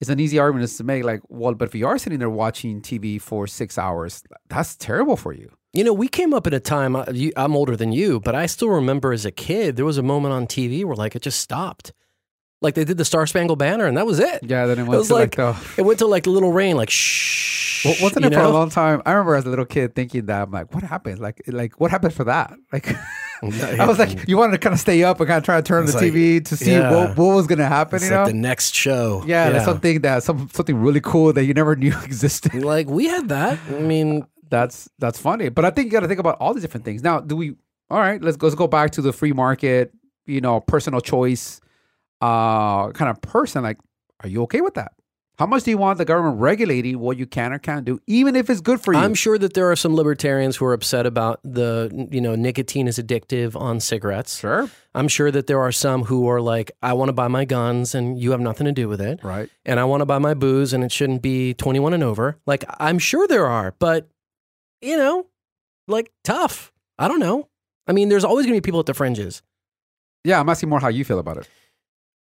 it's 0.00 0.08
an 0.08 0.18
easy 0.18 0.38
argument 0.38 0.70
to 0.70 0.84
make 0.84 1.04
like, 1.04 1.20
well, 1.28 1.54
but 1.54 1.68
if 1.68 1.74
you 1.74 1.86
are 1.86 1.98
sitting 1.98 2.18
there 2.20 2.30
watching 2.30 2.80
TV 2.80 3.20
for 3.20 3.46
six 3.46 3.76
hours, 3.76 4.22
that's 4.48 4.76
terrible 4.76 5.16
for 5.16 5.34
you. 5.34 5.50
You 5.76 5.84
know, 5.84 5.92
we 5.92 6.08
came 6.08 6.32
up 6.32 6.46
at 6.46 6.54
a 6.54 6.60
time. 6.60 6.96
uh, 6.96 7.04
I'm 7.36 7.54
older 7.54 7.76
than 7.76 7.92
you, 7.92 8.18
but 8.20 8.34
I 8.34 8.46
still 8.46 8.70
remember 8.70 9.12
as 9.12 9.26
a 9.26 9.30
kid 9.30 9.76
there 9.76 9.84
was 9.84 9.98
a 9.98 10.02
moment 10.02 10.32
on 10.32 10.46
TV 10.46 10.84
where 10.84 10.96
like 10.96 11.14
it 11.14 11.22
just 11.22 11.40
stopped. 11.40 11.92
Like 12.62 12.74
they 12.74 12.84
did 12.84 12.96
the 12.96 13.04
Star 13.04 13.26
Spangled 13.26 13.58
Banner, 13.58 13.84
and 13.84 13.96
that 13.98 14.06
was 14.06 14.18
it. 14.18 14.40
Yeah. 14.42 14.66
Then 14.66 14.78
it 14.78 14.84
went 14.84 14.98
was 14.98 15.08
to 15.08 15.14
like- 15.14 15.36
like, 15.36 15.56
the. 15.56 15.82
It 15.82 15.84
went 15.84 15.98
to 15.98 16.06
like 16.06 16.26
little 16.26 16.50
rain, 16.52 16.76
like 16.76 16.88
shh. 16.90 17.84
Well, 17.84 17.94
wasn't 18.00 18.24
it 18.24 18.32
for 18.32 18.40
a 18.40 18.48
long 18.48 18.70
time? 18.70 19.02
I 19.04 19.12
remember 19.12 19.34
as 19.36 19.44
a 19.44 19.50
little 19.50 19.66
kid 19.66 19.94
thinking 19.94 20.26
that 20.26 20.42
I'm 20.44 20.50
like, 20.50 20.74
what 20.74 20.82
happened? 20.82 21.20
Like, 21.20 21.42
like 21.46 21.78
what 21.78 21.90
happened 21.90 22.14
for 22.14 22.24
that? 22.24 22.56
Like, 22.72 22.88
I 23.42 23.86
was 23.86 23.98
like, 23.98 24.26
you 24.26 24.38
wanted 24.38 24.52
to 24.52 24.58
kind 24.58 24.72
of 24.72 24.80
stay 24.80 25.04
up 25.04 25.20
and 25.20 25.28
kind 25.28 25.36
of 25.38 25.44
try 25.44 25.56
to 25.56 25.62
turn 25.62 25.84
It's 25.84 25.92
the 25.92 26.00
like, 26.00 26.12
TV 26.12 26.44
to 26.46 26.56
see 26.56 26.72
yeah. 26.72 26.90
what, 26.90 27.18
what 27.18 27.36
was 27.36 27.46
going 27.46 27.58
to 27.58 27.66
happen. 27.66 27.96
It's 27.96 28.06
you 28.06 28.12
know? 28.12 28.22
like 28.22 28.32
the 28.32 28.38
next 28.38 28.74
show. 28.74 29.22
yeah, 29.26 29.50
that's 29.50 29.66
something 29.66 30.00
that 30.00 30.22
some 30.22 30.48
something 30.54 30.74
really 30.76 31.02
cool 31.02 31.34
that 31.34 31.44
you 31.44 31.52
never 31.52 31.76
knew 31.82 31.94
existed. 32.02 32.54
Like 32.54 32.88
we 32.88 33.06
had 33.08 33.28
that. 33.28 33.58
I 33.68 33.78
mean, 33.80 34.26
That's 34.48 34.88
that's 34.98 35.18
funny. 35.18 35.48
But 35.48 35.64
I 35.64 35.70
think 35.70 35.86
you 35.86 35.92
got 35.92 36.00
to 36.00 36.08
think 36.08 36.20
about 36.20 36.38
all 36.40 36.54
these 36.54 36.62
different 36.62 36.84
things. 36.84 37.02
Now, 37.02 37.20
do 37.20 37.36
we? 37.36 37.56
All 37.90 37.98
right, 37.98 38.20
let's 38.20 38.36
go. 38.36 38.46
Let's 38.46 38.56
go 38.56 38.66
back 38.66 38.90
to 38.92 39.02
the 39.02 39.12
free 39.12 39.32
market. 39.32 39.92
You 40.26 40.40
know, 40.40 40.60
personal 40.60 41.00
choice, 41.00 41.60
uh, 42.20 42.90
kind 42.90 43.10
of 43.10 43.20
person. 43.22 43.62
Like, 43.62 43.78
are 44.20 44.28
you 44.28 44.42
okay 44.42 44.60
with 44.60 44.74
that? 44.74 44.92
How 45.38 45.44
much 45.44 45.64
do 45.64 45.70
you 45.70 45.76
want 45.76 45.98
the 45.98 46.06
government 46.06 46.40
regulating 46.40 46.98
what 46.98 47.18
you 47.18 47.26
can 47.26 47.52
or 47.52 47.58
can't 47.58 47.84
do, 47.84 48.00
even 48.06 48.34
if 48.36 48.48
it's 48.48 48.62
good 48.62 48.80
for 48.80 48.94
you? 48.94 48.98
I'm 48.98 49.14
sure 49.14 49.36
that 49.36 49.52
there 49.52 49.70
are 49.70 49.76
some 49.76 49.94
libertarians 49.94 50.56
who 50.56 50.64
are 50.64 50.72
upset 50.72 51.04
about 51.04 51.40
the, 51.44 52.08
you 52.10 52.22
know, 52.22 52.34
nicotine 52.34 52.88
is 52.88 52.98
addictive 52.98 53.54
on 53.54 53.80
cigarettes. 53.80 54.38
sure. 54.38 54.70
I'm 54.94 55.08
sure 55.08 55.30
that 55.30 55.46
there 55.46 55.60
are 55.60 55.72
some 55.72 56.04
who 56.04 56.26
are 56.26 56.40
like, 56.40 56.72
I 56.82 56.94
want 56.94 57.10
to 57.10 57.12
buy 57.12 57.28
my 57.28 57.44
guns 57.44 57.94
and 57.94 58.18
you 58.18 58.30
have 58.30 58.40
nothing 58.40 58.64
to 58.64 58.72
do 58.72 58.88
with 58.88 59.02
it. 59.02 59.22
Right. 59.22 59.50
And 59.66 59.78
I 59.78 59.84
want 59.84 60.00
to 60.00 60.06
buy 60.06 60.18
my 60.18 60.32
booze 60.32 60.72
and 60.72 60.82
it 60.82 60.90
shouldn't 60.90 61.20
be 61.20 61.52
21 61.52 61.92
and 61.92 62.02
over. 62.02 62.38
Like, 62.46 62.64
I'm 62.80 62.98
sure 62.98 63.28
there 63.28 63.46
are, 63.46 63.74
but, 63.78 64.08
you 64.80 64.96
know, 64.96 65.26
like 65.88 66.10
tough. 66.24 66.72
I 66.98 67.08
don't 67.08 67.20
know. 67.20 67.48
I 67.86 67.92
mean, 67.92 68.08
there's 68.08 68.24
always 68.24 68.46
going 68.46 68.54
to 68.56 68.60
be 68.60 68.64
people 68.66 68.80
at 68.80 68.86
the 68.86 68.94
fringes. 68.94 69.42
Yeah, 70.24 70.40
I'm 70.40 70.48
asking 70.48 70.68
more 70.68 70.80
how 70.80 70.88
you 70.88 71.04
feel 71.04 71.18
about 71.18 71.36
it. 71.38 71.48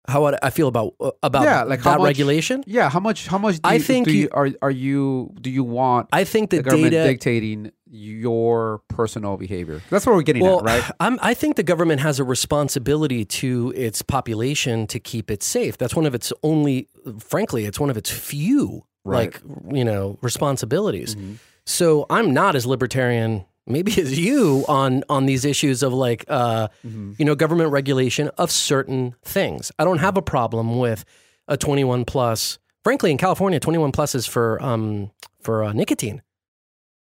How 0.07 0.27
I 0.27 0.38
I 0.43 0.51
feel 0.51 0.69
about 0.69 0.95
uh, 1.01 1.12
about 1.23 1.45
Yeah, 1.45 1.62
like 1.62 1.83
that 1.85 1.99
much- 1.99 2.07
regulation. 2.07 2.62
Yeah, 2.67 2.90
how 2.90 3.01
much? 3.01 3.27
How 3.27 3.38
much? 3.38 3.55
Do 3.55 3.61
I 3.64 3.75
you, 3.75 3.81
think 3.81 4.07
you, 4.09 4.12
you- 4.14 4.29
are 4.33 4.51
are 4.61 4.71
you? 4.71 5.33
Do 5.40 5.49
you 5.49 5.64
want 5.64 6.09
I 6.12 6.25
think 6.25 6.51
the 6.51 6.59
the 6.59 6.62
government 6.64 6.93
data 6.93 7.09
dictating 7.09 7.73
your 7.90 8.83
personal 8.88 9.38
behavior? 9.38 9.81
That's 9.88 10.05
what 10.05 10.14
we're 10.14 10.21
getting 10.23 10.43
Well, 10.43 10.59
at, 10.59 10.64
right? 10.67 10.90
I'm, 11.01 11.19
I 11.23 11.33
think 11.33 11.57
the 11.57 11.62
government 11.62 12.03
has 12.03 12.21
a 12.21 12.25
responsibility 12.25 13.25
to 13.25 13.73
its 13.75 14.03
population 14.03 14.87
to 14.88 15.01
keep 15.01 15.31
it 15.31 15.43
safe. 15.43 15.79
That's 15.79 15.95
one 15.97 16.05
of 16.05 16.14
its 16.14 16.31
only, 16.43 16.88
frankly, 17.19 17.64
it's 17.64 17.81
one 17.81 17.88
of 17.88 17.97
its 17.97 18.11
few, 18.11 18.85
Right. 19.07 19.33
like, 19.33 19.40
you 19.75 19.85
know, 19.87 20.19
responsibilities. 20.21 21.14
Mhm. 21.14 21.37
So 21.66 22.07
I'm 22.11 22.33
not 22.35 22.55
as 22.57 22.66
libertarian, 22.66 23.44
maybe 23.66 23.92
as 24.00 24.18
you, 24.18 24.64
on 24.68 25.03
on 25.09 25.27
these 25.27 25.44
issues 25.44 25.83
of 25.83 25.92
like, 25.92 26.24
uh, 26.29 26.68
Mhm. 26.87 27.18
you 27.18 27.24
know, 27.24 27.35
government 27.35 27.70
regulation 27.70 28.29
of 28.38 28.50
certain 28.50 29.14
things. 29.22 29.72
I 29.79 29.85
don't 29.85 29.98
have 29.98 30.16
a 30.16 30.22
problem 30.22 30.79
with 30.79 31.05
a 31.48 31.57
21 31.57 32.05
plus. 32.05 32.59
Frankly, 32.83 33.11
in 33.11 33.16
California, 33.18 33.59
21 33.61 33.92
plus 33.92 34.14
is 34.14 34.27
for 34.27 34.62
um, 34.62 35.11
for 35.40 35.64
uh, 35.64 35.72
nicotine. 35.72 36.22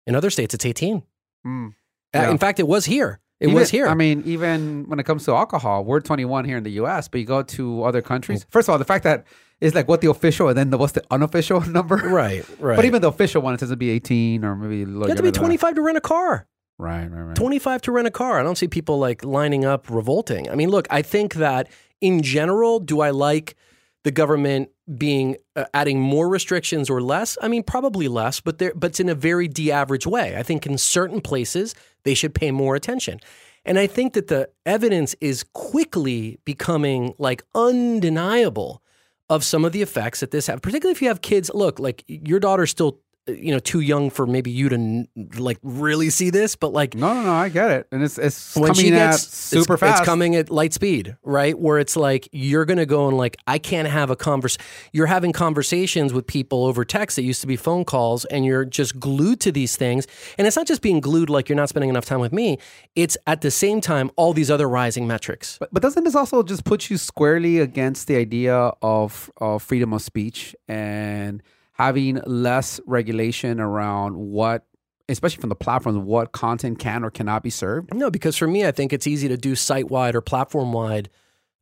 In 0.07 0.15
other 0.15 0.31
states, 0.31 0.55
it's 0.55 0.65
18. 0.65 1.03
Mm. 1.47 1.75
Uh, 2.15 2.19
In 2.31 2.39
fact, 2.39 2.59
it 2.61 2.67
was 2.69 2.87
here. 2.87 3.21
It 3.41 3.47
Even- 3.49 3.57
was 3.59 3.69
here. 3.71 3.87
I 3.87 3.95
mean, 3.95 4.23
even 4.25 4.85
when 4.89 4.99
it 4.99 5.05
comes 5.05 5.25
to 5.27 5.33
alcohol, 5.35 5.85
we're 5.85 6.01
21 6.01 6.47
here 6.47 6.57
in 6.57 6.63
the 6.65 6.71
U.S., 6.83 7.09
but 7.09 7.21
you 7.21 7.27
go 7.27 7.43
to 7.43 7.83
other 7.85 8.01
countries. 8.01 8.45
Mm. 8.45 8.51
First 8.51 8.69
of 8.69 8.73
all, 8.73 8.79
the 8.79 8.85
fact 8.87 9.05
that 9.05 9.27
it's 9.61 9.75
like 9.75 9.89
what 9.89 10.01
the 10.01 10.11
official 10.11 10.49
and 10.49 10.57
then 10.57 10.71
the, 10.71 10.79
what's 10.79 10.93
the 10.93 11.05
unofficial 11.11 11.61
number, 11.69 11.97
Right, 11.97 12.45
right. 12.59 12.77
But 12.77 12.85
even 12.85 13.03
the 13.03 13.09
official 13.09 13.43
one, 13.43 13.55
it 13.55 13.61
says 13.61 13.71
to 13.71 13.77
be 13.77 13.91
18 13.91 14.45
or 14.45 14.55
maybe 14.57 14.83
a 14.83 14.87
little 14.87 15.03
you 15.03 15.09
have 15.09 15.17
to 15.17 15.23
be 15.23 15.27
younger 15.29 15.33
than 15.33 15.33
that. 15.33 15.39
25 15.39 15.75
to 15.75 15.83
rent 15.83 15.99
a 15.99 16.01
car. 16.01 16.47
Right, 16.79 17.11
right, 17.11 17.23
right. 17.23 17.37
25 17.37 17.83
to 17.83 17.93
rent 17.93 18.07
a 18.07 18.11
car. 18.11 18.39
I 18.39 18.43
don't 18.43 18.59
see 18.59 18.69
people 18.69 18.99
like 18.99 19.25
lining 19.25 19.65
up 19.65 19.89
revolting. 19.89 20.51
I 20.51 20.55
mean, 20.55 20.69
look, 20.69 20.87
I 20.91 21.01
think 21.03 21.35
that 21.35 21.69
in 22.01 22.23
general, 22.23 22.81
do 22.81 23.01
I 23.01 23.11
like 23.11 23.57
the 24.05 24.11
government 24.11 24.69
being 24.97 25.37
uh, 25.57 25.65
adding 25.73 26.01
more 26.01 26.29
restrictions 26.29 26.91
or 26.91 27.01
less? 27.01 27.39
I 27.41 27.49
mean, 27.49 27.63
probably 27.63 28.09
less, 28.09 28.41
but 28.41 28.59
there 28.59 28.75
but 28.75 28.91
it's 28.91 29.01
in 29.01 29.09
a 29.09 29.15
very 29.15 29.49
de-average 29.49 30.07
way. 30.07 30.37
I 30.37 30.43
think 30.43 30.67
in 30.67 30.77
certain 30.77 31.23
places 31.23 31.75
they 32.05 32.15
should 32.15 32.35
pay 32.35 32.51
more 32.51 32.77
attention. 32.77 33.21
And 33.65 33.79
I 33.79 33.87
think 33.87 34.13
that 34.13 34.29
the 34.29 34.51
evidence 34.65 35.17
is 35.21 35.45
quickly 35.55 36.39
becoming 36.45 37.15
like 37.19 37.43
undeniable 37.55 38.83
of 39.29 39.45
some 39.45 39.65
of 39.65 39.73
the 39.73 39.83
effects 39.83 40.21
that 40.21 40.31
this 40.31 40.47
have, 40.47 40.63
particularly 40.63 40.93
if 40.93 41.03
you 41.03 41.09
have 41.09 41.21
kids. 41.21 41.51
Look, 41.53 41.79
like 41.79 42.05
your 42.07 42.41
daughter's 42.41 42.71
still, 42.71 43.01
you 43.27 43.53
know, 43.53 43.59
too 43.59 43.81
young 43.81 44.11
for 44.11 44.27
maybe 44.27 44.51
you 44.51 44.69
to 44.69 45.07
like 45.39 45.59
really 45.63 46.11
see 46.11 46.31
this, 46.31 46.55
but 46.55 46.73
like 46.73 46.95
No, 46.95 47.15
no, 47.15 47.23
no. 47.23 47.33
I 47.33 47.49
get 47.49 47.71
it, 47.71 47.89
and 47.91 48.03
it's 48.03 48.19
it's 48.19 48.55
when 48.55 48.73
coming 48.73 48.87
she 48.87 48.95
at 48.95 49.17
super 49.17 49.75
it's, 49.75 49.81
fast. 49.81 50.01
It's 50.01 50.07
coming 50.07 50.37
at 50.37 50.51
light 50.51 50.73
speed, 50.73 51.17
right? 51.23 51.59
Where 51.59 51.79
it's 51.79 51.97
like 51.97 52.29
you're 52.33 52.65
going 52.65 52.79
to 52.79 52.87
go 52.87 53.09
and 53.09 53.17
like 53.17 53.37
I 53.47 53.59
can't 53.59 53.89
have 53.89 54.11
a 54.11 54.17
converse. 54.17 54.59
You're 54.93 55.07
having 55.07 55.33
conversations 55.33 56.13
with 56.13 56.27
people 56.27 56.65
over 56.65 56.85
text 56.85 57.17
that 57.17 57.23
used 57.23 57.41
to 57.41 57.47
be 57.47 57.57
phone 57.57 57.85
calls, 57.85 58.25
and 58.27 58.45
you're 58.45 58.65
just 58.65 59.01
glued 59.01 59.41
to 59.41 59.53
these 59.53 59.77
things. 59.77 60.07
And 60.39 60.47
it's 60.47 60.57
not 60.57 60.67
just 60.67 60.83
being 60.83 61.01
glued 61.01 61.29
like 61.29 61.49
you're 61.49 61.57
not 61.57 61.69
spending 61.69 61.91
enough 61.91 62.05
time 62.05 62.21
with 62.21 62.33
me. 62.33 62.59
It's 62.95 63.17
at 63.27 63.41
the 63.41 63.51
same 63.51 63.81
time 63.81 64.11
all 64.17 64.33
these 64.35 64.51
other 64.51 64.69
rising 64.69 65.07
metrics. 65.07 65.59
But, 65.59 65.73
but 65.73 65.83
doesn't 65.83 66.05
this 66.05 66.15
also 66.15 66.43
just 66.43 66.65
put 66.65 66.91
you 66.91 66.97
squarely 66.97 67.59
against 67.59 68.07
the 68.07 68.17
idea 68.17 68.73
of, 68.83 69.31
of 69.39 69.63
freedom 69.63 69.93
of 69.93 70.03
speech 70.03 70.55
and 70.69 71.43
having 71.77 72.21
less 72.27 72.81
regulation 72.87 73.61
around 73.61 74.17
what, 74.17 74.67
especially 75.09 75.41
from 75.41 75.51
the 75.51 75.57
platforms, 75.57 75.99
what 75.99 76.33
content 76.33 76.79
can 76.79 77.05
or 77.05 77.11
cannot 77.11 77.43
be 77.43 77.51
served? 77.51 77.95
No, 77.95 78.11
because 78.11 78.37
for 78.37 78.47
me, 78.47 78.67
I 78.67 78.73
think 78.73 78.93
it's 78.93 79.07
easy 79.07 79.29
to 79.29 79.37
do 79.37 79.55
site 79.55 79.91
wide 79.91 80.15
or 80.15 80.21
platform 80.21 80.73
wide 80.73 81.11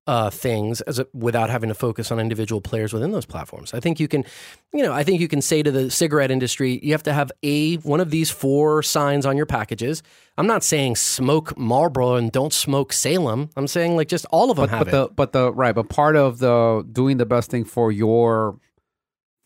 uh, 0.06 0.28
things 0.28 0.82
as 0.82 0.98
a, 0.98 1.06
without 1.14 1.48
having 1.48 1.68
to 1.68 1.74
focus 1.74 2.12
on 2.12 2.20
individual 2.20 2.60
players 2.60 2.92
within 2.92 3.10
those 3.10 3.24
platforms. 3.24 3.72
I 3.72 3.80
think 3.80 3.98
you 3.98 4.06
can, 4.06 4.24
you 4.72 4.82
know, 4.82 4.92
I 4.92 5.02
think 5.02 5.20
you 5.20 5.28
can 5.28 5.40
say 5.40 5.62
to 5.62 5.70
the 5.70 5.90
cigarette 5.90 6.30
industry, 6.30 6.78
you 6.82 6.92
have 6.92 7.02
to 7.04 7.12
have 7.12 7.32
a 7.42 7.76
one 7.76 8.00
of 8.00 8.10
these 8.10 8.30
four 8.30 8.82
signs 8.82 9.24
on 9.24 9.36
your 9.36 9.46
packages. 9.46 10.02
I'm 10.36 10.46
not 10.46 10.62
saying 10.62 10.96
smoke 10.96 11.56
Marlboro 11.56 12.16
and 12.16 12.30
don't 12.30 12.52
smoke 12.52 12.92
Salem. 12.92 13.48
I'm 13.56 13.66
saying 13.66 13.96
like 13.96 14.08
just 14.08 14.26
all 14.30 14.50
of 14.50 14.58
them 14.58 14.66
But, 14.66 14.70
have 14.76 14.86
but 14.86 14.90
the 14.90 15.14
but 15.14 15.32
the 15.32 15.52
right, 15.52 15.74
but 15.74 15.88
part 15.88 16.16
of 16.16 16.38
the 16.38 16.86
doing 16.92 17.16
the 17.16 17.26
best 17.26 17.50
thing 17.50 17.64
for 17.64 17.90
your 17.90 18.58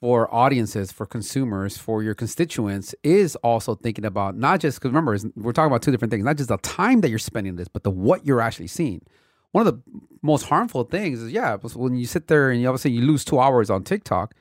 for 0.00 0.32
audiences, 0.32 0.92
for 0.92 1.06
consumers, 1.06 1.76
for 1.76 2.02
your 2.02 2.14
constituents 2.14 2.94
is 3.02 3.34
also 3.36 3.74
thinking 3.74 4.04
about 4.04 4.36
not 4.36 4.60
just 4.60 4.78
because 4.78 4.90
remember 4.90 5.18
we're 5.36 5.52
talking 5.52 5.70
about 5.70 5.82
two 5.82 5.90
different 5.90 6.10
things, 6.10 6.24
not 6.24 6.36
just 6.36 6.48
the 6.48 6.56
time 6.58 7.00
that 7.00 7.10
you're 7.10 7.18
spending 7.18 7.56
this, 7.56 7.68
but 7.68 7.82
the 7.82 7.90
what 7.90 8.24
you're 8.24 8.40
actually 8.40 8.68
seeing. 8.68 9.02
One 9.52 9.66
of 9.66 9.74
the 9.74 9.82
most 10.22 10.44
harmful 10.44 10.84
things 10.84 11.20
is 11.20 11.32
yeah, 11.32 11.56
when 11.56 11.96
you 11.96 12.06
sit 12.06 12.28
there 12.28 12.50
and 12.50 12.60
you 12.60 12.68
obviously 12.68 12.92
you 12.92 13.02
lose 13.02 13.24
two 13.24 13.40
hours 13.40 13.70
on 13.70 13.82
TikTok. 13.82 14.34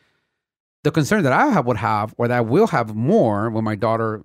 The 0.84 0.92
concern 0.92 1.24
that 1.24 1.34
I 1.34 1.48
have 1.48 1.66
would 1.66 1.78
have, 1.78 2.14
or 2.18 2.28
that 2.28 2.38
I 2.38 2.42
will 2.42 2.68
have 2.68 2.96
more 2.96 3.50
when 3.50 3.64
my 3.64 3.76
daughter 3.76 4.22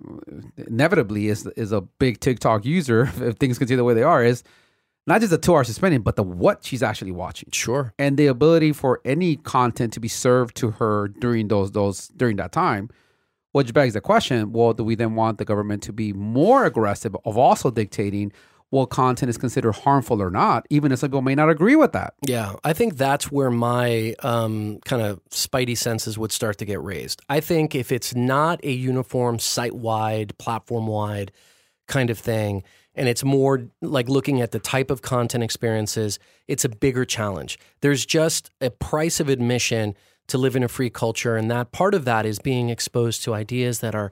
inevitably 0.55 1.27
is 1.27 1.47
is 1.57 1.71
a 1.71 1.81
big 1.81 2.19
TikTok 2.19 2.63
user, 2.63 3.11
if 3.17 3.37
things 3.37 3.57
continue 3.57 3.77
the 3.77 3.83
way 3.83 3.95
they 3.95 4.03
are, 4.03 4.23
is 4.23 4.43
not 5.05 5.19
just 5.21 5.31
the 5.31 5.37
two 5.37 5.53
hours 5.53 5.67
she's 5.67 5.75
spending, 5.75 6.01
but 6.01 6.15
the 6.15 6.23
what 6.23 6.63
she's 6.63 6.81
actually 6.83 7.11
watching. 7.11 7.49
Sure. 7.51 7.93
and 7.99 8.17
the 8.17 8.27
ability 8.27 8.71
for 8.73 9.01
any 9.05 9.35
content 9.37 9.93
to 9.93 9.99
be 9.99 10.07
served 10.07 10.55
to 10.57 10.71
her 10.71 11.07
during 11.07 11.47
those 11.49 11.71
those 11.71 12.07
during 12.09 12.37
that 12.37 12.51
time 12.51 12.89
which 13.51 13.71
begs 13.73 13.93
the 13.93 14.01
question 14.01 14.51
well 14.51 14.73
do 14.73 14.83
we 14.83 14.95
then 14.95 15.13
want 15.15 15.37
the 15.37 15.45
government 15.45 15.83
to 15.83 15.93
be 15.93 16.11
more 16.13 16.65
aggressive 16.65 17.15
of 17.25 17.37
also 17.37 17.69
dictating 17.69 18.31
what 18.69 18.87
content 18.87 19.29
is 19.29 19.37
considered 19.37 19.73
harmful 19.73 20.19
or 20.21 20.31
not 20.31 20.65
even 20.71 20.91
if 20.91 20.97
some 20.99 21.09
people 21.09 21.21
may 21.21 21.35
not 21.35 21.49
agree 21.49 21.75
with 21.75 21.91
that 21.91 22.15
Yeah, 22.25 22.55
I 22.63 22.73
think 22.73 22.97
that's 22.97 23.31
where 23.31 23.51
my 23.51 24.15
um, 24.23 24.79
kind 24.85 25.01
of 25.03 25.21
spidey 25.29 25.77
senses 25.77 26.17
would 26.17 26.31
start 26.31 26.57
to 26.57 26.65
get 26.65 26.81
raised. 26.81 27.21
I 27.29 27.39
think 27.39 27.75
if 27.75 27.91
it's 27.91 28.15
not 28.15 28.59
a 28.63 28.71
uniform 28.71 29.37
site 29.37 29.75
wide, 29.75 30.35
platform 30.39 30.87
wide 30.87 31.31
kind 31.87 32.09
of 32.09 32.17
thing, 32.17 32.63
and 32.95 33.07
it's 33.07 33.23
more 33.23 33.67
like 33.81 34.07
looking 34.09 34.41
at 34.41 34.51
the 34.51 34.59
type 34.59 34.91
of 34.91 35.01
content 35.01 35.43
experiences, 35.43 36.19
it's 36.47 36.65
a 36.65 36.69
bigger 36.69 37.05
challenge. 37.05 37.57
There's 37.81 38.05
just 38.05 38.51
a 38.61 38.69
price 38.69 39.19
of 39.19 39.29
admission 39.29 39.95
to 40.27 40.37
live 40.37 40.55
in 40.55 40.63
a 40.63 40.67
free 40.67 40.89
culture, 40.89 41.35
and 41.35 41.51
that 41.51 41.71
part 41.71 41.93
of 41.93 42.05
that 42.05 42.25
is 42.25 42.39
being 42.39 42.69
exposed 42.69 43.23
to 43.23 43.33
ideas 43.33 43.79
that 43.79 43.93
are 43.95 44.11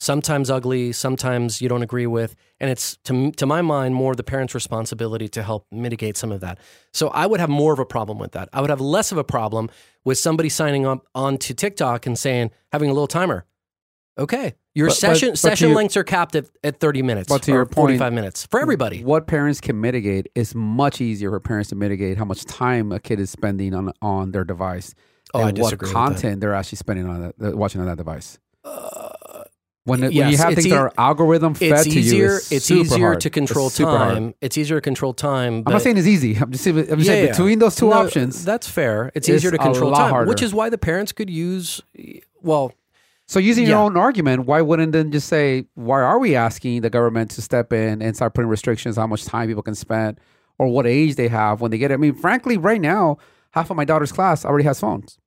sometimes 0.00 0.50
ugly, 0.50 0.92
sometimes 0.92 1.62
you 1.62 1.68
don't 1.68 1.82
agree 1.82 2.06
with, 2.06 2.34
and 2.60 2.70
it's 2.70 2.96
to 3.04 3.30
to 3.32 3.46
my 3.46 3.62
mind 3.62 3.94
more 3.94 4.14
the 4.14 4.22
parents' 4.22 4.54
responsibility 4.54 5.28
to 5.28 5.42
help 5.42 5.66
mitigate 5.70 6.16
some 6.16 6.32
of 6.32 6.40
that. 6.40 6.58
So 6.92 7.08
I 7.08 7.26
would 7.26 7.40
have 7.40 7.48
more 7.48 7.72
of 7.72 7.78
a 7.78 7.86
problem 7.86 8.18
with 8.18 8.32
that. 8.32 8.48
I 8.52 8.60
would 8.60 8.70
have 8.70 8.80
less 8.80 9.12
of 9.12 9.18
a 9.18 9.24
problem 9.24 9.70
with 10.04 10.18
somebody 10.18 10.48
signing 10.48 10.86
up 10.86 11.06
onto 11.14 11.54
TikTok 11.54 12.06
and 12.06 12.18
saying 12.18 12.50
having 12.72 12.90
a 12.90 12.92
little 12.92 13.06
timer. 13.06 13.46
Okay, 14.16 14.54
your 14.74 14.86
But- 14.88 14.92
but- 14.92 14.96
session 14.96 15.28
but 15.30 15.34
to 15.34 15.36
session 15.38 15.74
lengths 15.74 15.96
are 15.96 16.04
capped 16.04 16.36
at, 16.36 16.46
at 16.62 16.78
thirty 16.78 17.02
minutes. 17.02 17.28
But 17.28 17.42
to 17.42 17.52
or 17.52 17.54
your 17.56 17.64
point- 17.66 17.74
forty 17.74 17.98
five 17.98 18.12
minutes 18.12 18.46
for 18.46 18.60
everybody. 18.60 19.02
What 19.02 19.26
parents 19.26 19.60
can 19.60 19.80
mitigate 19.80 20.28
is 20.36 20.54
much 20.54 21.00
easier 21.00 21.30
for 21.30 21.40
parents 21.40 21.70
to 21.70 21.74
mitigate 21.74 22.16
how 22.18 22.24
much 22.24 22.44
time 22.44 22.92
a 22.92 23.00
kid 23.00 23.18
is 23.18 23.30
spending 23.30 23.74
on 23.74 23.92
on 24.00 24.30
their 24.30 24.44
device 24.44 24.94
Oh, 25.34 25.40
I 25.40 25.48
and 25.48 25.58
what 25.58 25.64
disagree 25.70 25.86
with 25.88 25.94
that. 25.94 25.98
content 26.06 26.40
they're 26.40 26.54
actually 26.54 26.76
spending 26.76 27.08
on 27.08 27.20
that, 27.38 27.54
uh, 27.54 27.56
watching 27.56 27.80
on 27.80 27.88
that 27.88 27.96
device. 27.96 28.38
when, 29.86 29.98
it- 29.98 30.06
when 30.06 30.12
yes, 30.12 30.30
you 30.32 30.38
have 30.38 30.54
things 30.54 30.68
that 30.70 30.78
are 30.78 30.92
algorithm 30.96 31.54
fed 31.54 31.72
It's 31.72 31.82
to 31.84 31.90
easier. 31.90 32.24
you, 32.30 32.36
it's, 32.36 32.52
it's 32.52 32.64
super 32.66 32.80
easier 32.82 33.06
hard. 33.06 33.20
to 33.20 33.30
control 33.30 33.66
It's 33.66 33.74
super 33.74 33.90
hard. 33.98 34.14
time. 34.14 34.34
It's 34.40 34.56
easier 34.56 34.76
to 34.78 34.80
control 34.80 35.12
time. 35.12 35.62
I'm 35.66 35.72
not 35.72 35.82
saying 35.82 35.98
it's 35.98 36.06
easy. 36.06 36.36
I'm 36.36 36.50
just, 36.52 36.64
saying- 36.64 36.78
I'm 36.78 36.84
just 36.86 37.00
Yeah, 37.00 37.04
saying 37.04 37.24
yeah. 37.26 37.30
between 37.32 37.58
those 37.58 37.74
two 37.76 37.90
No, 37.90 37.94
options. 37.96 38.44
That's 38.44 38.68
fair. 38.68 39.10
It's 39.14 39.28
it's 39.28 39.36
easier 39.38 39.50
to 39.50 39.56
a 39.56 39.62
control 39.62 39.90
lot 39.90 39.98
time, 39.98 40.10
harder. 40.10 40.28
which 40.28 40.40
is 40.42 40.54
why 40.54 40.70
the 40.70 40.78
parents 40.78 41.12
could 41.12 41.28
use. 41.28 41.82
Well, 42.40 42.72
So 43.26 43.40
using 43.40 43.66
your 43.66 43.78
own 43.78 43.96
argument, 43.96 44.44
why 44.44 44.60
wouldn't 44.60 44.92
then 44.92 45.10
just 45.10 45.28
say, 45.28 45.64
why 45.74 46.02
are 46.02 46.18
we 46.18 46.36
asking 46.36 46.82
the 46.82 46.90
government 46.90 47.30
to 47.32 47.42
step 47.42 47.72
in 47.72 48.02
and 48.02 48.14
start 48.14 48.34
putting 48.34 48.50
restrictions 48.50 48.98
on 48.98 49.02
how 49.02 49.06
much 49.06 49.24
time 49.24 49.48
people 49.48 49.62
can 49.62 49.74
spend 49.74 50.20
or 50.58 50.68
what 50.68 50.86
age 50.86 51.16
they 51.16 51.28
have 51.28 51.60
when 51.60 51.70
they 51.70 51.78
get 51.78 51.90
it? 51.90 51.94
I 51.94 51.96
mean, 51.96 52.14
frankly, 52.14 52.58
right 52.58 52.80
now, 52.80 53.16
half 53.52 53.70
of 53.70 53.76
my 53.76 53.84
daughter's 53.84 54.12
class 54.12 54.44
already 54.44 54.64
has 54.64 54.78
phones. 54.78 55.18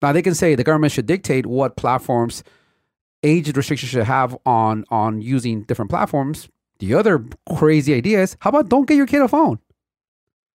Now 0.00 0.12
they 0.12 0.22
can 0.22 0.34
say 0.34 0.54
the 0.54 0.64
government 0.64 0.92
should 0.92 1.06
dictate 1.06 1.44
what 1.44 1.76
platforms 1.76 2.42
age 3.22 3.54
restrictions 3.56 3.90
should 3.90 4.04
have 4.04 4.36
on 4.46 4.84
on 4.90 5.20
using 5.20 5.62
different 5.64 5.90
platforms. 5.90 6.48
The 6.78 6.94
other 6.94 7.24
crazy 7.56 7.94
idea 7.94 8.22
is 8.22 8.36
how 8.40 8.50
about 8.50 8.68
don't 8.68 8.86
get 8.86 8.96
your 8.96 9.06
kid 9.06 9.22
a 9.22 9.28
phone? 9.28 9.58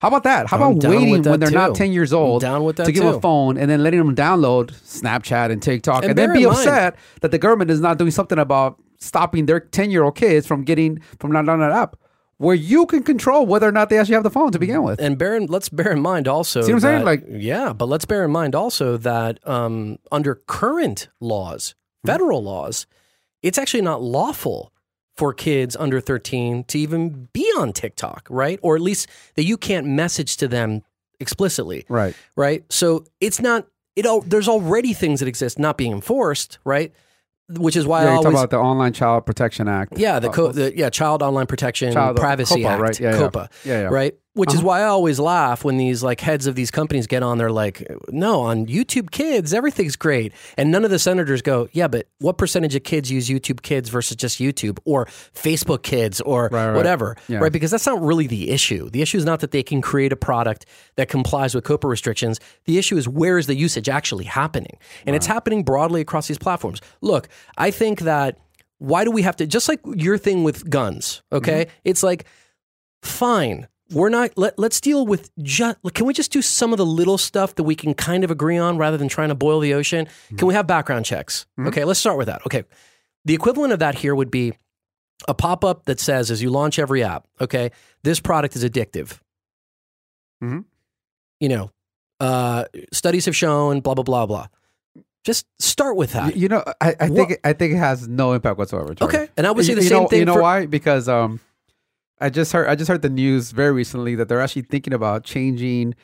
How 0.03 0.09
about 0.09 0.25
that? 0.25 0.49
How 0.49 0.57
about 0.57 0.83
waiting 0.83 1.23
when 1.23 1.39
they're 1.39 1.53
not 1.53 1.77
10 1.77 1.93
years 1.93 2.13
old 2.13 2.43
down 2.43 2.65
with 2.65 2.75
that 2.75 2.87
to 2.87 2.93
give 2.93 3.05
too. 3.05 3.11
a 3.11 3.21
phone 3.21 3.57
and 3.57 3.71
then 3.71 3.85
letting 3.85 4.01
them 4.01 4.17
download 4.17 4.73
Snapchat 4.83 5.53
and 5.53 5.63
TikTok 5.63 6.03
And 6.03 6.11
and, 6.11 6.19
then 6.19 6.33
be 6.33 6.45
mind- 6.45 6.57
upset 6.59 6.97
that 7.21 7.31
the 7.31 7.39
government 7.39 7.71
is 7.71 7.81
not 7.81 7.99
doing 7.99 8.11
something 8.11 8.37
about 8.37 8.83
stopping 8.99 9.47
their 9.47 9.61
10 9.61 9.93
year 9.93 10.03
old 10.03 10.17
kids 10.17 10.45
from 10.45 10.65
getting 10.65 11.01
from 11.21 11.31
not 11.31 11.49
on 11.49 11.61
that 11.61 11.71
app 11.71 11.95
where 12.39 12.57
you 12.57 12.85
can 12.87 13.05
control 13.05 13.47
whether 13.47 13.69
or 13.69 13.71
not 13.71 13.91
they 13.91 13.99
actually 13.99 14.15
have 14.15 14.25
the 14.25 14.31
phone 14.31 14.51
to 14.51 14.59
begin 14.59 14.83
with. 14.83 15.01
and 15.01 15.17
bear 15.19 15.37
in, 15.37 15.47
let's 15.47 15.69
bear 15.69 15.93
in 15.93 16.01
mind 16.01 16.27
also. 16.27 16.63
See 16.63 16.73
what 16.73 16.79
I'm 16.79 16.81
saying? 16.81 17.05
Like- 17.05 17.25
yeah, 17.29 17.73
but 17.73 17.87
let's 17.87 18.05
bear 18.05 18.25
in 18.25 18.33
mind 18.33 18.57
also 18.57 18.97
that 18.97 19.39
um, 19.49 19.99
under 20.11 20.35
current 20.49 21.09
laws, 21.21 21.77
federal 22.05 22.43
laws, 22.43 22.89
it's 23.41 23.57
actually 23.57 23.83
not 23.83 24.03
lawful 24.03 24.72
for 25.17 25.35
kids 25.35 25.77
under 25.77 26.01
13 26.01 26.65
to 26.65 26.79
even 26.79 27.29
be 27.33 27.45
on 27.59 27.73
TikTok, 27.73 28.27
right? 28.31 28.59
Or 28.63 28.77
at 28.77 28.81
least 28.83 29.09
that 29.35 29.45
you 29.45 29.57
can't 29.57 29.87
message 29.87 30.37
to 30.39 30.49
them 30.49 30.83
explicitly. 31.21 31.85
Right. 31.89 32.15
right? 32.37 32.65
So 32.71 33.05
it's 33.21 33.41
not 33.41 33.67
it. 33.97 34.07
all, 34.07 34.23
There's 34.23 34.49
already 34.49 34.93
things 34.95 35.21
that 35.21 35.29
exist 35.29 35.59
not 35.59 35.77
being 35.77 35.93
enforced, 35.93 36.59
right? 36.65 36.93
Which 37.49 37.77
is 37.77 37.87
why 37.87 38.05
Yeah, 38.05 38.13
I 38.13 38.17
you 38.17 38.23
talk 38.23 38.33
about 38.33 38.51
the 38.51 38.57
Online 38.59 38.93
Child 38.95 39.27
Protection 39.27 39.69
Act. 39.69 39.99
yeah 39.99 40.19
the, 40.19 40.31
Uh, 40.31 40.33
co- 40.33 40.53
the 40.53 40.75
yeah 40.77 40.89
Child 40.89 41.23
Online 41.23 41.47
Protection 41.47 41.93
Child- 41.93 42.17
Privacy 42.17 42.63
COPPA, 42.63 42.69
Act 42.71 42.81
right? 42.83 43.01
Yeah, 43.01 43.11
yeah. 43.13 43.19
COPPA 43.21 43.49
Yeah, 43.65 43.81
yeah. 43.83 43.87
right 43.89 44.15
which 44.35 44.51
is 44.51 44.61
Uh-huh. 44.61 44.67
why 44.69 44.81
I 44.81 44.85
always 44.85 45.21
laugh 45.21 45.63
when 45.63 45.77
these 45.77 46.03
like 46.03 46.21
heads 46.21 46.47
of 46.47 46.55
these 46.55 46.71
companies 46.71 47.07
get 47.07 47.23
on. 47.23 47.37
They're 47.37 47.53
like, 47.53 47.87
no, 48.09 48.41
on 48.41 48.65
YouTube 48.67 49.11
Kids, 49.11 49.53
everything's 49.53 49.95
great, 49.97 50.33
and 50.57 50.71
none 50.71 50.85
of 50.87 50.91
the 50.91 50.99
senators 50.99 51.43
go, 51.43 51.69
yeah, 51.73 51.87
but 51.87 52.09
what 52.19 52.39
percentage 52.39 52.75
of 52.75 52.83
kids 52.83 53.11
use 53.11 53.29
YouTube 53.29 53.61
Kids 53.63 53.91
versus 53.91 54.17
just 54.17 54.39
YouTube 54.41 54.79
or 54.87 55.05
Facebook 55.07 55.83
Kids 55.83 56.21
or 56.23 56.49
Right, 56.51 56.69
right. 56.69 56.75
whatever, 56.77 57.17
Yeah. 57.29 57.39
right? 57.41 57.53
Because 57.53 57.71
that's 57.71 57.85
not 57.87 58.01
really 58.03 58.27
the 58.27 58.51
issue. 58.51 58.89
The 58.89 59.03
issue 59.03 59.19
is 59.19 59.25
not 59.27 59.41
that 59.41 59.51
they 59.51 59.63
can 59.63 59.83
create 59.83 60.13
a 60.13 60.17
product 60.17 60.65
that 60.97 61.09
complies 61.11 61.55
with 61.55 61.65
COPPA 61.65 61.89
restrictions. 61.89 62.41
The 62.65 62.79
issue 62.79 62.97
is 62.97 63.07
where 63.07 63.37
is 63.37 63.47
the 63.49 63.55
usage 63.55 63.89
actually 63.91 64.25
happening, 64.25 64.79
and 65.07 65.15
it's 65.15 65.27
happening 65.27 65.63
broadly 65.63 66.01
across 66.01 66.27
these 66.29 66.39
platforms. 66.39 66.81
Look, 67.03 67.29
I 67.59 67.71
think 67.71 68.01
that 68.01 68.39
why 68.79 69.05
do 69.05 69.11
we 69.11 69.23
have 69.23 69.37
to 69.37 69.47
just 69.47 69.69
like 69.69 69.81
your 69.95 70.17
thing 70.17 70.43
with 70.43 70.71
guns? 70.71 71.23
Okay, 71.31 71.67
it's 71.85 72.03
like 72.03 72.25
fine. 73.03 73.69
We're 73.93 74.09
not. 74.09 74.31
Let, 74.37 74.59
let's 74.59 74.81
deal 74.81 75.07
with 75.07 75.31
just. 75.43 75.79
Can 75.95 76.07
we 76.07 76.15
just 76.15 76.33
do 76.33 76.43
some 76.43 76.73
of 76.73 76.79
the 76.79 76.87
little 76.87 77.19
stuff 77.19 77.55
that 77.57 77.63
we 77.65 77.75
can 77.75 77.95
kind 77.95 78.25
of 78.25 78.31
agree 78.31 78.59
on 78.59 78.79
rather 78.79 78.97
than 78.97 79.09
trying 79.09 79.29
to 79.29 79.35
boil 79.35 79.61
the 79.61 79.75
ocean? 79.75 80.09
Can 80.37 80.49
we 80.49 80.55
have 80.55 80.67
background 80.67 81.05
checks? 81.05 81.47
Okay, 81.59 81.85
let's 81.85 82.01
start 82.01 82.19
with 82.19 82.27
that. 82.27 82.45
Okay, 82.47 82.65
the 83.25 83.35
equivalent 83.35 83.73
of 83.73 83.79
that 83.81 83.95
here 83.97 84.15
would 84.15 84.31
be 84.31 84.55
a 85.29 85.35
pop 85.35 85.65
up 85.65 85.85
that 85.85 86.01
says, 86.01 86.31
as 86.31 86.43
you 86.43 86.51
launch 86.51 86.79
every 86.79 87.05
app, 87.05 87.27
okay, 87.41 87.71
this 88.03 88.19
product 88.21 88.57
is 88.57 88.65
addictive. 88.65 89.19
Mhm. 90.43 90.65
You 91.41 91.49
know, 91.49 91.71
uh, 92.21 92.65
studies 92.93 93.27
have 93.27 93.37
shown 93.37 93.81
blah 93.81 93.95
blah 93.95 94.05
blah 94.05 94.27
blah. 94.27 94.47
Just 95.25 95.47
start 95.61 95.97
with 95.97 96.13
that. 96.15 96.37
You 96.37 96.49
know, 96.49 96.65
I, 96.81 96.97
I 96.99 97.09
think 97.09 97.39
I 97.45 97.53
think 97.53 97.75
it 97.75 97.79
has 97.79 98.09
no 98.09 98.33
impact 98.33 98.59
whatsoever. 98.59 98.95
Charlie. 98.95 99.15
Okay, 99.15 99.29
and 99.37 99.47
I 99.47 99.53
would 99.53 99.65
say 99.65 99.73
you, 99.73 99.77
the 99.77 99.83
you 99.83 99.89
same 99.89 100.03
know, 100.03 100.09
thing. 100.09 100.19
You 100.19 100.25
know 100.25 100.35
for, 100.35 100.43
why? 100.43 100.67
Because 100.67 101.09
um, 101.09 101.39
I 102.23 102.31
just 102.31 102.53
heard 102.53 102.69
I 102.69 102.75
just 102.75 102.89
heard 102.89 103.03
the 103.03 103.11
news 103.11 103.51
very 103.53 103.73
recently 103.73 104.15
that 104.17 104.29
they're 104.29 104.41
actually 104.41 104.63
thinking 104.63 104.93
about 104.95 105.25
changing 105.25 105.95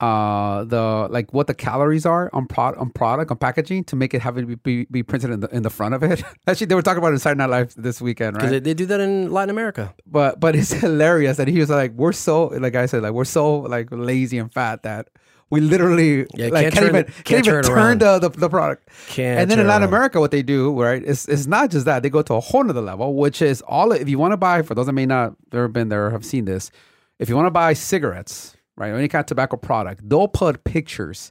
uh 0.00 0.64
the 0.64 1.06
like 1.10 1.32
what 1.32 1.46
the 1.46 1.54
calories 1.54 2.04
are 2.04 2.28
on 2.32 2.44
product 2.46 2.80
on 2.80 2.90
product 2.90 3.30
on 3.30 3.36
packaging 3.36 3.84
to 3.84 3.94
make 3.94 4.12
it 4.14 4.20
have 4.20 4.36
it 4.36 4.46
be, 4.48 4.56
be, 4.56 4.84
be 4.90 5.02
printed 5.04 5.30
in 5.30 5.38
the 5.40 5.48
in 5.54 5.62
the 5.62 5.70
front 5.70 5.94
of 5.94 6.02
it. 6.02 6.24
actually, 6.48 6.66
they 6.66 6.74
were 6.74 6.82
talking 6.82 6.98
about 6.98 7.10
it 7.10 7.12
in 7.14 7.18
Saturday 7.20 7.38
Night 7.38 7.50
Live 7.50 7.74
this 7.76 8.00
weekend, 8.02 8.34
Because 8.34 8.50
right? 8.50 8.64
they, 8.64 8.70
they 8.70 8.74
do 8.74 8.86
that 8.86 8.98
in 9.00 9.30
Latin 9.30 9.50
America. 9.50 9.94
but 10.04 10.40
but 10.40 10.56
it's 10.56 10.72
hilarious 10.86 11.36
that 11.36 11.46
he 11.46 11.60
was 11.60 11.70
like, 11.70 11.92
we're 11.92 12.12
so 12.12 12.46
like 12.48 12.74
I 12.74 12.86
said, 12.86 13.02
like 13.04 13.12
we're 13.12 13.24
so 13.24 13.58
like 13.60 13.88
lazy 13.92 14.38
and 14.38 14.52
fat 14.52 14.82
that 14.82 15.08
we 15.52 15.60
literally 15.60 16.26
Yeah, 16.34 16.48
like 16.48 16.72
can't 16.72 16.74
can't, 16.74 16.74
turn 16.74 16.88
even 16.88 17.04
can't, 17.04 17.24
can't 17.24 17.46
even 17.46 17.62
turn 17.62 17.98
the, 17.98 18.18
the 18.18 18.30
the 18.30 18.48
product. 18.48 18.88
Can't 19.08 19.38
and 19.40 19.50
then 19.50 19.60
in 19.60 19.66
Latin 19.66 19.82
around. 19.82 19.88
America, 19.94 20.18
what 20.18 20.30
they 20.30 20.42
do, 20.42 20.72
right, 20.80 21.02
is 21.02 21.28
it's 21.28 21.46
not 21.46 21.70
just 21.70 21.84
that 21.84 22.02
they 22.02 22.10
go 22.10 22.22
to 22.22 22.34
a 22.34 22.40
whole 22.40 22.64
nother 22.64 22.80
level, 22.80 23.14
which 23.14 23.42
is 23.42 23.60
all 23.62 23.92
if 23.92 24.08
you 24.08 24.18
want 24.18 24.32
to 24.32 24.36
buy 24.38 24.62
for 24.62 24.74
those 24.74 24.86
that 24.86 24.92
may 24.94 25.06
not 25.06 25.34
ever 25.52 25.68
been 25.68 25.88
there 25.90 26.06
or 26.06 26.10
have 26.10 26.24
seen 26.24 26.46
this, 26.46 26.70
if 27.18 27.28
you 27.28 27.36
want 27.36 27.46
to 27.46 27.50
buy 27.50 27.74
cigarettes, 27.74 28.56
right, 28.76 28.88
or 28.88 28.96
any 28.96 29.08
kind 29.08 29.20
of 29.20 29.26
tobacco 29.26 29.56
product, 29.58 30.08
they'll 30.08 30.26
put 30.26 30.64
pictures 30.64 31.30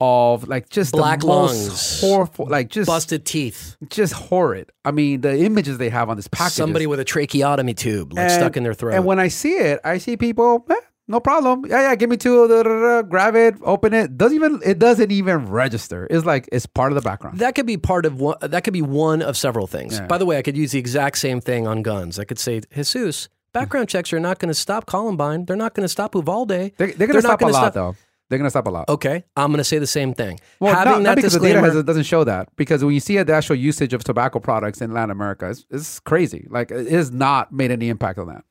of 0.00 0.48
like 0.48 0.70
just 0.70 0.92
Black 0.92 1.22
lungs. 1.22 2.00
horrible, 2.00 2.46
like 2.46 2.70
just 2.70 2.86
Busted 2.86 3.26
teeth. 3.26 3.76
just 3.90 4.14
horrid. 4.14 4.72
I 4.86 4.90
mean, 4.92 5.20
the 5.20 5.38
images 5.44 5.76
they 5.76 5.90
have 5.90 6.08
on 6.08 6.16
this 6.16 6.28
package. 6.28 6.54
Somebody 6.54 6.86
with 6.86 7.00
a 7.00 7.04
tracheotomy 7.04 7.74
tube 7.74 8.14
like 8.14 8.30
stuck 8.30 8.56
in 8.56 8.62
their 8.62 8.72
throat. 8.72 8.94
And 8.94 9.04
when 9.04 9.18
I 9.20 9.28
see 9.28 9.52
it, 9.52 9.78
I 9.84 9.98
see 9.98 10.16
people, 10.16 10.64
eh, 10.70 10.74
no 11.10 11.20
problem. 11.20 11.66
Yeah, 11.66 11.82
yeah, 11.82 11.94
give 11.96 12.08
me 12.08 12.16
two. 12.16 12.46
da, 12.46 12.62
da, 12.62 12.80
da, 12.80 13.02
grab 13.02 13.34
it, 13.34 13.56
open 13.62 13.92
it. 13.92 14.16
Doesn't 14.16 14.36
even 14.36 14.60
it 14.64 14.78
doesn't 14.78 15.10
even 15.10 15.46
register. 15.46 16.06
It's 16.08 16.24
like 16.24 16.48
it's 16.52 16.66
part 16.66 16.92
of 16.92 16.94
the 16.96 17.02
background. 17.02 17.40
that 17.40 17.54
could 17.54 17.66
be 17.66 17.76
part 17.76 18.06
of 18.06 18.20
one. 18.20 18.36
That 18.40 18.62
could 18.62 18.72
be 18.72 18.82
one 18.82 19.20
of 19.20 19.36
several 19.36 19.66
things. 19.66 19.98
Yeah. 19.98 20.06
By 20.06 20.18
the 20.18 20.26
way, 20.26 20.38
I 20.38 20.42
could 20.42 20.56
use 20.56 20.70
the 20.72 20.78
exact 20.78 21.18
same 21.18 21.40
thing 21.40 21.66
on 21.66 21.82
guns. 21.82 22.18
I 22.18 22.24
could 22.24 22.38
say, 22.38 22.60
Jesus, 22.72 23.28
background 23.52 23.90
hmm. 23.90 23.92
checks 23.92 24.12
are 24.12 24.20
not 24.20 24.38
going 24.38 24.48
to 24.48 24.54
stop 24.54 24.86
Columbine. 24.86 25.46
They're 25.46 25.56
not 25.56 25.74
going 25.74 25.84
to 25.84 25.88
stop 25.88 26.14
Uvalde. 26.14 26.48
They, 26.48 26.72
they're 26.76 26.92
They're 26.92 27.06
gonna 27.08 27.22
stop 27.22 27.42
a 27.42 27.46
lot 27.46 27.52
stop- 27.52 27.74
though. 27.74 27.96
They're 28.28 28.38
gonna 28.38 28.50
stop 28.50 28.68
a 28.68 28.70
lot. 28.70 28.88
Okay, 28.88 29.24
I'm 29.36 29.50
going 29.50 29.58
to 29.58 29.64
say 29.64 29.78
the 29.78 29.88
same 29.88 30.14
thing. 30.14 30.38
Well, 30.60 30.72
Having 30.72 30.92
not, 30.92 30.98
that 30.98 31.02
not 31.02 31.16
because 31.16 31.32
the 31.32 31.40
data 31.40 31.60
has, 31.60 31.82
doesn't 31.82 32.04
show 32.04 32.22
that. 32.22 32.54
Because 32.54 32.84
when 32.84 32.94
you 32.94 33.00
see 33.00 33.20
the 33.20 33.32
actual 33.32 33.56
usage 33.56 33.92
of 33.92 34.04
tobacco 34.04 34.38
products 34.38 34.80
in 34.80 34.92
Latin 34.92 35.10
America, 35.10 35.50
it's, 35.50 35.66
it's 35.68 35.98
crazy. 35.98 36.46
Like 36.48 36.70
it 36.70 36.92
has 36.92 37.10
not 37.10 37.52
made 37.52 37.72
any 37.72 37.88
impact 37.88 38.20
on 38.20 38.28
that. 38.28 38.44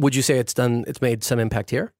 Would 0.00 0.14
you 0.14 0.22
say 0.22 0.38
it's 0.38 0.54
done? 0.54 0.84
It's 0.86 1.00
made 1.00 1.22
some 1.22 1.38
impact 1.38 1.70
here. 1.70 1.92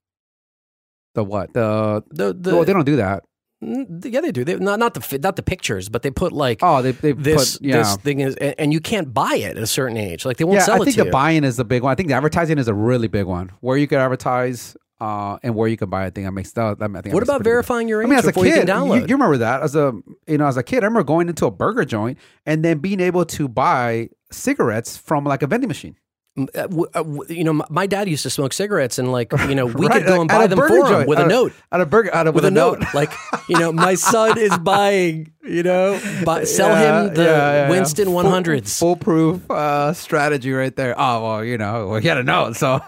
The 1.15 1.25
what? 1.25 1.53
The, 1.53 2.03
The 2.11 2.35
the 2.35 2.55
well, 2.55 2.65
they 2.65 2.73
don't 2.73 2.85
do 2.87 2.97
that. 2.97 3.25
Yeah, 3.63 4.23
they 4.23 4.33
do. 4.33 4.43
They, 4.43 4.57
not 4.57 4.79
not 4.79 4.95
the 4.95 5.19
not 5.19 5.37
the 5.37 5.43
pictures, 5.43 5.91
but 5.91 6.03
they 6.03 6.11
put 6.11 6.33
like 6.33 6.61
Oh, 6.63 6.81
they 6.81 6.93
they 6.93 7.13
this 7.13 7.59
put 7.59 7.67
yeah. 7.67 7.79
this 7.79 7.97
thing 7.97 8.21
is, 8.21 8.35
and, 8.37 8.55
and 8.59 8.73
you 8.73 8.81
can't 8.81 9.13
buy 9.13 9.35
it 9.35 9.57
at 9.57 9.63
a 9.63 9.67
certain 9.67 9.99
age. 9.99 10.25
Like 10.25 10.39
they 10.39 10.45
won't 10.45 10.57
yeah, 10.61 10.65
sell 10.65 10.81
I 10.81 10.85
think 10.85 10.97
the 10.97 11.05
you. 11.05 11.11
buy-in 11.11 11.45
is 11.45 11.57
the 11.57 11.65
big 11.65 11.83
one. 11.83 11.93
I 11.93 11.95
think 11.95 12.09
the 12.09 12.15
advertising 12.15 12.57
is 12.59 12.69
a 12.69 12.75
really 12.75 13.09
big 13.09 13.27
one. 13.27 13.51
Where 13.61 13.77
you 13.77 13.87
can 13.87 13.99
advertise 13.99 14.79
uh, 14.99 15.39
and 15.43 15.55
where 15.55 15.69
you 15.69 15.77
can 15.77 15.91
buy. 15.91 16.07
I 16.07 16.11
think 16.11 16.27
that 16.27 16.33
makes 16.33 16.53
that. 16.53 16.79
that 16.79 16.91
I 16.95 17.01
think 17.03 17.13
what 17.13 17.23
about 17.23 17.45
verifying 17.45 17.87
your 17.87 18.01
I 18.01 18.05
age 18.05 18.09
mean, 18.11 18.19
as 18.19 18.27
a 18.27 18.33
kid, 18.33 18.45
you 18.47 18.63
download? 18.63 19.09
you 19.09 19.15
remember 19.15 19.37
that 19.39 19.63
as 19.63 19.77
a 19.77 19.93
you 20.27 20.39
know 20.39 20.47
as 20.47 20.57
a 20.57 20.63
kid. 20.63 20.83
I 20.83 20.87
remember 20.87 21.05
going 21.05 21.29
into 21.29 21.45
a 21.45 21.51
burger 21.51 21.85
joint 21.85 22.17
and 22.47 22.65
then 22.65 22.79
being 22.79 23.01
able 23.01 23.27
to 23.27 23.47
buy 23.47 24.09
cigarettes 24.31 24.97
from 24.97 25.25
like 25.25 25.43
a 25.43 25.47
vending 25.47 25.69
machine. 25.69 25.97
Uh, 26.39 26.69
uh, 26.95 27.05
you 27.29 27.43
know, 27.43 27.61
my, 27.69 27.87
dad 27.89 28.09
used 28.09 28.23
to 28.23 28.31
smoke 28.31 28.53
cigarettes, 28.53 28.99
and 28.99 29.11
like, 29.11 29.33
you 29.49 29.55
know, 29.55 29.67
we 29.67 29.87
Right, 29.89 29.99
could 29.99 30.07
go 30.07 30.13
like 30.13 30.21
and 30.21 30.29
buy 30.29 30.47
them 30.47 30.59
for 30.59 30.69
him 30.69 30.87
joint, 30.87 31.09
with 31.09 31.19
at 31.19 31.27
a 31.27 31.29
note. 31.29 31.53
At 31.73 31.81
a 31.81 31.87
burger, 31.87 32.15
out 32.15 32.29
of 32.29 32.35
With 32.37 32.45
a 32.45 32.51
note, 32.53 32.83
like 32.95 33.11
you 33.49 33.59
know, 33.59 33.73
my 33.73 33.95
son 33.97 34.39
is 34.39 34.57
buying. 34.63 35.33
You 35.43 35.65
know, 35.65 36.01
buy, 36.25 36.45
sell 36.45 36.69
Yeah, 36.69 37.07
him 37.09 37.15
the 37.15 37.23
yeah, 37.25 37.53
yeah. 37.65 37.71
Winston 37.71 38.05
Full- 38.07 38.15
one 38.15 38.27
hundreds. 38.27 38.79
foolproof 38.79 39.51
uh, 39.51 39.93
strategy 39.93 40.53
right 40.53 40.75
there. 40.75 40.95
Oh 40.97 41.23
well, 41.25 41.45
you 41.45 41.59
know, 41.59 41.89
we 41.89 42.01
got 42.01 42.15
to 42.15 42.23
know. 42.23 42.53
So, 42.53 42.81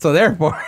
so 0.00 0.12
therefore, 0.12 0.60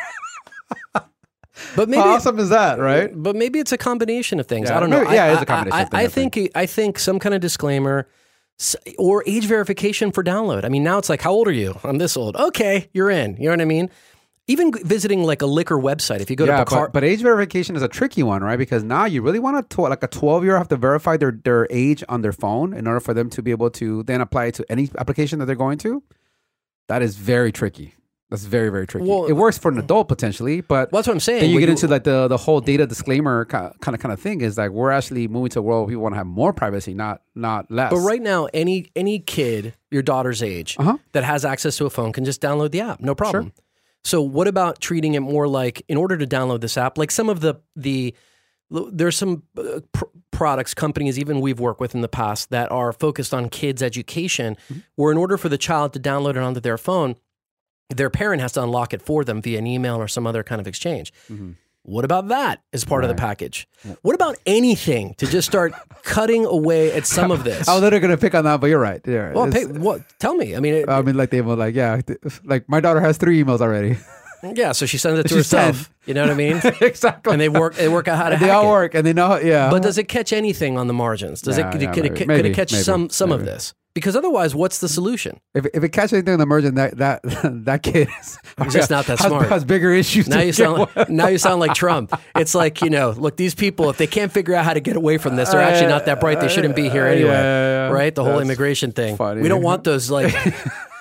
But 1.77 1.89
maybe, 1.91 2.01
how 2.01 2.11
awesome 2.15 2.39
is 2.39 2.49
that, 2.51 2.79
right? 2.79 3.11
but 3.15 3.37
maybe 3.37 3.59
it's 3.59 3.73
a 3.73 3.77
combination 3.79 4.41
of 4.41 4.47
things. 4.47 4.71
I 4.71 4.81
don't 4.81 4.89
know. 4.89 5.03
maybe- 5.03 5.15
yeah, 5.15 5.25
I, 5.25 5.33
it's 5.33 5.43
a 5.43 5.47
combination 5.47 5.79
I, 5.79 5.83
of 5.83 5.89
I, 5.93 6.07
things, 6.07 6.07
I 6.07 6.09
think 6.39 6.51
I 6.57 6.67
think 6.67 6.99
some 6.99 7.19
kind 7.19 7.35
of 7.35 7.41
disclaimer, 7.43 8.09
Or 8.99 9.25
age 9.27 9.47
verification 9.47 10.13
for 10.13 10.23
download. 10.23 10.65
I 10.65 10.69
mean, 10.69 10.83
now 10.83 10.99
it's 10.99 11.09
like, 11.09 11.23
how 11.23 11.33
old 11.33 11.49
are 11.49 11.53
you? 11.53 11.79
I'm 11.83 11.99
this 11.99 12.17
old. 12.17 12.37
Okay, 12.37 12.91
you're 12.93 13.11
in. 13.11 13.37
You 13.37 13.45
know 13.45 13.53
what 13.53 13.61
I 13.61 13.65
mean? 13.65 13.91
Even 14.47 14.73
visiting 14.73 15.23
like 15.23 15.43
a 15.43 15.47
liquor 15.47 15.77
website, 15.77 16.21
if 16.21 16.29
you 16.29 16.37
go 16.37 16.45
yeah, 16.45 16.59
to 16.59 16.65
Bacar- 16.65 16.87
but, 16.87 16.93
but 16.93 17.05
age 17.05 17.23
verification 17.23 17.77
is 17.77 17.83
a 17.83 17.89
tricky 17.89 18.23
one, 18.23 18.43
right? 18.43 18.59
Because 18.59 18.83
now 18.83 19.05
you 19.05 19.23
really 19.23 19.39
want 19.39 19.71
to 19.71 19.81
like 19.83 20.03
a 20.03 20.09
twelve 20.09 20.43
year 20.45 20.55
old 20.55 20.61
have 20.61 20.69
to 20.69 20.77
verify 20.77 21.17
their 21.17 21.33
their 21.33 21.69
age 21.71 22.03
on 22.09 22.23
their 22.23 22.33
phone 22.33 22.75
in 22.75 22.87
order 22.87 23.01
for 23.01 23.15
them 23.15 23.31
to 23.31 23.43
be 23.43 23.53
able 23.53 23.71
to 23.71 24.03
then 24.03 24.21
apply 24.21 24.47
it 24.47 24.55
to 24.55 24.65
any 24.69 24.91
application 24.99 25.39
that 25.39 25.47
they're 25.47 25.55
going 25.55 25.79
to. 25.79 26.03
That 26.89 27.01
is 27.01 27.17
very 27.17 27.53
tricky. 27.53 27.95
That's 28.31 28.45
very 28.45 28.71
very 28.71 28.87
tricky. 28.87 29.09
Well, 29.09 29.27
it 29.27 29.33
works 29.33 29.59
for 29.59 29.71
an 29.71 29.79
adult 29.79 30.07
potentially, 30.09 30.61
but 30.61 30.91
Well, 30.93 31.01
that's 31.01 31.09
what 31.09 31.15
I'm 31.15 31.21
saying. 31.21 31.41
then 31.41 31.51
you 31.51 31.57
When 31.57 31.63
get 31.63 31.69
into 31.71 31.89
like 31.89 32.05
the 32.05 32.29
the 32.29 32.37
whole 32.37 32.61
data 32.61 32.87
disclaimer 32.87 33.45
kind 33.45 33.73
of 33.87 33.99
kind 34.01 34.13
of 34.13 34.21
thing 34.21 34.41
is 34.41 34.57
like 34.57 34.71
we're 34.71 34.93
actually 34.93 35.27
moving 35.29 35.51
to 35.51 35.59
a 35.59 35.63
world 35.63 35.83
where 35.87 35.91
people 35.93 36.03
want 36.03 36.13
to 36.15 36.19
have 36.19 36.27
more 36.29 36.53
privacy, 36.53 36.95
not 36.95 37.23
not 37.35 37.71
less. 37.71 37.91
But 37.91 37.99
right 37.99 38.23
now, 38.23 38.47
any 38.55 38.91
any 38.95 39.19
kid 39.19 39.75
your 39.91 40.03
daughter's 40.03 40.43
age 40.43 40.77
Uh-huh. 40.79 40.97
that 41.13 41.25
has 41.25 41.45
access 41.45 41.77
to 41.79 41.87
a 41.87 41.91
phone 41.91 42.13
can 42.13 42.25
just 42.25 42.41
download 42.41 42.71
the 42.71 42.81
app, 42.81 43.01
no 43.01 43.15
problem. 43.15 43.53
So 44.05 44.23
what 44.23 44.47
about 44.49 44.81
treating 44.81 45.15
it 45.15 45.21
more 45.21 45.47
like 45.47 45.83
in 45.89 45.97
order 45.99 46.17
to 46.17 46.27
download 46.27 46.61
this 46.61 46.77
app, 46.79 46.97
like 46.99 47.11
some 47.11 47.29
of 47.29 47.41
the 47.41 47.57
the 47.77 48.15
there's 48.71 49.17
some 49.17 49.43
uh, 49.59 49.81
pr- 49.93 50.05
products 50.31 50.75
companies 50.75 51.19
even 51.19 51.41
we've 51.41 51.59
worked 51.59 51.81
with 51.81 51.95
in 51.95 52.01
the 52.01 52.09
past 52.09 52.51
that 52.51 52.71
are 52.71 52.93
focused 52.93 53.35
on 53.35 53.49
kids 53.49 53.83
education 53.83 54.57
Mm-hmm. 54.71 54.81
where 54.95 55.11
in 55.11 55.19
order 55.19 55.37
for 55.37 55.49
the 55.49 55.59
child 55.59 55.93
to 55.95 56.01
download 56.01 56.31
it 56.31 56.37
onto 56.39 56.61
their 56.61 56.79
phone 56.79 57.17
their 57.91 58.11
parent 58.11 58.41
has 58.43 58.53
to 58.53 58.63
unlock 58.63 58.93
it 58.95 59.03
for 59.03 59.25
them 59.25 59.41
via 59.43 59.59
an 59.59 59.67
email 59.67 59.97
or 59.97 60.09
some 60.09 60.27
other 60.27 60.43
kind 60.43 60.61
of 60.61 60.67
exchange 60.67 61.13
Mhm. 61.31 61.55
what 61.83 62.05
about 62.05 62.29
that 62.29 62.61
as 62.73 62.85
part 62.85 63.05
of 63.05 63.09
the 63.09 63.15
Right. 63.15 63.21
package 63.29 63.67
what 64.03 64.15
about 64.15 64.37
anything 64.47 65.15
to 65.19 65.27
just 65.27 65.49
start 65.49 65.73
cutting 66.03 66.45
away 66.47 66.93
at 66.93 67.07
some 67.07 67.31
of 67.31 67.45
this 67.45 67.69
I 67.71 67.75
was 67.75 67.83
literally 67.83 68.01
gonna 68.01 68.17
pick 68.17 68.35
on 68.35 68.45
that, 68.45 68.61
but 68.61 68.69
you're 68.69 68.79
right. 68.81 69.01
Yeah, 69.07 69.33
well, 69.33 69.51
pay, 69.51 69.65
what? 69.67 70.03
Tell 70.19 70.35
me. 70.35 70.55
I 70.57 70.61
mean, 70.61 70.75
it, 70.75 70.89
I 70.89 71.03
mean, 71.03 71.17
like 71.17 71.31
they 71.31 71.41
were 71.41 71.57
like, 71.57 71.75
yeah, 71.75 72.01
like 72.45 72.69
my 72.69 72.81
daughter 72.81 73.01
has 73.01 73.17
three 73.17 73.43
emails 73.43 73.61
already. 73.61 73.97
yeah. 74.55 74.73
So 74.73 74.87
she 74.87 74.97
sends 74.99 75.19
it 75.19 75.23
to 75.25 75.29
She's 75.29 75.37
herself. 75.51 75.91
You 76.07 76.15
know 76.15 76.23
what 76.23 76.31
I 76.31 76.35
mean? 76.35 76.61
exactly. 76.81 77.33
and 77.33 77.41
they 77.41 77.49
work. 77.49 77.75
They 77.75 77.89
work 77.89 78.09
out 78.09 78.17
how 78.19 78.29
to. 78.31 78.37
They 78.37 78.51
all 78.51 78.65
it. 78.65 78.71
work, 78.71 78.95
and 78.95 79.07
they 79.07 79.13
know. 79.13 79.39
Yeah, 79.39 79.69
But 79.71 79.83
does 79.83 79.99
it 79.99 80.05
catch 80.09 80.33
anything 80.33 80.79
on 80.79 80.87
the 80.87 80.95
margins? 80.95 81.43
Does 81.43 81.59
Yeah, 81.59 81.69
it? 81.69 81.73
Could, 81.73 81.83
yeah, 81.83 81.91
it, 81.91 81.95
could, 81.95 82.05
it, 82.07 82.27
maybe. 82.27 82.37
could 82.43 82.47
it 82.47 82.55
catch 82.55 82.73
maybe, 82.73 82.83
some 82.85 83.11
some 83.11 83.33
of 83.33 83.45
this? 83.45 83.75
Because 83.93 84.15
otherwise, 84.15 84.55
what's 84.55 84.79
the 84.79 84.89
solution? 84.89 85.41
if 85.55 85.67
if 85.75 85.83
it 85.83 85.89
catches 85.91 86.13
anything 86.13 86.35
in 86.35 86.39
the 86.41 86.47
merging, 86.47 86.75
that 86.77 86.97
that 86.99 87.21
that 87.65 87.83
kid 87.83 88.09
is 88.21 88.39
just 88.73 88.89
not 88.91 89.07
that 89.07 89.19
has, 89.19 89.27
smart. 89.27 89.49
Has 89.49 89.65
bigger 89.65 89.93
issues. 89.93 90.29
Now 90.29 90.41
you 90.41 90.53
sound 90.53 90.89
like, 90.97 91.09
now 91.11 91.27
you 91.27 91.39
sound 91.39 91.59
like 91.61 91.75
Trump. 91.83 92.13
It's 92.37 92.55
like 92.55 92.83
you 92.83 92.91
know, 92.91 93.11
look, 93.11 93.37
these 93.37 93.55
people 93.55 93.91
if 93.91 93.97
they 93.97 94.07
can't 94.07 94.31
figure 94.31 94.55
out 94.55 94.65
how 94.65 94.75
to 94.75 94.81
get 94.81 94.95
away 94.97 95.19
from 95.19 95.35
this, 95.37 95.51
they're 95.51 95.61
actually 95.61 95.89
not 95.89 96.07
that 96.07 96.21
bright. 96.21 96.41
They 96.41 96.49
shouldn't 96.49 96.77
be 96.77 96.89
here 96.89 97.05
Uh, 97.07 97.11
anyway, 97.11 97.31
yeah, 97.31 97.89
right? 97.91 98.15
The 98.15 98.23
whole 98.25 98.39
immigration 98.39 98.93
thing. 98.93 99.17
funny. 99.17 99.43
We 99.43 99.49
don't 99.49 99.63
want 99.63 99.83
those 99.85 100.09
like. 100.11 100.33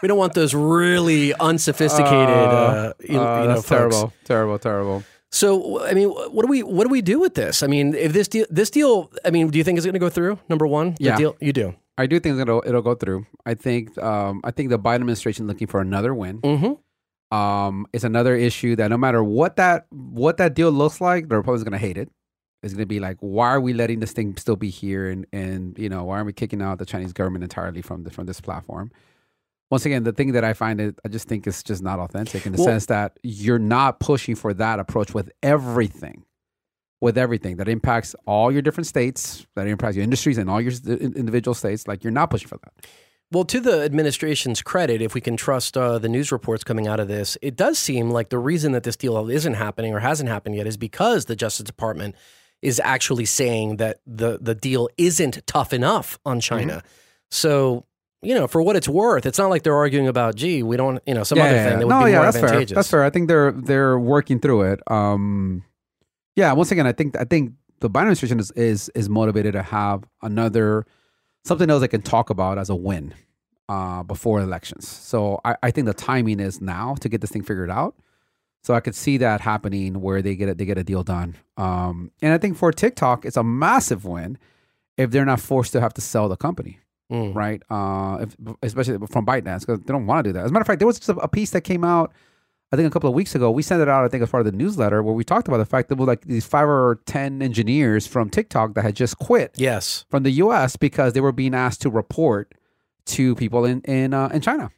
we 0.01 0.07
don't 0.07 0.17
want 0.17 0.33
those 0.33 0.55
really 0.55 1.33
unsophisticated. 1.35 2.11
Uh, 2.29 2.93
you, 3.01 3.13
you 3.15 3.19
Uh, 3.19 3.23
know, 3.43 3.47
that's 3.47 3.67
folks. 3.67 3.69
terrible, 3.95 4.13
terrible, 4.23 4.59
terrible. 4.59 5.03
So 5.31 5.85
I 5.85 5.93
mean, 5.93 6.09
what 6.09 6.41
do 6.43 6.47
we 6.47 6.63
what 6.63 6.85
do 6.85 6.89
we 6.89 7.01
do 7.03 7.19
with 7.19 7.35
this? 7.35 7.61
I 7.61 7.67
mean, 7.67 7.93
if 7.93 8.13
this 8.13 8.27
deal 8.27 8.47
this 8.49 8.71
deal, 8.71 9.11
I 9.23 9.29
mean, 9.29 9.49
do 9.49 9.57
you 9.59 9.63
think 9.63 9.77
is 9.77 9.85
going 9.85 9.93
to 9.93 9.99
go 9.99 10.09
through? 10.09 10.39
Number 10.49 10.65
one, 10.65 10.95
the 10.97 11.03
Yeah. 11.05 11.17
deal 11.17 11.35
you 11.39 11.53
do. 11.53 11.75
I 11.99 12.07
do 12.07 12.19
think 12.19 12.39
it'll 12.39 12.63
it'll 12.65 12.81
go 12.81 12.95
through. 12.95 13.25
I 13.45 13.53
think 13.53 13.97
um 14.01 14.41
I 14.43 14.51
think 14.51 14.69
the 14.69 14.79
Biden 14.79 14.95
administration 15.01 15.47
looking 15.47 15.67
for 15.67 15.81
another 15.81 16.13
win. 16.15 16.41
Mm-hmm. 16.41 16.73
Um, 17.37 17.85
it's 17.93 18.03
another 18.03 18.35
issue 18.35 18.75
that 18.77 18.87
no 18.87 18.97
matter 18.97 19.23
what 19.23 19.57
that 19.57 19.85
what 19.91 20.37
that 20.37 20.53
deal 20.55 20.71
looks 20.71 20.99
like, 21.01 21.27
the 21.29 21.35
Republicans 21.35 21.63
gonna 21.65 21.77
hate 21.77 21.97
it. 21.97 22.09
It's 22.63 22.73
gonna 22.73 22.85
be 22.85 22.99
like, 22.99 23.17
why 23.19 23.49
are 23.49 23.61
we 23.61 23.73
letting 23.73 23.99
this 23.99 24.13
thing 24.13 24.35
still 24.37 24.55
be 24.55 24.69
here? 24.69 25.09
And 25.09 25.27
and 25.33 25.77
you 25.77 25.89
know, 25.89 26.05
why 26.05 26.15
aren't 26.15 26.25
we 26.27 26.33
kicking 26.33 26.61
out 26.61 26.79
the 26.79 26.85
Chinese 26.85 27.13
government 27.13 27.43
entirely 27.43 27.81
from 27.81 28.03
the, 28.03 28.11
from 28.11 28.25
this 28.25 28.41
platform? 28.41 28.91
Once 29.69 29.85
again, 29.85 30.03
the 30.03 30.13
thing 30.13 30.31
that 30.31 30.43
I 30.43 30.53
find 30.53 30.81
it, 30.81 30.97
I 31.05 31.09
just 31.09 31.27
think 31.27 31.45
it's 31.45 31.61
just 31.61 31.83
not 31.83 31.99
authentic 31.99 32.45
in 32.45 32.53
the 32.53 32.57
Well- 32.57 32.67
sense 32.67 32.87
that 32.87 33.19
you're 33.21 33.59
not 33.59 33.99
pushing 33.99 34.35
for 34.35 34.53
that 34.55 34.79
approach 34.79 35.13
with 35.13 35.29
everything, 35.43 36.23
with 37.01 37.17
everything 37.17 37.57
that 37.57 37.67
impacts 37.69 38.15
all 38.25 38.51
your 38.51 38.61
different 38.61 38.87
states, 38.87 39.45
that 39.55 39.67
impacts 39.67 39.95
your 39.95 40.03
industries 40.03 40.37
and 40.37 40.49
all 40.49 40.59
your 40.59 40.73
individual 40.85 41.53
states. 41.53 41.87
Like 41.87 42.03
you're 42.03 42.11
not 42.11 42.29
pushing 42.29 42.47
for 42.47 42.57
that. 42.57 42.87
Well, 43.31 43.45
to 43.45 43.59
the 43.59 43.83
administration's 43.83 44.61
credit, 44.61 45.01
if 45.01 45.13
we 45.13 45.21
can 45.21 45.37
trust 45.37 45.77
uh, 45.77 45.99
the 45.99 46.09
news 46.09 46.31
reports 46.31 46.63
coming 46.63 46.87
out 46.87 46.99
of 46.99 47.07
this, 47.07 47.37
it 47.41 47.55
does 47.55 47.77
seem 47.77 48.09
like 48.09 48.29
the 48.29 48.39
reason 48.39 48.71
that 48.71 48.83
this 48.83 48.95
deal 48.95 49.29
isn't 49.29 49.53
happening 49.53 49.93
or 49.93 49.99
hasn't 49.99 50.29
happened 50.29 50.55
yet 50.55 50.65
is 50.67 50.77
because 50.77 51.25
the 51.25 51.35
Justice 51.35 51.65
Department 51.65 52.15
is 52.61 52.81
actually 52.83 53.25
saying 53.25 53.77
that 53.77 53.99
the 54.05 54.39
the 54.41 54.55
deal 54.55 54.89
isn't 54.97 55.45
tough 55.45 55.73
enough 55.73 56.19
on 56.25 56.39
China. 56.39 56.77
Mm-hmm. 56.77 56.87
So. 57.31 57.85
You 58.21 58.35
know, 58.35 58.47
for 58.47 58.61
what 58.61 58.75
it's 58.75 58.89
worth, 58.89 59.25
it's 59.25 59.37
not 59.37 59.49
like 59.49 59.63
they're 59.63 59.73
arguing 59.77 60.09
about, 60.09 60.35
gee, 60.35 60.61
we 60.61 60.75
don't, 60.75 61.01
you 61.07 61.13
know, 61.13 61.23
some 61.23 61.39
other 61.39 61.55
thing 61.55 61.79
that 61.79 61.87
would 61.87 61.87
no, 61.87 62.03
be 62.03 62.11
yeah, 62.11 62.17
more 62.17 62.25
that's 62.25 62.37
fair. 62.37 62.65
That's 62.65 62.89
fair. 62.89 63.01
I 63.01 63.09
think 63.09 63.29
they're 63.29 63.53
they're 63.53 63.97
working 63.97 64.41
through 64.41 64.73
it. 64.73 64.81
Um, 64.91 65.63
yeah. 66.39 66.53
Once 66.53 66.71
again, 66.71 66.87
I 66.87 66.93
think 66.93 67.17
I 67.17 67.25
think 67.25 67.53
the 67.81 67.89
Biden 67.89 68.01
administration 68.03 68.39
is 68.39 68.51
is 68.51 68.89
is 68.95 69.09
motivated 69.09 69.53
to 69.53 69.61
have 69.61 70.03
another 70.21 70.85
something 71.43 71.69
else 71.69 71.81
they 71.81 71.87
can 71.87 72.01
talk 72.01 72.29
about 72.29 72.57
as 72.57 72.69
a 72.69 72.75
win 72.75 73.13
uh, 73.67 74.03
before 74.03 74.39
elections. 74.39 74.87
So 74.87 75.39
I, 75.43 75.55
I 75.63 75.71
think 75.71 75.85
the 75.85 75.93
timing 75.93 76.39
is 76.39 76.61
now 76.61 76.95
to 77.01 77.09
get 77.09 77.21
this 77.21 77.31
thing 77.31 77.43
figured 77.43 77.69
out. 77.69 77.95
So 78.63 78.73
I 78.73 78.79
could 78.81 78.95
see 78.95 79.17
that 79.17 79.41
happening 79.41 80.01
where 80.01 80.21
they 80.21 80.35
get 80.35 80.49
it, 80.49 80.57
they 80.57 80.65
get 80.65 80.77
a 80.77 80.83
deal 80.83 81.03
done. 81.03 81.35
Um, 81.55 82.11
and 82.21 82.33
I 82.33 82.37
think 82.37 82.57
for 82.57 82.71
TikTok, 82.71 83.25
it's 83.25 83.37
a 83.37 83.43
massive 83.43 84.03
win 84.03 84.37
if 84.97 85.11
they're 85.11 85.25
not 85.25 85.39
forced 85.39 85.71
to 85.73 85.81
have 85.81 85.93
to 85.93 86.01
sell 86.01 86.27
the 86.29 86.37
company 86.37 86.79
Mm. 87.11 87.33
right? 87.33 87.61
Uh, 87.71 88.19
if, 88.21 88.37
especially 88.61 88.97
from 89.07 89.25
ByteDance 89.25 89.61
because 89.61 89.79
they 89.79 89.91
don't 89.91 90.05
want 90.05 90.23
to 90.23 90.29
do 90.29 90.33
that. 90.33 90.45
As 90.45 90.51
a 90.51 90.53
matter 90.53 90.61
of 90.61 90.67
fact, 90.67 90.79
there 90.79 90.85
was 90.85 90.99
just 90.99 91.09
a, 91.09 91.15
a 91.15 91.27
piece 91.27 91.49
that 91.51 91.61
came 91.61 91.83
out, 91.83 92.13
I 92.71 92.75
think 92.75 92.87
a 92.87 92.91
couple 92.91 93.09
of 93.09 93.15
weeks 93.15 93.33
ago. 93.33 93.49
We 93.49 93.63
sent 93.63 93.81
it 93.81 93.89
out, 93.89 94.05
I 94.05 94.07
think, 94.09 94.21
as 94.21 94.29
part 94.29 94.45
of 94.45 94.51
the 94.51 94.57
newsletter 94.57 95.01
where 95.01 95.15
we 95.15 95.23
talked 95.23 95.47
about 95.47 95.57
the 95.57 95.65
fact 95.65 95.89
that 95.89 95.95
there 95.95 96.05
were 96.05 96.11
like 96.11 96.25
these 96.25 96.45
five 96.45 96.67
or 96.67 96.99
ten 97.05 97.41
engineers 97.41 98.05
from 98.05 98.29
TikTok 98.29 98.75
that 98.75 98.83
had 98.83 98.95
just 98.95 99.17
quit 99.17 99.53
Yes. 99.57 100.05
from 100.09 100.23
the 100.23 100.31
U.S. 100.31 100.75
because 100.75 101.13
they 101.13 101.21
were 101.21 101.31
being 101.31 101.55
asked 101.55 101.81
to 101.81 101.89
report 101.89 102.53
to 103.07 103.33
people 103.35 103.65
in 103.65 103.81
in 103.81 104.13
uh, 104.13 104.29
in 104.31 104.41
China. 104.41 104.69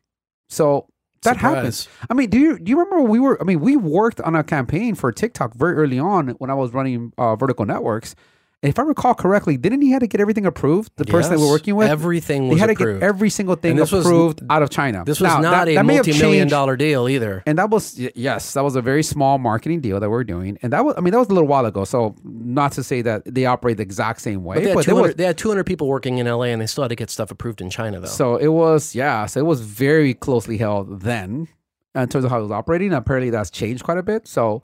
So 0.47 0.87
that 1.23 1.37
happens. 1.37 1.87
I 2.09 2.13
mean, 2.13 2.29
do 2.29 2.39
you 2.39 2.57
do 2.57 2.69
you 2.69 2.79
remember 2.79 3.03
we 3.03 3.19
were? 3.19 3.39
I 3.41 3.43
mean, 3.43 3.59
we 3.59 3.75
worked 3.75 4.21
on 4.21 4.35
a 4.35 4.43
campaign 4.43 4.95
for 4.95 5.11
TikTok 5.11 5.53
very 5.53 5.73
early 5.75 5.99
on 5.99 6.29
when 6.39 6.49
I 6.49 6.53
was 6.53 6.71
running 6.73 7.11
uh, 7.17 7.35
Vertical 7.35 7.65
Networks. 7.65 8.15
If 8.63 8.77
I 8.77 8.83
recall 8.83 9.15
correctly, 9.15 9.57
didn't 9.57 9.81
he 9.81 9.89
had 9.91 10.01
to 10.01 10.07
get 10.07 10.21
everything 10.21 10.45
approved? 10.45 10.91
The 10.95 11.05
person 11.05 11.31
that 11.33 11.39
we're 11.39 11.49
working 11.49 11.75
with, 11.75 11.89
Everything 11.89 12.47
was 12.47 12.59
had 12.59 12.67
to 12.67 12.73
approved. 12.73 12.99
get 12.99 13.07
every 13.07 13.31
single 13.31 13.55
thing 13.55 13.75
this 13.75 13.91
was- 13.91 14.05
approved 14.05 14.43
out 14.51 14.61
of 14.61 14.69
China. 14.69 15.03
This 15.03 15.19
was 15.19 15.31
Now, 15.31 15.39
not 15.39 15.51
that- 15.65 15.69
a 15.69 15.75
that 15.75 15.85
multi-million 15.85 16.47
dollar 16.47 16.77
deal 16.77 17.09
either. 17.09 17.41
And 17.47 17.57
that 17.57 17.71
was 17.71 17.99
yes, 18.13 18.53
that 18.53 18.63
was 18.63 18.75
a 18.75 18.81
very 18.81 19.01
small 19.01 19.39
marketing 19.39 19.79
deal 19.81 19.99
that 19.99 20.11
we're 20.11 20.23
doing, 20.23 20.59
and 20.61 20.71
that 20.73 20.85
was 20.85 20.93
I 20.95 21.01
mean 21.01 21.11
that 21.11 21.17
was 21.17 21.29
a 21.29 21.33
little 21.33 21.47
while 21.47 21.65
ago. 21.65 21.85
So 21.85 22.13
not 22.23 22.71
to 22.73 22.83
say 22.83 23.01
that 23.01 23.23
they 23.25 23.45
operate 23.47 23.77
the 23.77 23.83
exact 23.83 24.21
same 24.21 24.43
way, 24.43 24.57
But 24.57 24.63
they 24.63 24.69
had, 24.69 24.75
but 24.75 24.85
200, 24.85 25.01
was 25.07 25.15
they 25.15 25.25
had 25.25 25.37
200 25.39 25.63
people 25.65 25.87
working 25.87 26.19
in 26.19 26.27
LA 26.27 26.43
and 26.51 26.61
they 26.61 26.67
still 26.67 26.83
had 26.83 26.89
to 26.89 26.95
get 26.95 27.09
stuff 27.09 27.31
approved 27.31 27.61
in 27.61 27.71
China, 27.71 27.99
though. 27.99 28.05
so 28.07 28.35
it 28.35 28.49
was 28.49 28.93
yeah, 28.93 29.25
so 29.25 29.39
it 29.39 29.45
was 29.47 29.61
very 29.61 30.13
closely 30.13 30.57
held 30.57 31.01
then 31.01 31.47
in 31.95 32.07
terms 32.09 32.25
of 32.25 32.29
how 32.29 32.37
it 32.37 32.43
was 32.43 32.51
operating. 32.51 32.93
Apparently 32.93 33.31
that's 33.31 33.49
changed 33.49 33.83
quite 33.83 33.97
a 33.97 34.03
bit. 34.03 34.27
So 34.27 34.61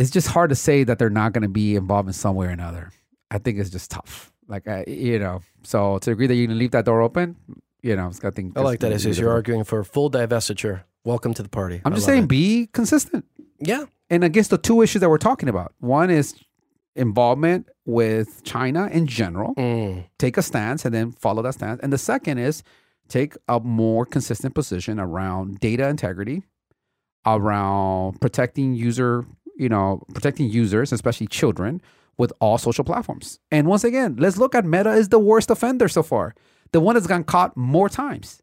it's 0.00 0.10
just 0.10 0.28
hard 0.28 0.48
to 0.48 0.56
say 0.56 0.82
that 0.84 0.98
they're 0.98 1.10
not 1.10 1.32
going 1.32 1.42
to 1.42 1.48
be 1.48 1.76
involved 1.76 2.08
in 2.08 2.12
some 2.14 2.34
way 2.34 2.46
or 2.46 2.50
another. 2.50 2.90
I 3.30 3.38
think 3.38 3.58
it's 3.58 3.70
just 3.70 3.90
tough. 3.90 4.32
Like 4.48 4.66
I, 4.66 4.84
you 4.88 5.18
know, 5.18 5.42
so 5.62 5.98
to 5.98 6.10
agree 6.10 6.26
that 6.26 6.34
you're 6.34 6.46
going 6.46 6.56
to 6.56 6.60
leave 6.60 6.70
that 6.72 6.86
door 6.86 7.02
open, 7.02 7.36
you 7.82 7.94
know, 7.94 8.10
I 8.24 8.30
think 8.30 8.56
I 8.56 8.62
like 8.62 8.80
that. 8.80 8.92
Is 8.92 9.18
you're 9.18 9.30
arguing 9.30 9.64
for 9.64 9.84
full 9.84 10.10
divestiture. 10.10 10.84
Welcome 11.04 11.34
to 11.34 11.42
the 11.42 11.48
party. 11.48 11.80
I'm 11.84 11.92
I 11.92 11.96
just 11.96 12.06
saying, 12.06 12.24
it. 12.24 12.28
be 12.28 12.68
consistent. 12.72 13.24
Yeah. 13.58 13.84
And 14.08 14.24
against 14.24 14.50
the 14.50 14.58
two 14.58 14.82
issues 14.82 15.00
that 15.00 15.08
we're 15.08 15.18
talking 15.18 15.48
about, 15.48 15.72
one 15.78 16.10
is 16.10 16.34
involvement 16.96 17.68
with 17.84 18.42
China 18.42 18.88
in 18.90 19.06
general. 19.06 19.54
Mm. 19.54 20.06
Take 20.18 20.36
a 20.36 20.42
stance 20.42 20.84
and 20.84 20.94
then 20.94 21.12
follow 21.12 21.42
that 21.42 21.54
stance. 21.54 21.80
And 21.82 21.92
the 21.92 21.98
second 21.98 22.38
is 22.38 22.62
take 23.08 23.34
a 23.48 23.60
more 23.60 24.04
consistent 24.04 24.54
position 24.54 24.98
around 24.98 25.60
data 25.60 25.88
integrity, 25.88 26.42
around 27.24 28.20
protecting 28.20 28.74
user, 28.74 29.24
you 29.60 29.68
know, 29.68 30.02
protecting 30.14 30.48
users, 30.48 30.92
especially 30.92 31.26
children, 31.26 31.80
with 32.16 32.32
all 32.40 32.58
social 32.58 32.84
platforms. 32.84 33.38
And 33.50 33.66
once 33.66 33.84
again, 33.84 34.16
let's 34.18 34.38
look 34.38 34.54
at 34.54 34.64
Meta 34.64 34.92
is 34.92 35.08
the 35.10 35.18
worst 35.18 35.50
offender 35.50 35.88
so 35.88 36.02
far, 36.02 36.34
the 36.72 36.80
one 36.80 36.94
that's 36.94 37.06
gotten 37.06 37.24
caught 37.24 37.56
more 37.56 37.88
times. 37.88 38.42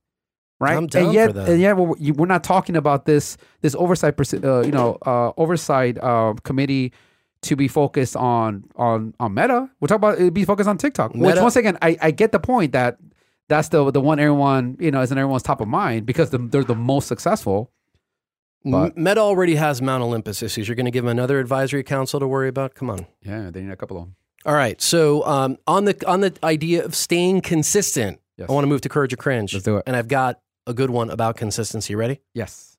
Right, 0.60 0.76
and 0.96 1.14
yet, 1.14 1.36
and 1.36 1.62
yet, 1.62 1.78
we're, 1.78 2.14
we're 2.14 2.26
not 2.26 2.44
talking 2.44 2.76
about 2.76 3.06
this 3.06 3.38
this 3.62 3.76
oversight, 3.76 4.16
uh, 4.44 4.62
you 4.62 4.72
know, 4.72 4.98
uh, 5.06 5.32
oversight 5.38 6.00
uh, 6.02 6.34
committee 6.44 6.94
to 7.44 7.56
be 7.56 7.68
focused 7.68 8.16
on 8.16 8.64
on 8.76 9.14
on 9.20 9.36
Meta. 9.36 9.70
We're 9.80 9.88
talking 9.88 9.98
about 9.98 10.20
it 10.20 10.34
be 10.34 10.46
focused 10.46 10.68
on 10.68 10.80
TikTok. 10.80 11.14
Which 11.14 11.36
once 11.38 11.56
again, 11.58 11.78
I, 11.84 11.96
I 12.02 12.10
get 12.10 12.32
the 12.32 12.40
point 12.40 12.72
that 12.72 12.98
that's 13.50 13.70
the 13.70 13.92
the 13.92 14.02
one 14.02 14.20
everyone 14.20 14.78
you 14.80 14.90
know 14.90 15.02
is 15.02 15.12
in 15.12 15.20
everyone's 15.20 15.44
top 15.44 15.62
of 15.62 15.68
mind 15.68 16.08
because 16.08 16.32
the, 16.32 16.40
they're 16.40 16.64
the 16.64 16.74
most 16.76 17.08
successful. 17.08 17.72
But- 18.72 18.98
M- 18.98 19.04
Meta 19.04 19.22
already 19.22 19.56
has 19.56 19.82
Mount 19.82 20.04
Olympus 20.04 20.42
issues. 20.44 20.68
You're 20.68 20.76
going 20.76 20.86
to 20.86 20.92
give 20.92 21.04
them 21.04 21.12
another 21.12 21.40
advisory 21.40 21.84
council 21.84 22.20
to 22.20 22.28
worry 22.28 22.50
about? 22.50 22.76
Come 22.76 22.90
on. 22.90 23.06
Yeah, 23.24 23.50
they 23.52 23.62
need 23.62 23.72
a 23.72 23.76
couple 23.76 23.98
of 23.98 24.04
them. 24.04 24.16
All 24.46 24.54
right. 24.54 24.82
So 24.82 25.26
um, 25.26 25.58
on 25.68 25.86
the 25.86 26.08
on 26.08 26.22
the 26.22 26.34
idea 26.44 26.84
of 26.86 26.96
staying 26.96 27.42
consistent, 27.42 28.20
Yes. 28.38 28.50
I 28.50 28.54
want 28.54 28.64
to 28.64 28.68
move 28.70 28.82
to 28.82 28.90
courage 28.90 29.12
or 29.14 29.18
cringe. 29.18 29.54
Let's 29.54 29.66
do 29.66 29.78
it. 29.78 29.84
And 29.88 29.96
I've 29.96 30.08
got 30.08 30.40
a 30.68 30.74
good 30.74 30.90
one 30.92 31.10
about 31.10 31.38
consistency. 31.38 31.96
Ready? 31.96 32.22
Yes. 32.34 32.78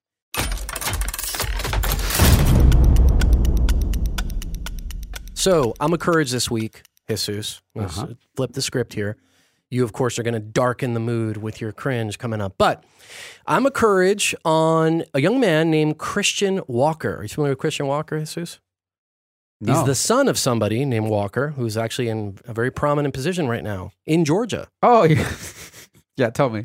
So 5.34 5.74
I'm 5.80 5.93
a 5.93 5.99
courage 5.99 6.30
this 6.30 6.51
week, 6.51 6.82
Jesus. 7.09 7.61
Let's 7.74 7.99
Uh-huh. 7.99 8.14
flip 8.36 8.53
the 8.53 8.62
script 8.62 8.95
here. 8.95 9.16
You, 9.71 9.85
of 9.85 9.93
course, 9.93 10.19
are 10.19 10.23
going 10.23 10.35
to 10.35 10.41
darken 10.41 10.95
the 10.95 11.01
mood 11.01 11.37
with 11.39 11.61
your 11.61 11.73
cringe 11.73 12.19
coming 12.19 12.41
up. 12.41 12.55
But 12.57 12.85
I'm 13.47 13.66
a 13.66 13.71
courage 13.71 14.35
on 14.45 15.05
a 15.12 15.21
young 15.21 15.39
man 15.41 15.71
named 15.71 15.99
Christian 15.99 16.62
Walker. 16.66 17.16
Are 17.16 17.23
you 17.23 17.29
familiar 17.29 17.53
with 17.53 17.59
Christian 17.59 17.87
Walker, 17.87 18.19
Jesus? 18.19 18.61
No. 19.61 19.75
He's 19.75 19.85
the 19.85 19.95
son 19.95 20.29
of 20.29 20.39
somebody 20.39 20.85
named 20.85 21.09
Walker, 21.09 21.49
who's 21.51 21.77
actually 21.77 22.09
in 22.09 22.39
a 22.47 22.55
very 22.55 22.71
prominent 22.71 23.12
position 23.12 23.49
right 23.49 23.64
now 23.64 23.91
in 24.07 24.25
Georgia. 24.25 24.69
oh, 24.83 25.03
yeah. 25.05 25.29
yeah. 26.16 26.31
Tell 26.31 26.49
me. 26.49 26.61
Uh, 26.61 26.64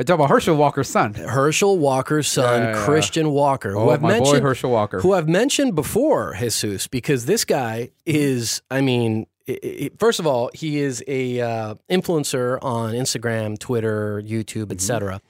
I 0.00 0.04
talk 0.04 0.14
about 0.14 0.30
Herschel 0.30 0.56
Walker's 0.56 0.88
son. 0.88 1.14
Herschel 1.14 1.76
Walker's 1.76 2.28
son, 2.28 2.44
Yeah, 2.62 2.68
yeah, 2.70 2.76
yeah. 2.78 2.84
Christian 2.84 3.30
Walker, 3.30 3.72
who 3.72 3.80
Oh, 3.80 3.90
I've 3.90 4.00
my 4.00 4.10
boy 4.10 4.14
mentioned, 4.24 4.42
Herschel 4.44 4.70
Walker. 4.70 5.00
who 5.00 5.12
I've 5.12 5.28
mentioned 5.28 5.74
before, 5.74 6.34
Jesus, 6.38 6.86
because 6.86 7.26
this 7.26 7.44
guy 7.44 7.90
is, 8.06 8.62
I 8.70 8.80
mean, 8.80 9.26
i 9.48 9.58
i 9.62 9.90
first 9.98 10.20
of 10.20 10.26
all, 10.26 10.50
he 10.54 10.78
is 10.78 11.02
a 11.08 11.40
uh, 11.40 11.74
influencer 11.90 12.58
on 12.62 12.92
Instagram, 12.94 13.58
Twitter, 13.58 14.22
YouTube, 14.24 14.70
etc. 14.72 15.20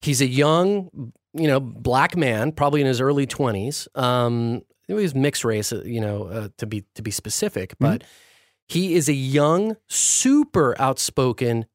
He's 0.00 0.20
a 0.20 0.26
young, 0.26 1.12
you 1.32 1.46
know, 1.48 1.60
black 1.60 2.16
man, 2.16 2.52
probably 2.52 2.80
in 2.80 2.86
his 2.86 3.00
early 3.00 3.26
twenties. 3.26 3.88
Um, 3.94 4.62
he's 4.86 5.14
mixed 5.14 5.44
race, 5.44 5.72
uh, 5.72 5.82
you 5.84 6.00
know, 6.00 6.24
uh, 6.24 6.48
to 6.58 6.66
be 6.66 6.84
to 6.94 7.02
be 7.02 7.10
specific, 7.10 7.74
but 7.80 8.04
he 8.68 8.94
is 8.94 9.08
a 9.08 9.14
young, 9.14 9.76
super 9.88 10.74
outspoken 10.80 11.66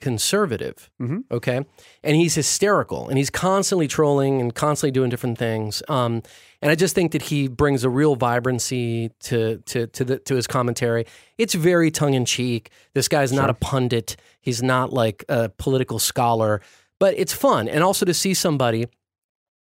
conservative. 0.00 0.90
Mhm. 1.00 1.24
Okay. 1.30 1.64
And 2.04 2.16
he's 2.16 2.34
hysterical 2.36 3.08
and 3.08 3.18
he's 3.18 3.30
constantly 3.30 3.88
trolling 3.88 4.40
and 4.40 4.54
constantly 4.54 4.92
doing 4.92 5.10
different 5.10 5.38
things. 5.38 5.82
Um, 5.88 6.22
and 6.60 6.72
I 6.72 6.74
just 6.74 6.94
think 6.94 7.12
that 7.12 7.22
he 7.22 7.46
brings 7.46 7.84
a 7.84 7.90
real 7.90 8.16
vibrancy 8.16 9.10
to 9.20 9.58
to 9.66 9.86
to, 9.86 10.04
the, 10.04 10.18
to 10.20 10.34
his 10.34 10.46
commentary. 10.46 11.06
It's 11.36 11.54
very 11.54 11.90
tongue 11.90 12.14
in 12.14 12.24
cheek. 12.24 12.70
This 12.94 13.08
guy's 13.08 13.32
not 13.32 13.48
a 13.48 13.54
pundit. 13.54 14.16
He's 14.40 14.62
not 14.62 14.92
like 14.92 15.24
a 15.28 15.50
political 15.50 15.98
scholar, 15.98 16.60
but 16.98 17.14
it's 17.16 17.32
fun. 17.32 17.68
And 17.68 17.84
also 17.84 18.04
to 18.06 18.14
see 18.14 18.34
somebody 18.34 18.86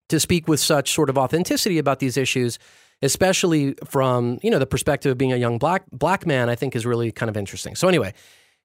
to 0.09 0.19
speak 0.19 0.47
with 0.47 0.59
such 0.59 0.91
sort 0.91 1.09
of 1.09 1.17
authenticity 1.17 1.79
about 1.79 1.99
these 1.99 2.17
issues, 2.17 2.59
especially 3.01 3.73
from 3.85 4.39
you 4.43 4.51
know 4.51 4.59
the 4.59 4.67
perspective 4.67 5.11
of 5.11 5.17
being 5.17 5.33
a 5.33 5.37
young 5.37 5.57
black 5.57 5.85
black 5.91 6.27
man, 6.27 6.47
I 6.49 6.55
think 6.55 6.75
is 6.75 6.85
really 6.85 7.11
kind 7.11 7.29
of 7.29 7.37
interesting. 7.37 7.75
So 7.75 7.87
anyway, 7.87 8.13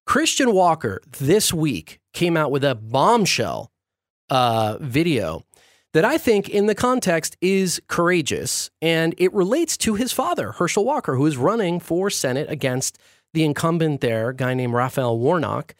Christian 0.04 0.52
Walker 0.52 1.00
this 1.18 1.54
week 1.54 2.00
came 2.12 2.36
out 2.36 2.50
with 2.50 2.64
a 2.64 2.74
bombshell 2.74 3.72
uh, 4.28 4.76
video 4.80 5.44
that 5.94 6.04
I 6.04 6.18
think, 6.18 6.48
in 6.48 6.66
the 6.66 6.74
context, 6.74 7.36
is 7.40 7.80
courageous, 7.88 8.70
and 8.82 9.14
it 9.18 9.32
relates 9.32 9.76
to 9.78 9.94
his 9.94 10.12
father, 10.12 10.52
Herschel 10.52 10.84
Walker, 10.84 11.16
who 11.16 11.26
is 11.26 11.36
running 11.36 11.80
for 11.80 12.10
Senate 12.10 12.50
against 12.50 12.98
the 13.32 13.44
incumbent 13.44 14.00
there, 14.00 14.30
a 14.30 14.34
guy 14.34 14.54
named 14.54 14.74
Raphael 14.74 15.18
Warnock, 15.18 15.74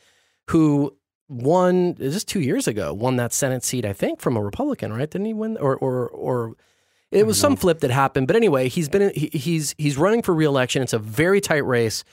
who 0.48 0.96
won 1.28 1.94
just 1.96 2.26
two 2.28 2.40
years 2.40 2.66
ago, 2.66 2.94
won 2.94 3.16
that 3.16 3.32
Senate 3.32 3.62
seat, 3.62 3.84
I 3.84 3.92
think, 3.92 4.20
from 4.20 4.36
a 4.36 4.42
Republican, 4.42 4.92
right? 4.92 5.11
Didn't 5.11 5.26
he 5.26 5.34
win? 5.34 5.56
Or 5.59 5.76
or 5.76 6.09
or 6.09 6.54
it 7.11 7.26
was 7.26 7.38
some 7.40 7.56
flip 7.56 7.80
that 7.80 7.90
happened. 7.90 8.26
But 8.26 8.36
anyway, 8.36 8.68
he's 8.68 8.88
been 8.88 9.12
he, 9.14 9.30
he's 9.32 9.74
he's 9.78 9.96
running 9.96 10.22
for 10.22 10.34
reelection. 10.34 10.82
It's 10.82 10.92
a 10.92 10.98
very 10.98 11.40
tight 11.40 11.64
race 11.64 12.04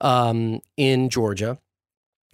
um, 0.00 0.60
in 0.76 1.08
Georgia, 1.08 1.58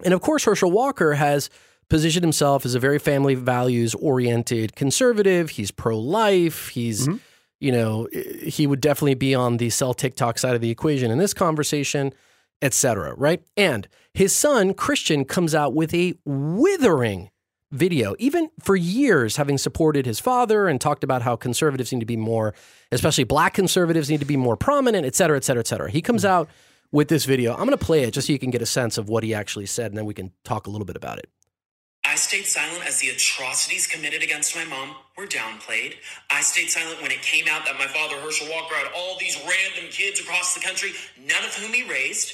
and 0.03 0.13
of 0.13 0.21
course, 0.21 0.43
Herschel 0.43 0.71
Walker 0.71 1.13
has 1.13 1.49
positioned 1.89 2.23
himself 2.23 2.65
as 2.65 2.75
a 2.75 2.79
very 2.79 2.99
family 2.99 3.35
values 3.35 3.95
oriented 3.95 4.75
conservative. 4.75 5.51
He's 5.51 5.71
pro 5.71 5.97
life. 5.97 6.69
He's 6.69 7.07
mm-hmm. 7.07 7.17
you 7.59 7.71
know 7.71 8.07
he 8.13 8.67
would 8.67 8.81
definitely 8.81 9.15
be 9.15 9.33
on 9.35 9.57
the 9.57 9.69
sell 9.69 9.93
TikTok 9.93 10.37
side 10.37 10.55
of 10.55 10.61
the 10.61 10.69
equation 10.69 11.11
in 11.11 11.17
this 11.17 11.33
conversation 11.33 12.13
etc. 12.61 13.13
Right? 13.15 13.43
And 13.55 13.87
his 14.13 14.35
son 14.35 14.73
Christian 14.73 15.25
comes 15.25 15.53
out 15.53 15.73
with 15.73 15.93
a 15.93 16.15
withering 16.25 17.29
video, 17.71 18.15
even 18.19 18.49
for 18.59 18.75
years 18.75 19.35
having 19.35 19.57
supported 19.57 20.05
his 20.05 20.19
father 20.19 20.67
and 20.67 20.79
talked 20.79 21.03
about 21.03 21.21
how 21.21 21.35
conservatives 21.35 21.91
need 21.91 21.99
to 21.99 22.05
be 22.05 22.17
more, 22.17 22.53
especially 22.91 23.25
black 23.25 23.53
conservatives 23.53 24.09
need 24.09 24.21
to 24.21 24.25
be 24.25 24.37
more 24.37 24.55
prominent, 24.55 25.05
et 25.05 25.15
cetera, 25.15 25.37
et 25.37 25.43
cetera, 25.43 25.59
et 25.59 25.67
cetera. 25.67 25.91
He 25.91 26.01
comes 26.01 26.23
mm-hmm. 26.23 26.33
out 26.33 26.49
with 26.91 27.09
this 27.09 27.25
video. 27.25 27.51
I'm 27.51 27.65
going 27.65 27.71
to 27.71 27.77
play 27.77 28.03
it 28.03 28.11
just 28.11 28.27
so 28.27 28.33
you 28.33 28.39
can 28.39 28.51
get 28.51 28.61
a 28.61 28.65
sense 28.65 28.97
of 28.97 29.09
what 29.09 29.23
he 29.23 29.33
actually 29.33 29.65
said, 29.65 29.91
and 29.91 29.97
then 29.97 30.05
we 30.05 30.13
can 30.13 30.31
talk 30.45 30.67
a 30.67 30.69
little 30.69 30.85
bit 30.85 30.95
about 30.95 31.19
it. 31.19 31.29
I 32.07 32.15
stayed 32.15 32.45
silent 32.47 32.87
as 32.87 32.99
the 33.01 33.09
atrocities 33.09 33.87
committed 33.87 34.23
against 34.23 34.55
my 34.55 34.65
mom 34.65 34.95
were 35.17 35.27
downplayed. 35.27 35.95
I 36.31 36.41
stayed 36.41 36.69
silent 36.69 37.01
when 37.01 37.11
it 37.11 37.21
came 37.21 37.45
out 37.49 37.65
that 37.65 37.77
my 37.77 37.87
father, 37.87 38.15
Herschel 38.17 38.47
Walker, 38.49 38.75
had 38.75 38.91
all 38.95 39.17
these 39.19 39.37
random 39.37 39.91
kids 39.91 40.21
across 40.21 40.55
the 40.55 40.61
country, 40.61 40.91
none 41.19 41.43
of 41.45 41.53
whom 41.55 41.73
he 41.73 41.89
raised. 41.89 42.33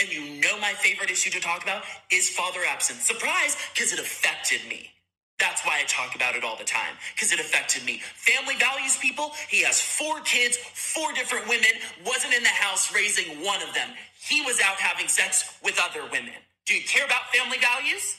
And 0.00 0.12
you 0.12 0.40
know 0.42 0.58
my 0.60 0.72
favorite 0.74 1.10
issue 1.10 1.30
to 1.30 1.40
talk 1.40 1.62
about 1.62 1.84
is 2.12 2.30
father 2.30 2.60
absence. 2.68 3.02
Surprise, 3.02 3.56
because 3.74 3.92
it 3.92 4.00
affected 4.00 4.60
me. 4.68 4.90
That's 5.38 5.64
why 5.66 5.80
I 5.80 5.84
talk 5.84 6.14
about 6.16 6.36
it 6.36 6.44
all 6.44 6.56
the 6.56 6.64
time, 6.64 6.94
because 7.14 7.32
it 7.32 7.40
affected 7.40 7.84
me. 7.84 8.00
Family 8.16 8.56
values 8.56 8.98
people. 8.98 9.32
He 9.48 9.62
has 9.64 9.80
four 9.80 10.20
kids, 10.20 10.56
four 10.58 11.12
different 11.14 11.48
women, 11.48 11.70
wasn't 12.06 12.34
in 12.34 12.42
the 12.42 12.50
house 12.50 12.94
raising 12.94 13.44
one 13.44 13.62
of 13.62 13.74
them. 13.74 13.90
He 14.20 14.42
was 14.42 14.60
out 14.60 14.76
having 14.76 15.08
sex 15.08 15.58
with 15.64 15.80
other 15.82 16.02
women. 16.12 16.34
Do 16.66 16.74
you 16.74 16.82
care 16.84 17.06
about 17.06 17.34
family 17.34 17.58
values? 17.58 18.18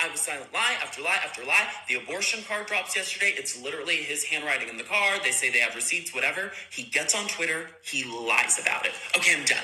I 0.00 0.10
was 0.10 0.20
silent 0.20 0.52
lie 0.52 0.76
after 0.82 1.02
lie 1.02 1.18
after 1.24 1.44
lie. 1.44 1.68
The 1.88 1.94
abortion 1.96 2.42
card 2.44 2.66
drops 2.66 2.96
yesterday. 2.96 3.34
It's 3.36 3.60
literally 3.62 3.96
his 3.96 4.24
handwriting 4.24 4.68
in 4.68 4.76
the 4.76 4.84
card. 4.84 5.20
They 5.24 5.30
say 5.30 5.50
they 5.50 5.60
have 5.60 5.74
receipts, 5.74 6.14
whatever. 6.14 6.52
He 6.70 6.84
gets 6.84 7.14
on 7.14 7.26
Twitter. 7.28 7.68
He 7.84 8.04
lies 8.04 8.58
about 8.60 8.86
it. 8.86 8.92
Okay, 9.16 9.36
I'm 9.38 9.44
done. 9.44 9.58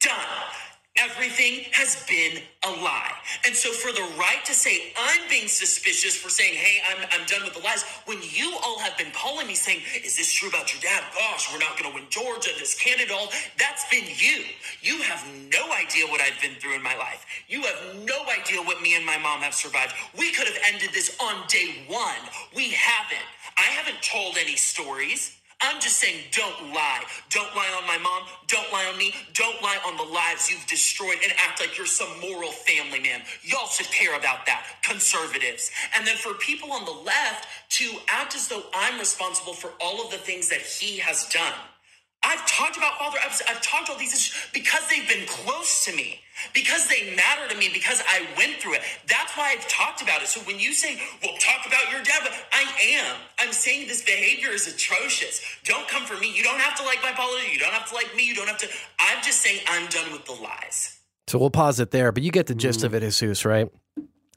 Done. 0.00 0.69
Everything 0.98 1.64
has 1.72 2.04
been 2.06 2.42
a 2.66 2.70
lie. 2.82 3.12
And 3.46 3.54
so 3.56 3.72
for 3.72 3.92
the 3.92 4.06
right 4.18 4.44
to 4.44 4.52
say 4.52 4.92
I'm 4.98 5.28
being 5.30 5.48
suspicious 5.48 6.16
for 6.16 6.28
saying, 6.28 6.54
hey, 6.54 6.82
I'm, 6.90 7.06
I'm 7.12 7.26
done 7.26 7.42
with 7.44 7.54
the 7.54 7.60
lies, 7.60 7.84
when 8.06 8.18
you 8.22 8.54
all 8.64 8.78
have 8.80 8.98
been 8.98 9.12
calling 9.12 9.46
me 9.46 9.54
saying, 9.54 9.80
is 10.04 10.16
this 10.16 10.32
true 10.32 10.48
about 10.48 10.72
your 10.74 10.82
dad? 10.82 11.02
Gosh, 11.14 11.50
we're 11.52 11.60
not 11.60 11.78
going 11.78 11.90
to 11.90 11.94
win 11.94 12.06
Georgia, 12.10 12.50
this 12.58 12.74
candidate, 12.78 13.12
all 13.12 13.30
that's 13.58 13.88
been 13.88 14.04
you. 14.04 14.44
You 14.82 15.00
have 15.02 15.24
no 15.52 15.72
idea 15.72 16.06
what 16.06 16.20
I've 16.20 16.40
been 16.42 16.54
through 16.60 16.74
in 16.74 16.82
my 16.82 16.96
life. 16.96 17.24
You 17.48 17.62
have 17.62 17.96
no 18.04 18.24
idea 18.38 18.60
what 18.60 18.82
me 18.82 18.96
and 18.96 19.06
my 19.06 19.16
mom 19.18 19.40
have 19.40 19.54
survived. 19.54 19.94
We 20.18 20.32
could 20.32 20.48
have 20.48 20.58
ended 20.72 20.90
this 20.92 21.16
on 21.22 21.44
day 21.48 21.84
one. 21.88 22.20
We 22.54 22.70
haven't. 22.70 23.24
I 23.56 23.62
haven't 23.62 24.02
told 24.02 24.36
any 24.38 24.56
stories. 24.56 25.39
I'm 25.62 25.80
just 25.80 25.96
saying, 25.98 26.20
don't 26.32 26.72
lie. 26.72 27.02
Don't 27.30 27.54
lie 27.54 27.70
on 27.80 27.86
my 27.86 27.98
mom. 27.98 28.22
Don't 28.46 28.70
lie 28.72 28.86
on 28.90 28.98
me. 28.98 29.14
Don't 29.34 29.60
lie 29.62 29.78
on 29.86 29.96
the 29.96 30.02
lives 30.02 30.50
you've 30.50 30.66
destroyed 30.66 31.18
and 31.22 31.32
act 31.38 31.60
like 31.60 31.76
you're 31.76 31.86
some 31.86 32.08
moral 32.20 32.50
family 32.50 33.00
man. 33.00 33.22
Y'all 33.42 33.68
should 33.68 33.90
care 33.90 34.16
about 34.16 34.46
that, 34.46 34.64
conservatives. 34.82 35.70
And 35.96 36.06
then 36.06 36.16
for 36.16 36.34
people 36.34 36.72
on 36.72 36.84
the 36.84 36.92
left 36.92 37.46
to 37.70 37.92
act 38.08 38.34
as 38.34 38.48
though 38.48 38.64
I'm 38.74 38.98
responsible 38.98 39.54
for 39.54 39.72
all 39.80 40.04
of 40.04 40.10
the 40.10 40.18
things 40.18 40.48
that 40.48 40.60
he 40.60 40.98
has 40.98 41.28
done. 41.28 41.54
I've 42.22 42.46
talked 42.46 42.76
about 42.76 42.98
father 42.98 43.18
absence. 43.24 43.48
I've 43.48 43.62
talked 43.62 43.88
about 43.88 43.98
these 43.98 44.12
issues 44.12 44.36
because 44.52 44.86
they've 44.88 45.08
been 45.08 45.26
close 45.26 45.86
to 45.86 45.96
me, 45.96 46.20
because 46.52 46.86
they 46.86 47.16
matter 47.16 47.48
to 47.48 47.56
me, 47.56 47.70
because 47.72 48.02
I 48.06 48.26
went 48.36 48.56
through 48.56 48.74
it. 48.74 48.82
That's 49.08 49.36
why 49.36 49.56
I've 49.56 49.66
talked 49.68 50.02
about 50.02 50.22
it. 50.22 50.28
So 50.28 50.40
when 50.40 50.60
you 50.60 50.74
say, 50.74 51.00
well, 51.22 51.34
talk 51.40 51.66
about 51.66 51.90
your 51.90 52.02
dad, 52.02 52.20
but 52.22 52.32
I 52.52 52.64
am. 53.00 53.16
I'm 53.38 53.52
saying 53.52 53.88
this 53.88 54.02
behavior 54.02 54.50
is 54.50 54.66
atrocious. 54.66 55.40
Don't 55.64 55.88
come 55.88 56.04
for 56.04 56.18
me. 56.18 56.30
You 56.36 56.42
don't 56.42 56.60
have 56.60 56.76
to 56.78 56.84
like 56.84 57.02
my 57.02 57.12
politics. 57.12 57.52
You 57.52 57.58
don't 57.58 57.72
have 57.72 57.88
to 57.88 57.94
like 57.94 58.14
me. 58.14 58.26
You 58.26 58.34
don't 58.34 58.48
have 58.48 58.58
to. 58.58 58.68
I'm 58.98 59.22
just 59.22 59.40
saying 59.40 59.60
I'm 59.66 59.88
done 59.88 60.12
with 60.12 60.26
the 60.26 60.32
lies. 60.32 61.00
So 61.26 61.38
we'll 61.38 61.50
pause 61.50 61.80
it 61.80 61.90
there, 61.90 62.12
but 62.12 62.22
you 62.22 62.30
get 62.30 62.48
the 62.48 62.54
gist 62.54 62.80
mm-hmm. 62.80 62.86
of 62.94 63.02
it, 63.02 63.10
Jesus, 63.10 63.44
right? 63.44 63.68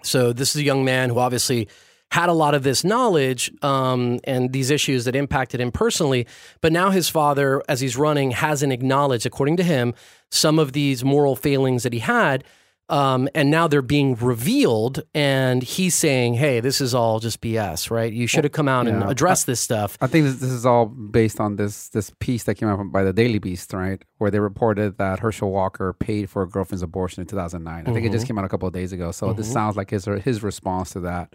So 0.04 0.32
this 0.32 0.56
is 0.56 0.62
a 0.62 0.64
young 0.64 0.86
man 0.86 1.10
who 1.10 1.20
obviously 1.20 1.68
had 2.14 2.30
a 2.30 2.34
lot 2.34 2.54
of 2.54 2.62
this 2.62 2.84
knowledge 2.84 3.52
um, 3.64 4.20
and 4.26 4.54
these 4.54 4.70
issues 4.70 5.06
that 5.06 5.16
impacted 5.16 5.60
him 5.60 5.72
personally. 5.72 6.28
But 6.62 6.72
now 6.72 6.92
his 6.92 7.10
father, 7.10 7.64
as 7.68 7.80
he's 7.80 7.98
running, 7.98 8.30
hasn't 8.30 8.72
acknowledged, 8.72 9.26
according 9.26 9.58
to 9.58 9.64
him, 9.64 9.96
some 10.30 10.60
of 10.60 10.74
these 10.74 11.04
moral 11.04 11.36
failings 11.36 11.82
that 11.82 11.92
he 11.92 11.98
had. 11.98 12.44
Um, 12.88 13.28
and 13.34 13.50
now 13.50 13.68
they're 13.68 13.82
being 13.82 14.14
revealed, 14.14 15.02
and 15.16 15.64
he's 15.64 15.96
saying, 15.96 16.36
"Hey, 16.36 16.60
this 16.60 16.82
is 16.82 16.94
all 16.94 17.20
just 17.20 17.42
BS, 17.42 17.90
right? 17.90 18.12
You 18.12 18.28
should 18.28 18.44
have 18.44 18.52
come 18.52 18.68
out 18.68 18.88
and 18.88 19.02
yeah. 19.02 19.10
addressed 19.10 19.48
this 19.48 19.62
stuff." 19.62 19.98
I 20.02 20.06
think 20.06 20.26
this, 20.26 20.36
this 20.36 20.52
is 20.52 20.66
all 20.66 20.86
based 20.88 21.40
on 21.40 21.56
this 21.56 21.88
this 21.90 22.12
piece 22.20 22.44
that 22.44 22.56
came 22.56 22.68
out 22.68 22.92
by 22.92 23.04
the 23.04 23.14
Daily 23.14 23.40
Beast, 23.40 23.74
right? 23.74 24.04
Where 24.18 24.30
they 24.30 24.40
reported 24.40 24.98
that 24.98 25.20
Herschel 25.20 25.50
Walker 25.50 25.94
paid 25.94 26.30
for 26.30 26.44
a 26.44 26.48
girlfriend's 26.48 26.84
abortion 26.84 27.22
in 27.22 27.28
2009. 27.28 27.88
I 27.88 27.94
think 27.94 28.06
it 28.06 28.12
just 28.12 28.28
came 28.28 28.38
out 28.38 28.46
a 28.46 28.50
couple 28.50 28.68
of 28.68 28.74
days 28.74 28.92
ago. 28.92 29.12
So 29.12 29.32
this 29.34 29.52
sounds 29.52 29.78
like 29.78 29.90
his 29.90 30.06
his 30.06 30.44
response 30.44 30.92
to 30.92 31.00
that 31.00 31.34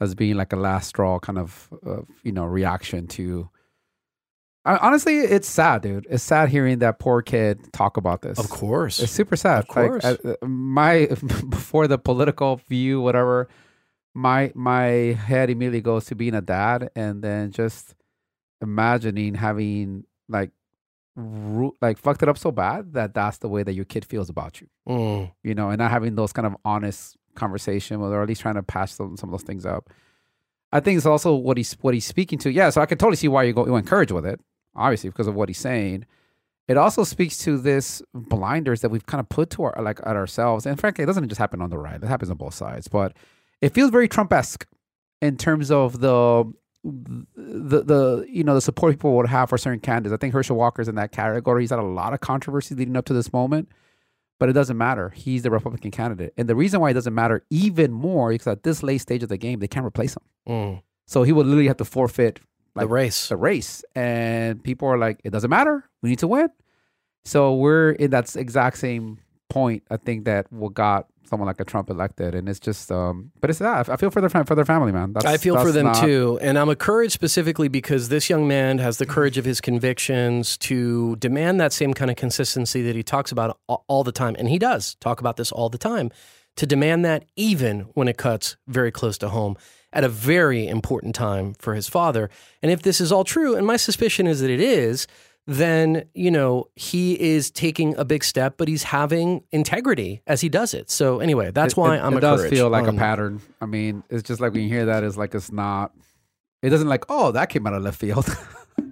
as 0.00 0.14
being 0.14 0.36
like 0.36 0.52
a 0.52 0.56
last 0.56 0.88
straw 0.88 1.18
kind 1.18 1.38
of 1.38 1.68
uh, 1.86 2.02
you 2.22 2.32
know 2.32 2.44
reaction 2.44 3.06
to 3.06 3.48
I, 4.66 4.78
honestly, 4.78 5.18
it's 5.18 5.46
sad, 5.46 5.82
dude. 5.82 6.06
It's 6.08 6.22
sad 6.22 6.48
hearing 6.48 6.78
that 6.78 6.98
poor 6.98 7.20
kid 7.20 7.70
talk 7.72 7.96
about 7.98 8.22
this. 8.22 8.38
Of 8.38 8.48
course. 8.48 8.98
It's 8.98 9.12
super 9.12 9.36
sad. 9.36 9.58
Of 9.58 9.68
course. 9.68 10.04
Like, 10.04 10.24
uh, 10.24 10.46
my 10.46 11.06
before 11.48 11.86
the 11.86 11.98
political 11.98 12.56
view, 12.56 13.00
whatever, 13.00 13.48
my 14.14 14.52
my 14.54 14.84
head 14.84 15.50
immediately 15.50 15.82
goes 15.82 16.06
to 16.06 16.14
being 16.14 16.34
a 16.34 16.40
dad, 16.40 16.90
and 16.96 17.22
then 17.22 17.50
just 17.50 17.94
imagining 18.62 19.34
having 19.34 20.04
like 20.28 20.50
like 21.82 21.98
fucked 21.98 22.22
it 22.22 22.28
up 22.28 22.38
so 22.38 22.50
bad 22.50 22.94
that 22.94 23.14
that's 23.14 23.38
the 23.38 23.48
way 23.48 23.62
that 23.62 23.74
your 23.74 23.84
kid 23.84 24.04
feels 24.04 24.30
about 24.30 24.62
you. 24.62 24.68
Mm. 24.88 25.32
You 25.42 25.54
know, 25.54 25.68
and 25.68 25.78
not 25.78 25.90
having 25.90 26.14
those 26.14 26.32
kind 26.32 26.46
of 26.46 26.56
honest 26.64 27.18
conversation, 27.34 28.00
with, 28.00 28.12
or 28.12 28.22
at 28.22 28.28
least 28.28 28.40
trying 28.40 28.54
to 28.54 28.86
some 28.86 29.16
some 29.16 29.28
of 29.28 29.32
those 29.32 29.42
things 29.42 29.66
up. 29.66 29.90
I 30.72 30.80
think 30.80 30.96
it's 30.96 31.06
also 31.06 31.34
what 31.34 31.56
he's 31.56 31.74
what 31.80 31.94
he's 31.94 32.04
speaking 32.04 32.38
to. 32.40 32.50
Yeah, 32.50 32.70
so 32.70 32.80
I 32.80 32.86
can 32.86 32.98
totally 32.98 33.16
see 33.16 33.28
why 33.28 33.44
you 33.44 33.52
go 33.52 33.66
you 33.66 33.76
encourage 33.76 34.12
with 34.12 34.26
it, 34.26 34.40
obviously 34.74 35.10
because 35.10 35.26
of 35.26 35.34
what 35.34 35.48
he's 35.48 35.58
saying. 35.58 36.06
It 36.66 36.78
also 36.78 37.04
speaks 37.04 37.36
to 37.38 37.58
this 37.58 38.02
blinders 38.14 38.80
that 38.80 38.88
we've 38.88 39.04
kind 39.04 39.20
of 39.20 39.28
put 39.28 39.50
to 39.50 39.64
our 39.64 39.82
like 39.82 40.00
at 40.00 40.16
ourselves, 40.16 40.66
and 40.66 40.80
frankly, 40.80 41.04
it 41.04 41.06
doesn't 41.06 41.28
just 41.28 41.38
happen 41.38 41.60
on 41.60 41.70
the 41.70 41.78
right; 41.78 42.02
it 42.02 42.06
happens 42.06 42.30
on 42.30 42.38
both 42.38 42.54
sides. 42.54 42.88
But 42.88 43.16
it 43.60 43.74
feels 43.74 43.90
very 43.90 44.08
Trump-esque 44.08 44.66
in 45.20 45.36
terms 45.36 45.70
of 45.70 46.00
the 46.00 46.44
the 46.84 47.82
the 47.82 48.26
you 48.28 48.44
know 48.44 48.54
the 48.54 48.60
support 48.60 48.92
people 48.92 49.16
would 49.16 49.28
have 49.28 49.48
for 49.48 49.58
certain 49.58 49.80
candidates. 49.80 50.12
I 50.12 50.18
think 50.18 50.34
Herschel 50.34 50.56
Walker's 50.56 50.88
in 50.88 50.96
that 50.96 51.12
category. 51.12 51.62
He's 51.62 51.70
had 51.70 51.78
a 51.78 51.82
lot 51.82 52.12
of 52.12 52.20
controversy 52.20 52.74
leading 52.74 52.96
up 52.96 53.04
to 53.06 53.14
this 53.14 53.32
moment, 53.32 53.68
but 54.38 54.48
it 54.48 54.52
doesn't 54.52 54.76
matter. 54.76 55.10
He's 55.10 55.42
the 55.42 55.50
Republican 55.50 55.90
candidate, 55.90 56.34
and 56.36 56.48
the 56.48 56.56
reason 56.56 56.80
why 56.80 56.90
it 56.90 56.94
doesn't 56.94 57.14
matter 57.14 57.44
even 57.50 57.92
more 57.92 58.32
is 58.32 58.46
at 58.46 58.62
this 58.62 58.82
late 58.82 58.98
stage 58.98 59.22
of 59.22 59.28
the 59.28 59.36
game, 59.36 59.60
they 59.60 59.68
can't 59.68 59.86
replace 59.86 60.16
him. 60.16 60.22
Mm. 60.48 60.82
So 61.06 61.22
he 61.22 61.32
would 61.32 61.46
literally 61.46 61.68
have 61.68 61.76
to 61.78 61.84
forfeit 61.84 62.40
the 62.74 62.86
race. 62.86 63.28
the 63.28 63.36
race, 63.36 63.84
and 63.94 64.62
people 64.62 64.88
are 64.88 64.98
like, 64.98 65.20
it 65.24 65.30
doesn't 65.30 65.50
matter. 65.50 65.84
We 66.02 66.10
need 66.10 66.18
to 66.20 66.28
win. 66.28 66.48
So 67.24 67.54
we're 67.54 67.92
in 67.92 68.10
that 68.10 68.34
exact 68.36 68.78
same 68.78 69.18
point. 69.48 69.82
I 69.90 69.96
think 69.96 70.24
that 70.24 70.52
what 70.52 70.74
got 70.74 71.06
someone 71.26 71.46
like 71.46 71.60
a 71.60 71.64
Trump 71.64 71.90
elected, 71.90 72.34
and 72.34 72.48
it's 72.48 72.60
just, 72.60 72.90
um, 72.92 73.30
but 73.40 73.50
it's 73.50 73.58
that 73.58 73.88
I 73.88 73.96
feel 73.96 74.10
for 74.10 74.20
their 74.20 74.30
for 74.44 74.54
their 74.54 74.64
family, 74.64 74.92
man. 74.92 75.12
That's, 75.12 75.26
I 75.26 75.36
feel 75.36 75.60
for 75.60 75.72
them 75.72 75.86
not- 75.86 76.04
too. 76.04 76.38
And 76.40 76.58
I'm 76.58 76.68
encouraged 76.68 77.12
specifically 77.12 77.68
because 77.68 78.08
this 78.08 78.28
young 78.30 78.46
man 78.46 78.78
has 78.78 78.98
the 78.98 79.06
courage 79.06 79.38
of 79.38 79.44
his 79.44 79.60
convictions 79.60 80.56
to 80.58 81.16
demand 81.16 81.60
that 81.60 81.72
same 81.72 81.94
kind 81.94 82.10
of 82.10 82.16
consistency 82.16 82.82
that 82.82 82.94
he 82.94 83.02
talks 83.02 83.32
about 83.32 83.58
all 83.66 84.04
the 84.04 84.12
time. 84.12 84.36
And 84.38 84.48
he 84.48 84.58
does 84.58 84.94
talk 84.96 85.20
about 85.20 85.36
this 85.36 85.52
all 85.52 85.68
the 85.68 85.78
time 85.78 86.10
to 86.56 86.66
demand 86.66 87.04
that 87.04 87.24
even 87.36 87.80
when 87.94 88.08
it 88.08 88.16
cuts 88.16 88.56
very 88.68 88.92
close 88.92 89.18
to 89.18 89.28
home 89.28 89.56
at 89.92 90.04
a 90.04 90.08
very 90.08 90.66
important 90.66 91.14
time 91.14 91.54
for 91.58 91.74
his 91.74 91.88
father. 91.88 92.28
And 92.62 92.70
if 92.70 92.82
this 92.82 93.00
is 93.00 93.12
all 93.12 93.24
true, 93.24 93.54
and 93.56 93.66
my 93.66 93.76
suspicion 93.76 94.26
is 94.26 94.40
that 94.40 94.50
it 94.50 94.60
is, 94.60 95.06
then, 95.46 96.04
you 96.14 96.30
know, 96.30 96.68
he 96.74 97.20
is 97.20 97.50
taking 97.50 97.94
a 97.96 98.04
big 98.04 98.24
step, 98.24 98.54
but 98.56 98.66
he's 98.68 98.84
having 98.84 99.42
integrity 99.52 100.22
as 100.26 100.40
he 100.40 100.48
does 100.48 100.72
it. 100.74 100.90
So 100.90 101.20
anyway, 101.20 101.50
that's 101.50 101.74
It- 101.74 101.78
why 101.80 101.96
it, 101.96 102.00
I'm 102.00 102.16
It 102.16 102.20
does 102.20 102.46
feel 102.48 102.70
like 102.70 102.86
a 102.86 102.92
pattern. 102.92 103.40
I 103.60 103.66
mean, 103.66 104.02
it's 104.10 104.22
just 104.22 104.40
like 104.40 104.52
when 104.52 104.62
you 104.62 104.68
hear 104.68 104.86
that, 104.86 105.04
it's 105.04 105.16
like 105.16 105.34
it's 105.34 105.52
not. 105.52 105.92
It 106.62 106.70
doesn't 106.70 106.88
like, 106.88 107.04
oh, 107.10 107.30
that 107.32 107.50
came 107.50 107.66
out 107.66 107.74
of 107.74 107.82
left 107.82 107.98
field. 108.00 108.26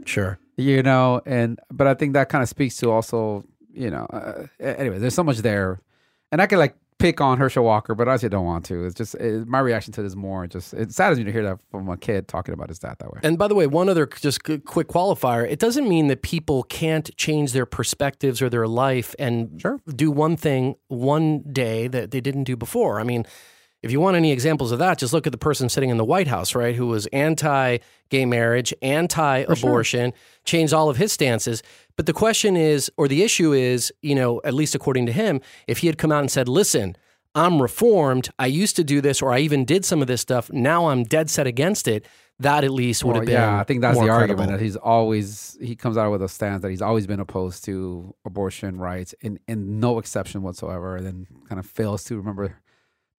Sure. 0.05 0.39
you 0.57 0.83
know 0.83 1.21
and 1.27 1.59
but 1.73 1.87
i 1.89 1.95
think 1.95 2.13
that 2.15 2.29
kind 2.29 2.41
of 2.43 2.49
speaks 2.49 2.77
to 2.77 2.91
also 2.91 3.45
you 3.73 3.91
know 3.91 4.05
uh, 4.13 4.47
anyway 4.61 4.99
there's 4.99 5.15
so 5.15 5.25
much 5.25 5.39
there 5.39 5.81
and 6.31 6.41
i 6.43 6.47
could 6.47 6.59
like 6.59 6.77
pick 6.99 7.21
on 7.21 7.39
herschel 7.39 7.65
walker 7.65 7.95
but 7.95 8.09
i 8.09 8.15
actually 8.15 8.29
don't 8.29 8.45
want 8.45 8.65
to 8.65 8.85
it's 8.85 8.95
just 8.95 9.15
it, 9.17 9.47
my 9.49 9.59
reaction 9.59 9.93
to 9.93 10.03
this 10.03 10.15
more 10.15 10.47
just 10.47 10.73
it 10.75 10.93
saddens 10.93 11.19
me 11.19 11.25
to 11.25 11.33
hear 11.33 11.43
that 11.43 11.59
from 11.71 11.89
a 11.89 11.97
kid 11.97 12.29
talking 12.29 12.55
about 12.55 12.69
his 12.69 12.79
dad 12.79 12.97
that 13.01 13.13
way 13.13 13.21
And 13.25 13.37
by 13.39 13.49
the 13.49 13.55
way, 13.55 13.67
one 13.67 13.89
other 13.89 14.07
just 14.07 14.45
quick 14.45 14.89
qualifier: 14.89 15.49
it 15.51 15.59
doesn't 15.59 15.89
mean 15.89 16.07
that 16.09 16.23
people 16.23 16.63
can't 16.65 17.11
change 17.17 17.53
their 17.53 17.67
perspectives 17.67 18.41
or 18.41 18.49
their 18.49 18.69
life 18.69 19.15
and 19.19 19.61
Sure. 19.61 19.79
do 19.95 20.11
one 20.11 20.37
thing 20.37 20.77
one 20.89 21.43
day 21.53 21.89
that 21.89 22.11
they 22.13 22.21
didn't 22.21 22.45
do 22.45 22.57
before. 22.57 23.01
I 23.01 23.05
mean, 23.05 23.25
if 23.83 23.91
you 23.91 24.01
want 24.01 24.17
any 24.17 24.31
examples 24.31 24.71
of 24.71 24.79
that, 24.79 24.99
just 24.99 25.13
look 25.13 25.27
at 25.27 25.33
the 25.33 25.39
person 25.39 25.69
sitting 25.69 25.91
in 25.91 25.97
the 25.97 26.05
White 26.05 26.29
House, 26.29 26.55
right, 26.55 26.77
who 26.77 26.87
was 26.87 27.07
anti-gay 27.07 28.25
marriage, 28.27 28.73
anti-abortion, 28.81 30.13
changed 30.45 30.73
all 30.73 30.89
of 30.89 30.97
his 30.99 31.13
stances. 31.13 31.63
But 31.97 32.07
the 32.07 32.13
question 32.13 32.57
is, 32.57 32.91
or 32.97 33.09
the 33.09 33.23
issue 33.23 33.53
is, 33.53 33.93
you 34.03 34.15
know, 34.15 34.41
at 34.45 34.55
least 34.55 34.75
according 34.75 35.07
to 35.07 35.13
him, 35.13 35.41
if 35.67 35.79
he 35.79 35.87
had 35.87 35.99
come 35.99 36.13
out 36.13 36.21
and 36.21 36.31
said, 36.31 36.49
"Listen." 36.49 36.97
I'm 37.35 37.63
reformed. 37.63 38.29
I 38.39 38.45
used 38.45 38.77
to 38.77 38.85
do 38.85 39.01
this, 39.01 39.23
or 39.23 39.33
I 39.33 39.39
even 39.39 39.65
did 39.65 39.87
some 39.87 40.03
of 40.03 40.07
this 40.07 40.21
stuff. 40.21 40.53
Now 40.53 40.89
I'm 40.89 41.03
dead 41.03 41.31
set 41.31 41.47
against 41.47 41.89
it. 41.89 42.05
That 42.41 42.63
at 42.63 42.71
least 42.73 43.05
would 43.05 43.13
Well, 43.13 43.21
have 43.21 43.27
been. 43.27 43.35
yeah 43.35 43.59
i 43.59 43.65
think 43.65 43.81
that's 43.81 43.99
the 43.99 44.09
argument 44.11 44.37
credible. 44.41 44.59
that 44.59 44.63
he's 44.63 44.77
always 44.77 45.57
he 45.59 45.75
comes 45.75 45.97
out 45.97 46.11
with 46.11 46.23
a 46.23 46.29
stance 46.29 46.61
that 46.61 46.69
he's 46.71 46.83
always 46.83 47.07
been 47.07 47.21
opposed 47.21 47.65
to 47.65 48.15
abortion 48.27 48.77
rights 48.79 49.15
and 49.23 49.39
in 49.49 49.81
no 49.81 49.99
exception 49.99 50.43
whatsoever 50.43 50.97
and 50.97 51.07
then 51.07 51.27
kind 51.49 51.59
of 51.59 51.65
fails 51.65 52.05
to 52.05 52.17
remember 52.19 52.59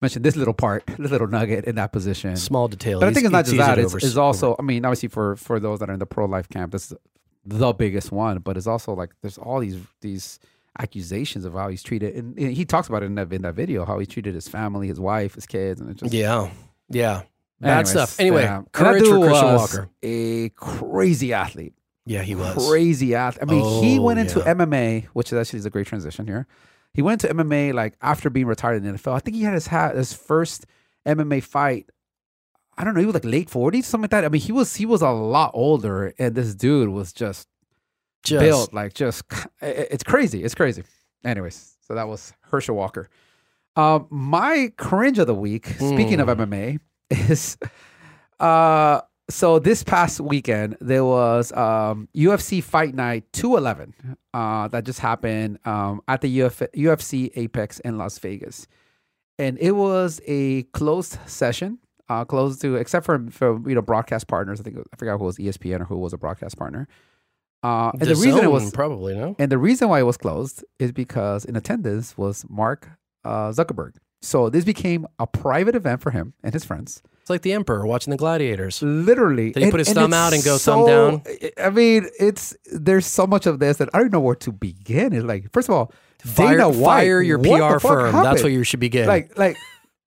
mention 0.02 0.22
this 0.22 0.36
little 0.36 0.54
part 0.54 0.84
this 0.98 1.10
little 1.10 1.26
nugget 1.26 1.64
in 1.64 1.74
that 1.74 1.90
position 1.92 2.36
small 2.36 2.68
detail. 2.68 3.00
But 3.00 3.08
I 3.08 3.12
think 3.14 3.24
it's 3.24 3.32
not 3.32 3.46
just 3.46 3.56
that. 3.56 3.78
It's, 3.80 3.94
it's 3.94 4.16
also, 4.16 4.54
I 4.60 4.62
mean, 4.62 4.84
obviously 4.84 5.08
for 5.08 5.34
for 5.36 5.58
those 5.58 5.78
that 5.80 5.90
are 5.90 5.92
in 5.94 5.98
the 5.98 6.06
pro 6.06 6.26
life 6.26 6.48
camp, 6.48 6.70
this 6.72 6.92
is 6.92 6.98
the 7.46 7.72
biggest 7.72 8.12
one. 8.12 8.38
But 8.38 8.56
it's 8.56 8.66
also 8.66 8.92
like 8.94 9.10
there's 9.22 9.38
all 9.38 9.60
these 9.60 9.78
these 10.00 10.38
accusations 10.78 11.44
of 11.44 11.52
how 11.54 11.68
he's 11.68 11.82
treated, 11.82 12.14
and, 12.14 12.36
and 12.38 12.52
he 12.52 12.64
talks 12.64 12.88
about 12.88 13.02
it 13.02 13.06
in 13.06 13.14
that 13.16 13.32
in 13.32 13.42
that 13.42 13.54
video 13.54 13.84
how 13.84 13.98
he 13.98 14.06
treated 14.06 14.34
his 14.34 14.48
family, 14.48 14.88
his 14.88 15.00
wife, 15.00 15.34
his 15.34 15.46
kids, 15.46 15.80
and 15.80 15.90
it's 15.90 16.00
just 16.00 16.12
Yeah, 16.12 16.50
yeah, 16.88 17.22
bad 17.60 17.70
Anyways, 17.70 17.90
stuff. 17.90 18.20
Anyway, 18.20 18.42
yeah. 18.42 18.62
Courage 18.72 19.04
for 19.04 19.20
Christian 19.20 19.54
Walker. 19.54 19.88
a 20.02 20.48
crazy 20.50 21.32
athlete, 21.32 21.74
Yeah, 22.06 22.22
he 22.22 22.34
was. 22.34 22.66
crazy 22.68 23.14
athlete. 23.14 23.48
I 23.48 23.52
mean, 23.54 23.84
he 23.84 23.98
Oh, 23.98 24.02
went 24.02 24.18
into 24.18 24.40
yeah. 24.40 24.54
MMA, 24.54 25.04
which 25.12 25.32
is 25.32 25.38
actually 25.38 25.60
is 25.60 25.66
a 25.66 25.70
great 25.70 25.86
transition 25.86 26.26
here. 26.26 26.46
He 26.92 27.02
went 27.02 27.20
to 27.22 27.28
MMA 27.28 27.72
like 27.72 27.94
after 28.02 28.28
being 28.30 28.46
retired 28.46 28.76
in 28.76 28.82
the 28.84 28.98
NFL. 28.98 29.14
I 29.14 29.18
think 29.20 29.36
he 29.36 29.42
had 29.44 29.54
his 29.54 29.68
hat 29.68 29.96
his 29.96 30.12
first 30.12 30.66
MMA 31.06 31.42
fight. 31.42 31.88
I 32.76 32.84
don't 32.84 32.94
know. 32.94 33.00
He 33.00 33.06
was 33.06 33.14
like 33.14 33.24
late 33.24 33.50
forties, 33.50 33.86
something 33.86 34.04
like 34.04 34.10
that. 34.10 34.24
I 34.24 34.28
mean, 34.28 34.40
he 34.40 34.52
was 34.52 34.74
he 34.76 34.86
was 34.86 35.02
a 35.02 35.10
lot 35.10 35.50
older, 35.54 36.12
and 36.18 36.34
this 36.34 36.54
dude 36.54 36.88
was 36.88 37.12
just, 37.12 37.48
Just 38.22 38.40
built 38.40 38.74
like 38.74 38.94
just. 38.94 39.22
It's 39.60 40.04
crazy. 40.04 40.42
It's 40.44 40.54
crazy. 40.54 40.82
Anyways, 41.24 41.76
so 41.86 41.94
that 41.94 42.08
was 42.08 42.32
Herschel 42.50 42.76
Walker. 42.76 43.08
Um, 43.76 44.06
my 44.10 44.72
cringe 44.76 45.18
of 45.18 45.26
the 45.26 45.34
week. 45.34 45.66
Speaking 45.66 46.20
of 46.20 46.28
Mm. 46.28 46.46
MMA, 46.46 46.80
is 47.30 47.56
uh 48.40 49.00
so 49.30 49.58
this 49.58 49.82
past 49.82 50.20
weekend 50.20 50.76
there 50.80 51.04
was 51.04 51.50
um 51.52 52.08
UFC 52.14 52.62
Fight 52.62 52.94
Night 52.94 53.24
211 53.32 53.94
uh 54.34 54.68
that 54.68 54.84
just 54.84 55.00
happened 55.00 55.58
um 55.64 56.02
at 56.08 56.20
the 56.20 56.42
Uf- 56.42 56.70
UFC 56.74 57.30
Apex 57.36 57.78
in 57.80 57.96
Las 57.98 58.18
Vegas. 58.18 58.66
And 59.38 59.58
it 59.58 59.72
was 59.72 60.20
a 60.26 60.62
closed 60.74 61.18
session, 61.26 61.78
uh 62.08 62.24
closed 62.24 62.60
to 62.62 62.76
except 62.76 63.06
for 63.06 63.26
for 63.30 63.60
you 63.68 63.74
know 63.74 63.82
broadcast 63.82 64.26
partners. 64.26 64.60
I 64.60 64.64
think 64.64 64.78
I 64.78 64.96
forgot 64.96 65.18
who 65.18 65.24
was 65.24 65.38
ESPN 65.38 65.80
or 65.80 65.84
who 65.84 65.98
was 65.98 66.12
a 66.12 66.18
broadcast 66.18 66.56
partner. 66.56 66.88
Uh 67.62 67.92
and 67.98 68.08
the 68.08 68.16
reason 68.16 68.44
it 68.44 68.50
was 68.50 68.70
probably 68.70 69.14
no. 69.14 69.36
and 69.38 69.50
the 69.50 69.58
reason 69.58 69.88
why 69.88 70.00
it 70.00 70.04
was 70.04 70.16
closed 70.16 70.64
is 70.78 70.92
because 70.92 71.44
in 71.44 71.56
attendance 71.56 72.16
was 72.18 72.44
Mark 72.48 72.90
uh, 73.24 73.50
Zuckerberg. 73.50 73.94
So 74.20 74.48
this 74.48 74.64
became 74.64 75.06
a 75.18 75.26
private 75.26 75.74
event 75.74 76.00
for 76.00 76.10
him 76.10 76.34
and 76.42 76.52
his 76.52 76.64
friends. 76.64 77.02
It's 77.20 77.30
like 77.30 77.42
the 77.42 77.52
Emperor 77.52 77.86
watching 77.86 78.10
the 78.10 78.16
gladiators. 78.16 78.82
Literally, 78.82 79.50
Did 79.52 79.62
he 79.62 79.70
put 79.70 79.80
his 79.80 79.90
thumb 79.92 80.12
out 80.12 80.34
and 80.34 80.44
go 80.44 80.58
thumb 80.58 80.86
down? 80.86 81.22
I 81.58 81.70
mean, 81.70 82.06
it's 82.20 82.54
there's 82.70 83.06
so 83.06 83.26
much 83.26 83.46
of 83.46 83.60
this 83.60 83.78
that 83.78 83.88
I 83.94 83.98
don't 83.98 84.12
know 84.12 84.20
where 84.20 84.34
to 84.36 84.52
begin. 84.52 85.14
It's 85.14 85.24
like, 85.24 85.50
first 85.52 85.68
of 85.68 85.74
all, 85.74 85.92
Fire, 86.18 86.56
Dana 86.56 86.68
White, 86.68 87.04
fire 87.04 87.22
your 87.22 87.38
PR 87.38 87.78
firm. 87.78 88.12
That's 88.12 88.14
happened? 88.14 88.42
what 88.42 88.52
you 88.52 88.62
should 88.62 88.80
begin. 88.80 89.06
like 89.06 89.38
like 89.38 89.56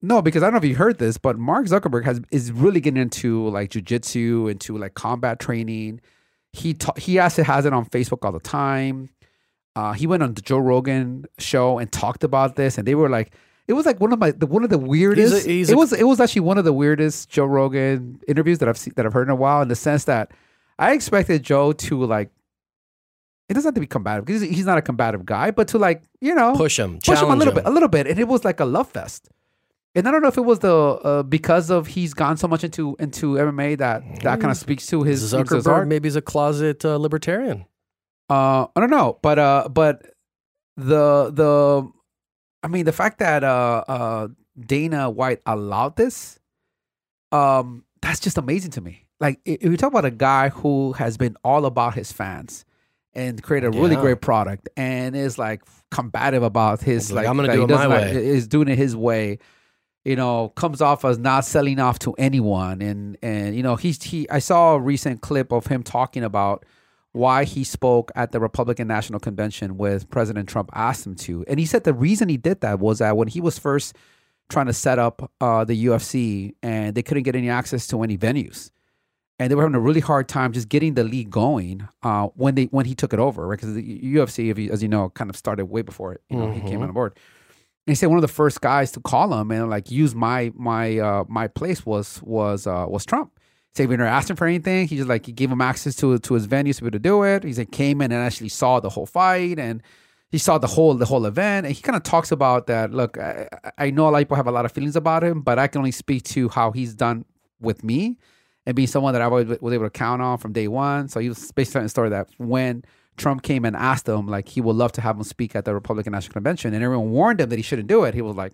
no 0.02 0.22
because 0.22 0.44
i 0.44 0.46
don't 0.46 0.54
know 0.54 0.58
if 0.60 0.66
you 0.66 0.76
heard 0.76 0.98
this 1.00 1.18
but 1.18 1.38
mark 1.38 1.66
zuckerberg 1.66 2.04
has 2.06 2.22
is 2.32 2.52
really 2.52 2.80
getting 2.80 3.02
into 3.02 3.48
like 3.50 3.70
jujitsu 3.72 4.50
into 4.52 4.78
like 4.78 4.94
combat 4.94 5.40
training 5.40 6.00
he 6.54 6.74
ta- 6.74 6.94
he 6.98 7.18
actually 7.20 7.44
has 7.44 7.66
it 7.66 7.74
on 7.74 7.86
facebook 7.86 8.24
all 8.26 8.32
the 8.32 8.40
time 8.40 9.10
uh, 9.76 9.94
he 9.94 10.08
went 10.08 10.24
on 10.24 10.34
the 10.34 10.42
joe 10.42 10.58
rogan 10.58 11.26
show 11.38 11.78
and 11.78 11.92
talked 11.92 12.24
about 12.24 12.56
this 12.56 12.78
and 12.78 12.88
they 12.88 12.96
were 12.96 13.10
like 13.10 13.32
it 13.68 13.74
was 13.74 13.86
like 13.86 14.00
one 14.00 14.14
of 14.14 14.20
my 14.20 14.32
the, 14.32 14.46
one 14.48 14.64
of 14.64 14.70
the 14.70 14.78
weirdest 14.78 15.46
he's 15.46 15.70
it 15.70 15.74
a- 15.74 15.78
was 15.78 15.94
it 15.94 16.06
was 16.08 16.20
actually 16.20 16.42
one 16.42 16.58
of 16.58 16.66
the 16.66 16.74
weirdest 16.74 17.30
joe 17.30 17.46
rogan 17.46 18.20
interviews 18.28 18.60
that 18.60 18.68
i've 18.70 18.78
seen 18.78 18.94
that 18.96 19.06
i've 19.06 19.14
heard 19.14 19.28
in 19.28 19.32
a 19.32 19.36
while 19.36 19.62
in 19.62 19.68
the 19.68 19.76
sense 19.76 20.06
that 20.06 20.32
i 20.80 20.94
expected 20.94 21.44
joe 21.44 21.72
to 21.74 22.04
like 22.06 22.30
it 23.50 23.54
doesn't 23.54 23.68
have 23.70 23.76
to 23.76 23.80
be 23.80 23.88
combative 23.88 24.26
because 24.26 24.42
he's 24.42 24.66
not 24.66 24.78
a 24.78 24.82
combative 24.82 25.26
guy 25.26 25.52
but 25.52 25.68
to 25.68 25.78
like 25.78 26.04
you 26.22 26.34
know 26.34 26.54
push 26.56 26.78
him, 26.80 27.00
push 27.00 27.20
him 27.22 27.30
a 27.30 27.36
little 27.36 27.52
him. 27.52 27.56
bit, 27.56 27.66
a 27.66 27.70
little 27.70 27.90
bit, 27.90 28.08
and 28.08 28.20
it 28.20 28.28
was 28.28 28.44
like 28.44 28.60
a 28.60 28.66
love 28.66 28.90
fest. 28.90 29.30
And 29.98 30.08
I 30.08 30.12
don't 30.12 30.22
know 30.22 30.28
if 30.28 30.38
it 30.38 30.42
was 30.46 30.60
the 30.60 30.74
uh, 30.74 31.24
because 31.24 31.72
of 31.72 31.88
he's 31.88 32.14
gone 32.14 32.38
so 32.38 32.48
much 32.48 32.64
into 32.64 32.96
into 33.00 33.34
MMA 33.34 33.80
that 33.80 34.04
that 34.22 34.40
kind 34.40 34.52
of 34.52 34.58
speaks 34.58 34.86
to 34.88 35.02
his 35.02 35.34
Zuckerberg 35.34 35.88
maybe 35.88 36.08
he's 36.08 36.16
a 36.16 36.22
closet 36.22 36.86
uh, 36.86 36.98
libertarian. 36.98 37.66
Uh, 38.30 38.68
I 38.76 38.80
don't 38.80 38.92
know, 38.92 39.18
but 39.24 39.40
uh, 39.40 39.68
but 39.70 40.06
the 40.76 41.32
the, 41.34 41.90
I 42.62 42.68
mean, 42.68 42.86
the 42.86 42.92
fact 42.92 43.18
that 43.20 43.44
uh, 43.44 43.84
uh, 43.88 44.28
Dana 44.60 45.10
White 45.10 45.42
allowed 45.48 45.96
this, 45.96 46.38
um, 47.32 47.84
that's 48.02 48.20
just 48.20 48.38
amazing 48.38 48.72
to 48.72 48.82
me. 48.82 49.06
like 49.20 49.40
if 49.46 49.64
you 49.64 49.78
talk 49.78 49.90
about 49.92 50.06
a 50.06 50.12
guy 50.12 50.50
who 50.50 50.92
has 50.94 51.18
been 51.18 51.36
all 51.44 51.66
about 51.66 51.96
his 51.96 52.12
fans 52.12 52.66
and 53.14 53.42
create 53.42 53.64
a 53.64 53.72
really 53.72 53.96
Yeah. 53.96 54.02
great 54.02 54.22
product 54.22 54.70
and 54.78 55.16
is 55.16 55.40
like 55.40 55.64
combative 55.90 56.44
about 56.44 56.82
his 56.82 57.12
like, 57.12 57.24
like, 57.26 57.30
"I'm 57.32 57.36
gonna 57.38 57.52
do 57.52 57.64
it 57.64 57.70
my 57.70 57.88
like- 57.88 58.14
way." 58.14 58.28
is 58.28 58.48
doing 58.48 58.68
it 58.68 58.78
his 58.78 58.96
way 58.96 59.40
you 60.08 60.16
know 60.16 60.50
comes 60.56 60.82
off 60.82 61.04
as 61.06 61.18
not 61.18 61.44
selling 61.46 61.80
off 61.80 62.00
to 62.00 62.14
anyone 62.14 62.82
and 62.82 63.18
and 63.22 63.56
you 63.56 63.62
know 63.62 63.76
he's 63.76 64.02
he 64.02 64.28
i 64.30 64.40
saw 64.40 64.76
a 64.76 64.80
recent 64.80 65.22
clip 65.22 65.52
of 65.52 65.68
him 65.68 65.84
talking 65.84 66.24
about 66.24 66.66
why 67.12 67.44
he 67.44 67.64
spoke 67.64 68.12
at 68.16 68.32
the 68.32 68.40
republican 68.40 68.88
national 68.88 69.20
convention 69.20 69.78
with 69.78 70.10
president 70.10 70.48
trump 70.48 70.70
asked 70.74 71.06
him 71.06 71.16
to 71.16 71.44
and 71.48 71.60
he 71.60 71.66
said 71.66 71.84
the 71.84 71.94
reason 71.94 72.30
he 72.30 72.38
did 72.38 72.62
that 72.62 72.80
was 72.80 73.00
that 73.00 73.18
when 73.18 73.28
he 73.28 73.42
was 73.42 73.60
first 73.60 73.96
trying 74.50 74.68
to 74.68 74.74
set 74.74 74.98
up 74.98 75.30
uh, 75.42 75.66
the 75.66 75.86
ufc 75.88 76.54
and 76.64 76.96
they 76.96 77.04
couldn't 77.04 77.24
get 77.24 77.36
any 77.36 77.50
access 77.50 77.86
to 77.88 78.02
any 78.02 78.18
venues 78.18 78.72
and 79.40 79.52
they 79.52 79.56
were 79.56 79.62
having 79.64 79.76
a 79.76 79.80
really 79.80 80.00
hard 80.00 80.28
time 80.30 80.52
just 80.54 80.70
getting 80.70 80.94
the 80.96 81.04
league 81.04 81.30
going 81.30 81.88
uh, 82.02 82.28
when 82.36 82.56
they 82.56 82.66
when 82.66 82.86
he 82.88 82.96
took 82.96 83.14
it 83.14 83.20
over, 83.20 83.46
right? 83.46 83.60
Because 83.60 83.76
the 83.76 84.00
UFC, 84.16 84.50
if 84.50 84.58
you, 84.58 84.72
as 84.72 84.82
you 84.82 84.90
know, 84.90 85.10
kind 85.10 85.30
of 85.30 85.36
started 85.38 85.66
way 85.68 85.84
before 85.84 86.12
it, 86.14 86.22
you 86.28 86.38
know 86.38 86.50
he 86.50 86.60
came 86.62 86.80
Mhm. 86.80 86.88
on 86.88 86.92
board. 86.94 87.16
And 87.88 87.94
he 87.94 87.96
said 87.96 88.08
one 88.08 88.18
of 88.18 88.22
the 88.22 88.28
first 88.28 88.60
guys 88.60 88.92
to 88.92 89.00
call 89.00 89.34
him 89.34 89.50
and 89.50 89.70
like 89.70 89.90
use 89.90 90.14
my 90.14 90.52
my 90.56 91.00
uh, 91.00 91.24
my 91.30 91.48
place 91.48 91.86
was 91.86 92.22
was 92.22 92.68
uh, 92.68 92.86
was 92.86 93.06
Trump. 93.06 93.32
He 93.40 93.78
said 93.78 93.88
we 93.88 93.96
never 93.96 94.10
asked 94.10 94.30
him 94.30 94.36
for 94.36 94.46
anything. 94.46 94.90
He 94.90 94.98
just 94.98 95.08
like 95.08 95.26
he 95.26 95.32
gave 95.32 95.50
him 95.50 95.62
access 95.62 95.96
to 95.98 96.20
to 96.20 96.34
his 96.34 96.48
venues 96.48 96.76
to 96.76 96.82
be 96.82 96.88
able 96.88 96.92
to 96.92 97.00
do 97.00 97.24
it. 97.24 97.46
He 97.46 97.54
said 97.54 97.72
came 97.72 98.02
in 98.02 98.12
and 98.12 98.22
actually 98.22 98.50
saw 98.50 98.82
the 98.82 98.90
whole 98.90 99.06
fight 99.06 99.58
and 99.58 99.82
he 100.30 100.38
saw 100.38 100.58
the 100.58 100.68
whole 100.68 100.96
the 100.96 101.06
whole 101.06 101.26
event 101.26 101.66
and 101.66 101.74
he 101.74 101.82
kind 101.82 101.96
of 101.96 102.04
talks 102.04 102.30
about 102.30 102.68
that. 102.68 102.92
Look, 102.92 103.18
I, 103.18 103.48
I 103.78 103.90
know 103.90 104.10
a 104.10 104.12
lot 104.12 104.18
of 104.18 104.20
people 104.24 104.36
have 104.36 104.48
a 104.48 104.52
lot 104.52 104.66
of 104.66 104.74
feelings 104.74 104.98
about 104.98 105.24
him, 105.24 105.40
but 105.40 105.58
I 105.58 105.68
can 105.68 105.80
only 105.80 105.92
speak 105.92 106.24
to 106.24 106.50
how 106.50 106.72
he's 106.72 106.94
done 106.94 107.24
with 107.62 107.86
me 107.86 108.18
and 108.66 108.76
being 108.76 108.90
someone 108.90 109.14
that 109.14 109.22
I 109.22 109.30
was, 109.30 109.50
able 109.50 109.80
to 109.80 109.90
count 109.90 110.22
on 110.22 110.40
from 110.40 110.52
day 110.52 110.68
one. 110.68 111.08
So 111.08 111.22
he 111.22 111.30
was 111.30 111.54
basically 111.54 111.84
the 111.84 111.90
story 111.90 112.10
that 112.10 112.28
when 112.38 112.84
Trump 113.18 113.42
came 113.42 113.66
and 113.66 113.76
asked 113.76 114.08
him, 114.08 114.28
like 114.28 114.48
he 114.48 114.62
would 114.62 114.76
love 114.76 114.92
to 114.94 115.02
have 115.02 115.18
him 115.18 115.24
speak 115.24 115.56
at 115.56 115.66
the 115.66 115.74
Republican 115.74 116.14
National 116.14 116.34
Convention, 116.34 116.74
and 116.74 116.84
everyone 116.84 117.12
warned 117.12 117.42
him 117.42 117.50
that 117.50 117.58
he 117.58 117.64
shouldn't 117.64 117.88
do 117.88 118.04
it. 118.04 118.14
He 118.14 118.22
was 118.22 118.36
like, 118.36 118.54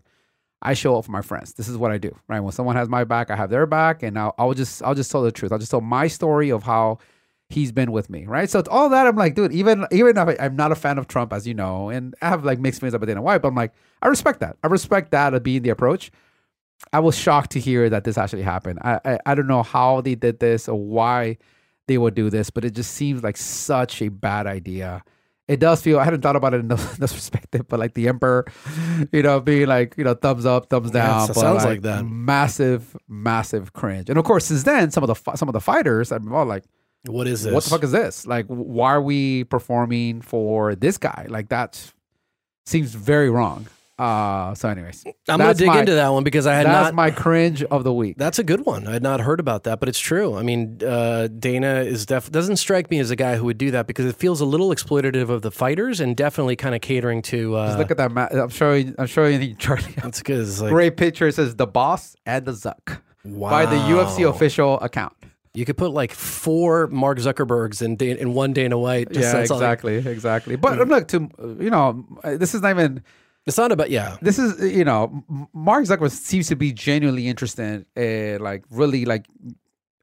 "I 0.61 0.73
show 0.73 0.97
up 0.97 1.05
for 1.05 1.11
my 1.11 1.21
friends. 1.21 1.53
This 1.53 1.67
is 1.67 1.77
what 1.77 1.91
I 1.91 1.97
do. 1.97 2.17
Right? 2.27 2.39
When 2.39 2.51
someone 2.51 2.75
has 2.75 2.89
my 2.89 3.03
back, 3.03 3.29
I 3.29 3.35
have 3.35 3.49
their 3.49 3.65
back, 3.65 4.03
and 4.03 4.17
I'll, 4.17 4.33
I'll 4.37 4.53
just 4.53 4.81
I'll 4.83 4.95
just 4.95 5.11
tell 5.11 5.21
the 5.21 5.31
truth. 5.31 5.51
I'll 5.51 5.59
just 5.59 5.71
tell 5.71 5.81
my 5.81 6.07
story 6.07 6.49
of 6.51 6.63
how." 6.63 6.99
He's 7.49 7.71
been 7.71 7.91
with 7.91 8.09
me, 8.09 8.25
right? 8.25 8.49
So 8.49 8.57
it's 8.57 8.69
all 8.69 8.89
that 8.89 9.05
I'm 9.05 9.15
like, 9.15 9.35
dude. 9.35 9.51
Even 9.51 9.85
even 9.91 10.17
if 10.17 10.27
I, 10.29 10.37
I'm 10.39 10.55
not 10.55 10.71
a 10.71 10.75
fan 10.75 10.97
of 10.97 11.07
Trump, 11.07 11.31
as 11.31 11.45
you 11.45 11.53
know, 11.53 11.89
and 11.89 12.15
I 12.19 12.29
have 12.29 12.43
like 12.43 12.57
mixed 12.57 12.79
feelings 12.79 12.95
about 12.95 13.05
Dana 13.05 13.21
White, 13.21 13.43
but 13.43 13.49
I'm 13.49 13.55
like, 13.55 13.73
I 14.01 14.07
respect 14.07 14.39
that. 14.39 14.57
I 14.63 14.67
respect 14.67 15.11
that 15.11 15.35
of 15.35 15.43
being 15.43 15.61
the 15.61 15.69
approach. 15.69 16.09
I 16.91 16.99
was 16.99 17.15
shocked 17.15 17.51
to 17.51 17.59
hear 17.59 17.89
that 17.91 18.05
this 18.05 18.17
actually 18.17 18.41
happened. 18.41 18.79
I, 18.81 18.99
I 19.05 19.19
I 19.27 19.35
don't 19.35 19.45
know 19.45 19.61
how 19.61 20.01
they 20.01 20.15
did 20.15 20.39
this 20.39 20.67
or 20.67 20.79
why 20.79 21.37
they 21.87 21.97
would 21.97 22.15
do 22.15 22.29
this, 22.29 22.49
but 22.49 22.63
it 22.65 22.73
just 22.73 22.91
seems 22.91 23.23
like 23.23 23.37
such 23.37 24.01
a 24.01 24.09
bad 24.09 24.47
idea. 24.47 25.03
It 25.47 25.59
does 25.59 25.81
feel 25.81 25.99
I 25.99 26.05
hadn't 26.05 26.21
thought 26.21 26.37
about 26.37 26.53
it 26.53 26.61
in 26.61 26.67
this, 26.69 26.97
this 26.97 27.13
perspective, 27.13 27.67
but 27.67 27.79
like 27.79 27.93
the 27.93 28.07
emperor, 28.07 28.45
you 29.11 29.21
know, 29.23 29.39
being 29.41 29.67
like 29.67 29.95
you 29.97 30.03
know 30.03 30.13
thumbs 30.13 30.45
up, 30.45 30.69
thumbs 30.69 30.91
down. 30.91 31.33
sounds 31.33 31.65
like 31.65 31.81
that. 31.81 32.05
Massive, 32.05 32.95
massive 33.07 33.73
cringe. 33.73 34.09
And 34.09 34.17
of 34.17 34.23
course, 34.25 34.45
since 34.45 34.63
then, 34.63 34.91
some 34.91 35.03
of 35.03 35.07
the 35.09 35.35
some 35.35 35.49
of 35.49 35.53
the 35.53 35.59
fighters, 35.61 36.11
I'm 36.11 36.31
all 36.33 36.45
like, 36.45 36.63
What 37.05 37.27
is 37.27 37.43
this? 37.43 37.53
what 37.53 37.63
the 37.65 37.69
fuck 37.69 37.83
is 37.83 37.91
this? 37.91 38.25
Like, 38.25 38.45
why 38.47 38.93
are 38.93 39.01
we 39.01 39.43
performing 39.43 40.21
for 40.21 40.75
this 40.75 40.97
guy? 40.97 41.25
Like 41.29 41.49
that 41.49 41.91
seems 42.65 42.93
very 42.95 43.29
wrong. 43.29 43.67
Uh, 44.03 44.53
so 44.53 44.67
anyways, 44.67 45.03
I'm 45.05 45.13
gonna 45.37 45.43
that's 45.45 45.59
dig 45.59 45.67
my- 45.69 45.79
into 45.79 45.93
that 45.93 46.09
one 46.09 46.25
because 46.25 46.45
I 46.45 46.55
had 46.55 46.65
that's 46.65 46.87
not. 46.87 46.93
my 46.93 47.09
cringe 47.09 47.63
of 47.63 47.85
the 47.85 47.93
week. 47.93 48.17
That's 48.17 48.37
a 48.37 48.43
good 48.43 48.65
one. 48.65 48.85
I 48.85 48.91
had 48.91 49.03
not 49.03 49.21
heard 49.21 49.39
about 49.39 49.63
that, 49.63 49.79
but 49.79 49.87
it's 49.87 49.99
true. 49.99 50.35
I 50.35 50.43
mean, 50.43 50.79
uh, 50.85 51.27
Dana 51.27 51.75
is 51.81 52.05
def 52.05 52.29
doesn't 52.29 52.57
strike 52.57 52.91
me 52.91 52.99
as 52.99 53.11
a 53.11 53.15
guy 53.15 53.37
who 53.37 53.45
would 53.45 53.57
do 53.57 53.71
that 53.71 53.87
because 53.87 54.05
it 54.05 54.17
feels 54.17 54.41
a 54.41 54.45
little 54.45 54.69
exploitative 54.71 55.29
of 55.29 55.41
the 55.41 55.51
fighters 55.51 56.01
and 56.01 56.17
definitely 56.17 56.57
kind 56.57 56.75
of 56.75 56.81
catering 56.81 57.21
to. 57.23 57.55
Uh, 57.55 57.67
Just 57.67 57.79
look 57.79 57.91
at 57.91 57.97
that. 57.97 58.11
Ma- 58.11 58.27
I'm 58.31 58.49
showing. 58.49 58.93
I'm 58.97 59.07
showing 59.07 59.41
you, 59.41 59.55
Charlie. 59.57 59.83
That's. 60.01 60.21
It's 60.27 60.59
like, 60.59 60.69
Great 60.71 60.97
picture. 60.97 61.27
It 61.27 61.35
says 61.35 61.55
the 61.55 61.67
boss 61.67 62.15
and 62.25 62.45
the 62.45 62.51
Zuck 62.51 62.99
by 63.23 63.65
the 63.65 63.77
UFC 63.77 64.25
wow. 64.25 64.31
official 64.31 64.79
account. 64.81 65.13
You 65.53 65.63
could 65.65 65.77
put 65.77 65.91
like 65.91 66.11
four 66.11 66.87
Mark 66.87 67.19
Zuckerbergs 67.19 67.81
in 67.81 67.95
Dan- 67.95 68.17
in 68.17 68.33
one 68.33 68.51
Dana 68.51 68.77
White. 68.77 69.11
Just 69.11 69.33
yeah, 69.33 69.37
all- 69.49 69.57
exactly, 69.57 69.95
exactly. 69.95 70.57
But 70.57 70.85
look, 70.89 71.07
to 71.09 71.29
you 71.59 71.69
know, 71.69 72.05
this 72.23 72.53
is 72.53 72.61
not 72.61 72.71
even. 72.71 73.01
It's 73.45 73.57
not 73.57 73.71
about 73.71 73.89
yeah. 73.89 74.17
This 74.21 74.39
is 74.39 74.73
you 74.75 74.85
know, 74.85 75.23
Mark 75.53 75.85
Zuckerberg 75.85 76.11
seems 76.11 76.47
to 76.47 76.55
be 76.55 76.71
genuinely 76.71 77.27
interested 77.27 77.85
in 77.95 78.41
like 78.41 78.63
really 78.69 79.05
like 79.05 79.25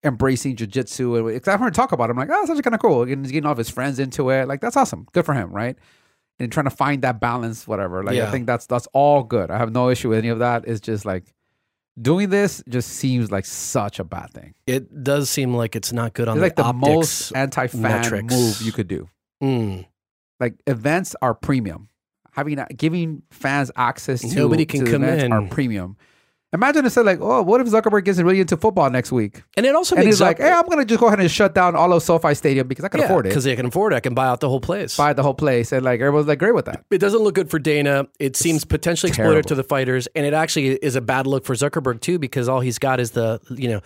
embracing 0.05 0.57
jujitsu. 0.57 1.19
And 1.19 1.27
because 1.27 1.49
I've 1.49 1.61
heard 1.61 1.69
him 1.69 1.73
talk 1.73 1.93
about 1.93 2.11
it, 2.11 2.13
I'm 2.13 2.17
like, 2.19 2.29
oh, 2.31 2.33
that's 2.33 2.51
actually 2.51 2.63
kind 2.63 2.75
of 2.75 2.81
cool. 2.81 3.03
And 3.03 3.25
he's 3.25 3.33
getting 3.33 3.47
all 3.47 3.53
of 3.53 3.59
his 3.59 3.71
friends 3.71 3.99
into 3.99 4.31
it. 4.31 4.47
Like 4.47 4.61
that's 4.61 4.77
awesome. 4.77 5.07
Good 5.13 5.25
for 5.25 5.35
him, 5.35 5.53
right? 5.53 5.77
And 6.39 6.51
trying 6.51 6.65
to 6.65 6.71
find 6.71 7.03
that 7.03 7.21
balance, 7.21 7.67
whatever. 7.67 8.03
Like 8.03 8.17
Yeah. 8.17 8.29
I 8.29 8.31
think 8.31 8.47
that's 8.47 8.67
that's 8.67 8.89
all 8.93 9.23
good. 9.23 9.51
I 9.51 9.59
have 9.59 9.73
no 9.73 9.89
issue 9.91 10.11
with 10.11 10.19
any 10.19 10.29
of 10.29 10.39
that. 10.41 10.67
It's 10.67 10.81
just 10.81 11.05
like 11.05 11.35
doing 12.01 12.31
this 12.31 12.63
just 12.69 12.89
seems 12.89 13.31
like 13.31 13.45
such 13.45 13.99
a 13.99 14.05
bad 14.05 14.33
thing. 14.33 14.55
It 14.67 15.03
does 15.03 15.29
seem 15.29 15.55
like 15.55 15.77
it's 15.77 15.93
not 15.93 16.15
good 16.15 16.29
on 16.29 16.37
It's 16.39 16.43
like 16.43 16.57
the 16.57 16.63
optics 16.63 16.83
most 16.89 17.33
anti-fan 17.37 17.83
metrics. 17.83 18.35
move 18.35 18.63
you 18.63 18.73
could 18.73 18.89
do. 18.89 19.09
Mm. 19.43 19.87
Like 20.39 20.63
events 20.67 21.15
are 21.21 21.35
premium. 21.35 21.90
Having 22.41 22.65
giving 22.77 23.23
fans 23.31 23.71
access 23.77 24.23
to 24.23 24.35
Nobody 24.35 24.65
can 24.65 24.87
to 24.87 24.91
come 24.91 25.05
in. 25.05 25.31
are 25.31 25.47
premium. 25.49 25.97
Imagine 26.53 26.85
if 26.87 26.93
said 26.93 27.07
like, 27.07 27.21
oh, 27.21 27.43
what 27.43 27.61
if 27.61 27.69
Zuckerberg 27.69 28.05
gets 28.05 28.19
really 28.19 28.41
into 28.41 28.57
football 28.57 28.91
next 28.91 29.13
week? 29.13 29.45
And 29.57 29.65
it 29.65 29.77
also 29.77 29.95
and 29.95 30.05
makes 30.05 30.17
he's 30.17 30.21
like, 30.21 30.39
hey, 30.39 30.51
I'm 30.51 30.67
gonna 30.67 30.85
just 30.85 30.99
go 30.99 31.07
ahead 31.07 31.21
and 31.21 31.31
shut 31.31 31.55
down 31.55 31.77
all 31.77 31.93
of 31.93 32.03
SoFi 32.03 32.35
Stadium 32.35 32.67
because 32.67 32.85
I 32.85 32.89
can 32.89 33.01
afford 33.03 33.27
it. 33.27 33.29
because 33.29 33.47
I 33.47 33.55
can 33.55 33.67
afford 33.67 33.93
it. 33.93 33.97
I 33.97 34.01
can 34.01 34.15
buy 34.15 34.27
out 34.27 34.41
the 34.41 34.49
whole 34.49 34.61
place. 34.61 34.97
Buy 34.97 35.13
the 35.13 35.23
whole 35.23 35.35
place, 35.35 35.71
and 35.71 35.85
like 35.85 36.01
everyone's 36.01 36.27
like 36.27 36.41
great 36.41 36.55
with 36.55 36.65
that. 36.65 36.85
It 36.91 36.99
doesn't 36.99 37.21
look 37.21 37.37
good 37.37 37.51
for 37.51 37.61
Dana. 37.61 38.09
It 38.19 38.37
seems 38.37 38.65
potentially 38.65 39.13
exploitive 39.13 39.17
terrible. 39.17 39.49
to 39.49 39.55
the 39.55 39.63
fighters, 39.63 40.09
and 40.17 40.27
it 40.27 40.35
actually 40.35 40.71
is 40.71 40.97
a 40.97 41.01
bad 41.01 41.29
look 41.29 41.45
for 41.45 41.55
Zuckerberg 41.55 42.01
too, 42.01 42.19
because 42.19 42.49
all 42.49 42.61
he's 42.61 42.81
got 42.81 42.99
is 42.99 43.13
the 43.13 43.39
you 43.51 43.69
know 43.69 43.81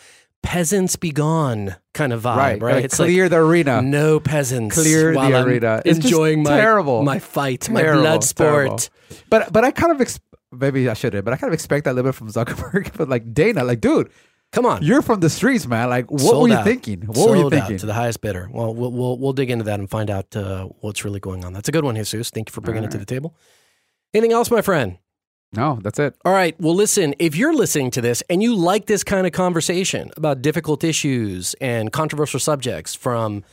peasants 0.45 0.95
be 0.97 1.11
gone 1.11 1.75
kind 1.95 2.13
of 2.13 2.23
vibe, 2.23 2.63
right? 2.63 2.77
Like, 2.77 2.85
it's 2.85 2.97
clear 2.97 3.29
the 3.29 3.39
arena. 3.39 3.83
no 3.83 4.21
peasants, 4.21 4.75
Clear 4.77 5.13
the 5.15 5.43
arena. 5.45 5.83
It's 5.85 5.99
enjoying 5.99 6.43
my 6.45 6.57
terrible. 6.61 7.03
my 7.03 7.19
fight, 7.19 7.69
my 7.71 7.81
Terrible, 7.81 8.03
blood 8.03 8.23
terrible. 8.23 8.79
sport. 8.79 8.91
But 9.31 9.53
but 9.53 9.65
I 9.65 9.71
kind 9.73 9.91
of 9.93 10.01
ex- 10.01 10.21
maybe 10.53 10.89
I 10.89 10.95
shouldn't, 10.95 11.25
but 11.25 11.33
I 11.35 11.37
kind 11.39 11.49
of 11.49 11.55
expect 11.55 11.85
that 11.87 11.93
a 11.93 11.95
little 11.95 12.11
bit 12.13 12.15
from 12.15 12.29
Zuckerberg. 12.31 12.93
but 12.97 13.09
like 13.09 13.33
Dana, 13.35 13.65
like 13.65 13.81
dude, 13.81 14.11
Come 14.53 14.67
on, 14.67 14.85
you're 14.85 15.03
from 15.03 15.19
the 15.19 15.31
streets, 15.31 15.67
man. 15.67 15.89
Like 15.89 16.09
what 16.13 16.21
Sold 16.21 16.43
were 16.43 16.49
you 16.49 16.55
out. 16.55 16.65
thinking? 16.65 17.01
What 17.07 17.17
Sold 17.17 17.31
were 17.31 17.37
you 17.39 17.47
out 17.47 17.51
thinking? 17.53 17.79
to 17.79 17.87
the 17.87 17.95
highest 17.95 18.21
bidder? 18.21 18.49
Well, 18.53 18.73
we'll 18.73 18.93
we'll, 18.93 19.19
we'll 19.19 19.33
dig 19.33 19.51
into 19.51 19.65
that 19.65 19.81
and 19.81 19.91
find 19.91 20.11
out 20.11 20.37
uh, 20.37 20.69
what's 20.81 21.05
really 21.05 21.19
going 21.19 21.45
on. 21.45 21.53
That's 21.55 21.69
a 21.69 21.73
good 21.73 21.83
one, 21.85 21.97
Jesus. 21.97 22.31
Thank 22.31 22.51
you 22.51 22.53
for 22.53 22.61
bringing 22.61 22.85
All 22.85 22.89
it 22.89 22.93
to 22.93 22.99
the 22.99 23.05
table. 23.07 23.35
Anything 24.13 24.33
else, 24.33 24.51
my 24.53 24.63
friend? 24.63 24.99
No, 25.57 25.79
that's 25.83 25.99
it. 25.99 26.15
All 26.25 26.33
right. 26.33 26.59
Well, 26.61 26.75
listen, 26.75 27.15
if 27.19 27.37
you're 27.37 27.55
listening 27.55 27.91
to 27.93 28.01
this 28.01 28.23
and 28.29 28.43
you 28.43 28.55
like 28.55 28.87
this 28.87 29.05
kind 29.05 29.27
of 29.27 29.33
conversation 29.33 30.11
about 30.17 30.43
difficult 30.43 30.85
issues 30.85 31.55
and 31.61 31.93
controversial 31.93 32.41
subjects 32.41 32.95
from 32.95 33.45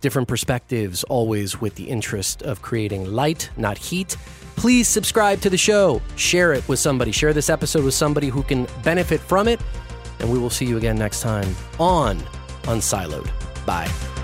different 0.00 0.28
perspectives, 0.28 1.02
always 1.04 1.60
with 1.60 1.74
the 1.76 1.84
interest 1.84 2.42
of 2.42 2.62
creating 2.62 3.06
light, 3.06 3.50
not 3.56 3.78
heat, 3.78 4.16
please 4.56 4.88
subscribe 4.88 5.40
to 5.40 5.50
the 5.50 5.56
show. 5.56 6.00
Share 6.16 6.52
it 6.52 6.66
with 6.68 6.78
somebody. 6.78 7.12
Share 7.12 7.32
this 7.32 7.50
episode 7.50 7.84
with 7.84 7.94
somebody 7.94 8.28
who 8.28 8.42
can 8.42 8.66
benefit 8.82 9.20
from 9.20 9.48
it. 9.48 9.60
And 10.20 10.30
we 10.30 10.38
will 10.38 10.50
see 10.50 10.64
you 10.66 10.76
again 10.76 10.96
next 10.96 11.22
time 11.22 11.54
on 11.78 12.18
Unsiloed. 12.64 13.30
Bye. 13.66 14.23